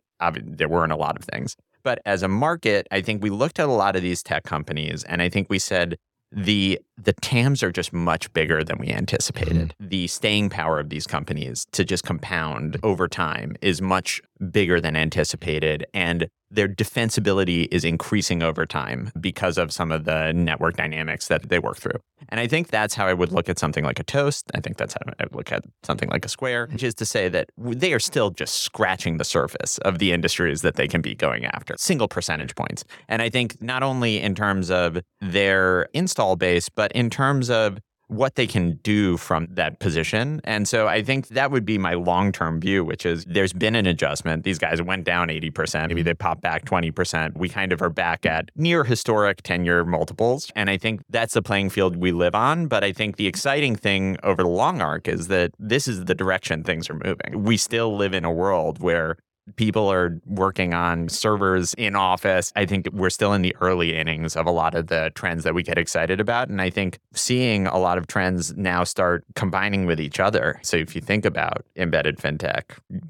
There 0.44 0.70
weren't 0.70 0.92
a 0.92 0.96
lot 0.96 1.18
of 1.18 1.24
things. 1.24 1.56
But 1.84 2.00
as 2.06 2.22
a 2.22 2.28
market, 2.28 2.88
I 2.92 3.02
think 3.02 3.24
we 3.24 3.32
looked 3.32 3.60
at 3.60 3.68
a 3.68 3.72
lot 3.72 3.96
of 3.96 4.04
these 4.04 4.22
tech 4.22 4.44
companies 4.44 5.04
and 5.06 5.22
I 5.22 5.30
think 5.30 5.50
we 5.50 5.58
said 5.60 5.98
the 6.32 6.80
the 6.98 7.14
TAMs 7.14 7.64
are 7.64 7.72
just 7.72 7.94
much 7.94 8.32
bigger 8.34 8.64
than 8.64 8.78
we 8.78 8.90
anticipated. 8.90 9.74
Mm-hmm. 9.80 9.88
The 9.88 10.08
staying 10.08 10.50
power 10.50 10.80
of 10.80 10.90
these 10.90 11.08
companies 11.08 11.66
to 11.72 11.86
just 11.86 12.04
compound 12.04 12.78
over 12.84 13.08
time 13.08 13.56
is 13.62 13.82
much 13.82 14.22
bigger 14.52 14.82
than 14.82 14.96
anticipated. 14.96 15.86
And 15.94 16.28
their 16.50 16.68
defensibility 16.68 17.68
is 17.72 17.84
increasing 17.84 18.42
over 18.42 18.66
time 18.66 19.12
because 19.20 19.58
of 19.58 19.72
some 19.72 19.92
of 19.92 20.06
the 20.06 20.32
network 20.34 20.78
dynamics 20.78 21.28
that 21.28 21.50
they 21.50 21.60
work 21.60 21.78
through. 21.78 22.00
And 22.30 22.40
I 22.40 22.48
think 22.48 22.68
that's 22.68 22.94
how 22.94 23.08
I 23.08 23.14
would 23.14 23.32
look 23.32 23.50
at 23.50 23.60
something 23.60 23.84
like 23.84 24.00
a 24.00 24.04
Toast. 24.04 24.50
I 24.56 24.62
think 24.62 24.78
that's 24.78 24.94
how 24.94 25.00
I 25.20 25.24
would 25.24 25.36
look 25.36 25.52
at 25.52 25.64
something 25.84 26.10
like 26.10 26.26
a 26.26 26.30
Square, 26.30 26.70
which 26.72 26.84
is 26.84 26.94
to 26.96 27.06
say 27.06 27.30
that 27.30 27.50
they 27.58 27.94
are 27.94 28.00
still 28.00 28.30
just 28.30 28.62
scratching 28.62 29.18
the 29.18 29.26
surface 29.26 29.78
of 29.80 30.00
the 30.00 30.12
industries 30.12 30.62
that 30.62 30.76
they 30.76 30.88
can 30.88 31.02
be 31.02 31.16
going 31.16 31.46
after, 31.46 31.76
single 31.78 32.08
percentage 32.08 32.56
points. 32.56 32.84
And 33.08 33.22
I 33.22 33.30
think 33.30 33.62
not 33.62 33.84
only 33.84 34.20
in 34.20 34.36
terms 34.36 34.72
of 34.72 35.00
their 35.22 35.90
install 35.94 36.36
base, 36.36 36.70
but 36.70 36.92
in 36.94 37.10
terms 37.10 37.50
of 37.50 37.80
what 38.08 38.36
they 38.36 38.48
can 38.48 38.80
do 38.84 39.18
from 39.18 39.48
that 39.52 39.80
position. 39.80 40.40
And 40.44 40.68
so 40.68 40.88
I 40.88 41.04
think 41.04 41.30
that 41.30 41.52
would 41.52 41.66
be 41.66 41.78
my 41.78 41.94
long 41.94 42.32
term 42.32 42.60
view, 42.60 42.84
which 42.84 43.06
is 43.06 43.26
there's 43.26 43.54
been 43.54 43.76
an 43.76 43.86
adjustment. 43.86 44.44
These 44.44 44.60
guys 44.60 44.82
went 44.82 45.04
down 45.04 45.28
80%, 45.28 45.88
maybe 45.90 46.02
mm-hmm. 46.02 46.06
they 46.06 46.14
popped 46.14 46.42
back 46.42 46.66
20%. 46.66 47.38
We 47.38 47.50
kind 47.50 47.74
of 47.74 47.82
are 47.82 47.90
back 47.90 48.26
at 48.26 48.50
near 48.56 48.84
historic 48.84 49.42
10 49.44 49.66
year 49.66 49.84
multiples. 49.84 50.52
And 50.56 50.70
I 50.70 50.78
think 50.78 51.02
that's 51.10 51.34
the 51.34 51.42
playing 51.42 51.70
field 51.70 51.98
we 51.98 52.12
live 52.12 52.36
on. 52.36 52.68
But 52.68 52.84
I 52.84 52.92
think 52.92 53.18
the 53.18 53.28
exciting 53.28 53.76
thing 53.76 54.18
over 54.24 54.44
the 54.44 54.50
long 54.50 54.82
arc 54.82 55.08
is 55.08 55.28
that 55.28 55.52
this 55.60 55.88
is 55.88 56.06
the 56.06 56.16
direction 56.16 56.64
things 56.64 56.90
are 56.90 56.96
moving. 56.96 57.44
We 57.44 57.58
still 57.58 57.96
live 57.96 58.14
in 58.14 58.24
a 58.24 58.32
world 58.32 58.80
where 58.82 59.18
people 59.56 59.92
are 59.92 60.20
working 60.26 60.74
on 60.74 61.10
servers 61.10 61.74
in 61.76 61.96
office. 61.96 62.52
I 62.56 62.66
think 62.66 62.90
we're 62.92 63.10
still 63.10 63.34
in 63.34 63.42
the 63.42 63.56
early 63.62 63.96
innings 63.96 64.36
of 64.36 64.46
a 64.46 64.52
lot 64.52 64.76
of 64.76 64.88
the 64.88 65.12
trends 65.16 65.44
that 65.44 65.54
we 65.54 65.64
get 65.64 65.78
excited 65.78 66.20
about. 66.20 66.50
And 66.50 66.62
I 66.62 66.70
think 66.70 67.00
seeing 67.14 67.68
a 67.68 67.78
lot 67.78 67.98
of 67.98 68.08
trends 68.08 68.56
now 68.56 68.84
start 68.84 69.24
combining 69.36 69.86
with 69.86 70.00
each 70.00 70.20
other. 70.20 70.60
So 70.64 70.78
if 70.78 70.96
you 70.96 71.02
think 71.02 71.26
about 71.26 71.66
embedded 71.76 72.18
fintech, 72.18 72.64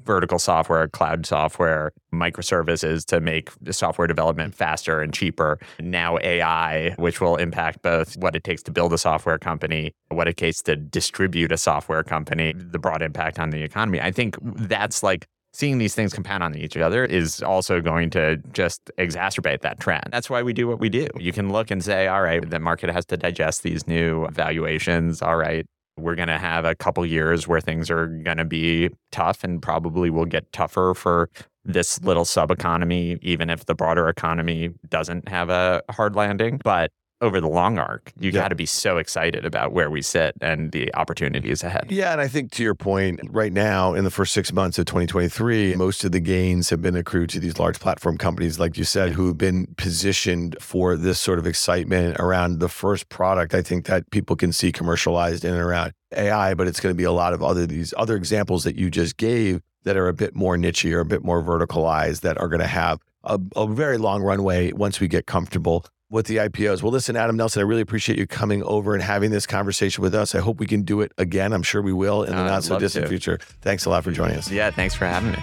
vertical 0.04 0.38
software, 0.38 0.88
cloud 0.88 1.26
software, 1.26 1.92
microservices 2.12 3.04
to 3.06 3.20
make 3.20 3.50
software 3.70 4.06
development 4.06 4.54
faster 4.54 5.00
and 5.00 5.12
cheaper, 5.12 5.58
now 5.80 6.18
AI, 6.22 6.94
which 6.96 7.20
will 7.20 7.36
impact 7.36 7.82
both 7.82 8.16
what 8.16 8.34
it 8.34 8.44
takes 8.44 8.62
to 8.62 8.70
build 8.70 8.92
a 8.92 8.98
software 8.98 9.38
company, 9.38 9.92
what 10.08 10.28
it 10.28 10.36
takes 10.36 10.62
to 10.62 10.76
distribute 10.76 11.52
a 11.52 11.58
software 11.58 12.02
company, 12.02 12.52
the 12.56 12.78
broad 12.78 13.02
impact 13.02 13.38
on 13.38 13.50
the 13.50 13.62
economy. 13.62 14.00
I 14.00 14.12
think 14.12 14.36
that's 14.42 15.02
like 15.02 15.26
seeing 15.52 15.78
these 15.78 15.94
things 15.94 16.12
compound 16.12 16.42
on 16.42 16.56
each 16.56 16.76
other 16.76 17.04
is 17.04 17.42
also 17.42 17.80
going 17.80 18.10
to 18.10 18.36
just 18.52 18.90
exacerbate 18.98 19.60
that 19.62 19.80
trend. 19.80 20.04
That's 20.10 20.28
why 20.28 20.42
we 20.42 20.52
do 20.52 20.68
what 20.68 20.78
we 20.78 20.88
do. 20.88 21.08
You 21.18 21.32
can 21.32 21.50
look 21.50 21.70
and 21.70 21.82
say, 21.82 22.06
all 22.06 22.22
right, 22.22 22.48
the 22.48 22.58
market 22.58 22.90
has 22.90 23.06
to 23.06 23.16
digest 23.16 23.62
these 23.62 23.86
new 23.86 24.28
valuations. 24.28 25.22
All 25.22 25.36
right, 25.36 25.66
we're 25.96 26.14
going 26.14 26.28
to 26.28 26.38
have 26.38 26.64
a 26.64 26.74
couple 26.74 27.04
years 27.04 27.48
where 27.48 27.60
things 27.60 27.90
are 27.90 28.06
going 28.06 28.36
to 28.36 28.44
be 28.44 28.90
tough 29.10 29.42
and 29.44 29.60
probably 29.60 30.10
will 30.10 30.26
get 30.26 30.50
tougher 30.52 30.94
for 30.94 31.30
this 31.64 32.00
little 32.02 32.24
sub 32.24 32.50
economy, 32.50 33.18
even 33.20 33.50
if 33.50 33.66
the 33.66 33.74
broader 33.74 34.08
economy 34.08 34.70
doesn't 34.88 35.28
have 35.28 35.50
a 35.50 35.82
hard 35.90 36.16
landing. 36.16 36.60
But 36.64 36.90
over 37.20 37.40
the 37.40 37.48
long 37.48 37.78
arc, 37.78 38.12
you 38.18 38.30
Yeah. 38.30 38.42
got 38.42 38.48
to 38.48 38.54
be 38.54 38.66
so 38.66 38.96
excited 38.98 39.44
about 39.44 39.72
where 39.72 39.90
we 39.90 40.02
sit 40.02 40.34
and 40.40 40.70
the 40.72 40.94
opportunities 40.94 41.62
ahead. 41.64 41.86
Yeah, 41.90 42.12
and 42.12 42.20
I 42.20 42.28
think 42.28 42.52
to 42.52 42.62
your 42.62 42.74
point, 42.74 43.20
right 43.28 43.52
now 43.52 43.94
in 43.94 44.04
the 44.04 44.10
first 44.10 44.32
six 44.32 44.52
months 44.52 44.78
of 44.78 44.86
2023, 44.86 45.74
most 45.76 46.04
of 46.04 46.12
the 46.12 46.20
gains 46.20 46.70
have 46.70 46.80
been 46.80 46.94
accrued 46.96 47.30
to 47.30 47.40
these 47.40 47.58
large 47.58 47.80
platform 47.80 48.18
companies, 48.18 48.58
like 48.60 48.78
you 48.78 48.84
said, 48.84 49.10
who've 49.12 49.36
been 49.36 49.66
positioned 49.76 50.56
for 50.60 50.96
this 50.96 51.18
sort 51.18 51.38
of 51.38 51.46
excitement 51.46 52.16
around 52.20 52.60
the 52.60 52.68
first 52.68 53.08
product. 53.08 53.54
I 53.54 53.62
think 53.62 53.86
that 53.86 54.08
people 54.10 54.36
can 54.36 54.52
see 54.52 54.70
commercialized 54.70 55.44
in 55.44 55.52
and 55.54 55.62
around 55.62 55.92
AI, 56.16 56.54
but 56.54 56.68
it's 56.68 56.80
going 56.80 56.94
to 56.94 56.96
be 56.96 57.04
a 57.04 57.12
lot 57.12 57.32
of 57.34 57.42
other 57.42 57.66
these 57.66 57.92
other 57.96 58.16
examples 58.16 58.64
that 58.64 58.76
you 58.76 58.90
just 58.90 59.16
gave 59.16 59.60
that 59.84 59.96
are 59.96 60.08
a 60.08 60.12
bit 60.14 60.34
more 60.34 60.56
niche 60.56 60.84
or 60.84 61.00
a 61.00 61.04
bit 61.04 61.24
more 61.24 61.42
verticalized 61.42 62.20
that 62.20 62.38
are 62.38 62.48
going 62.48 62.60
to 62.60 62.66
have 62.66 63.00
a, 63.24 63.38
a 63.56 63.66
very 63.66 63.98
long 63.98 64.22
runway 64.22 64.72
once 64.72 65.00
we 65.00 65.08
get 65.08 65.26
comfortable 65.26 65.84
with 66.10 66.26
the 66.26 66.36
IPOs. 66.36 66.82
Well, 66.82 66.92
listen, 66.92 67.16
Adam 67.16 67.36
Nelson, 67.36 67.60
I 67.60 67.64
really 67.64 67.82
appreciate 67.82 68.18
you 68.18 68.26
coming 68.26 68.62
over 68.62 68.94
and 68.94 69.02
having 69.02 69.30
this 69.30 69.46
conversation 69.46 70.02
with 70.02 70.14
us. 70.14 70.34
I 70.34 70.40
hope 70.40 70.58
we 70.58 70.66
can 70.66 70.82
do 70.82 71.00
it 71.02 71.12
again. 71.18 71.52
I'm 71.52 71.62
sure 71.62 71.82
we 71.82 71.92
will 71.92 72.22
in 72.24 72.32
the 72.32 72.38
Uh, 72.42 72.46
not 72.46 72.64
so 72.64 72.78
distant 72.78 73.04
to. 73.04 73.08
future. 73.08 73.38
Thanks 73.60 73.84
a 73.84 73.90
lot 73.90 74.04
for 74.04 74.10
joining 74.10 74.36
us. 74.36 74.50
Yeah, 74.50 74.70
thanks 74.70 74.94
for 74.94 75.06
having 75.06 75.32
me. 75.32 75.38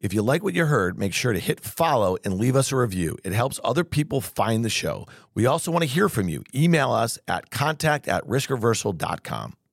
If 0.00 0.12
you 0.12 0.20
like 0.22 0.42
what 0.42 0.54
you 0.54 0.64
heard, 0.66 0.98
make 0.98 1.12
sure 1.14 1.32
to 1.32 1.38
hit 1.38 1.60
follow 1.60 2.16
and 2.24 2.34
leave 2.34 2.56
us 2.56 2.72
a 2.72 2.76
review. 2.76 3.16
It 3.22 3.32
helps 3.32 3.60
other 3.62 3.84
people 3.84 4.20
find 4.20 4.64
the 4.64 4.68
show. 4.70 5.06
We 5.32 5.46
also 5.46 5.70
want 5.70 5.82
to 5.82 5.88
hear 5.88 6.08
from 6.08 6.28
you. 6.28 6.42
Email 6.52 6.90
us 6.90 7.20
at 7.28 7.50
contact 7.50 8.08
at 8.08 8.26
riskreversal.com. 8.26 9.54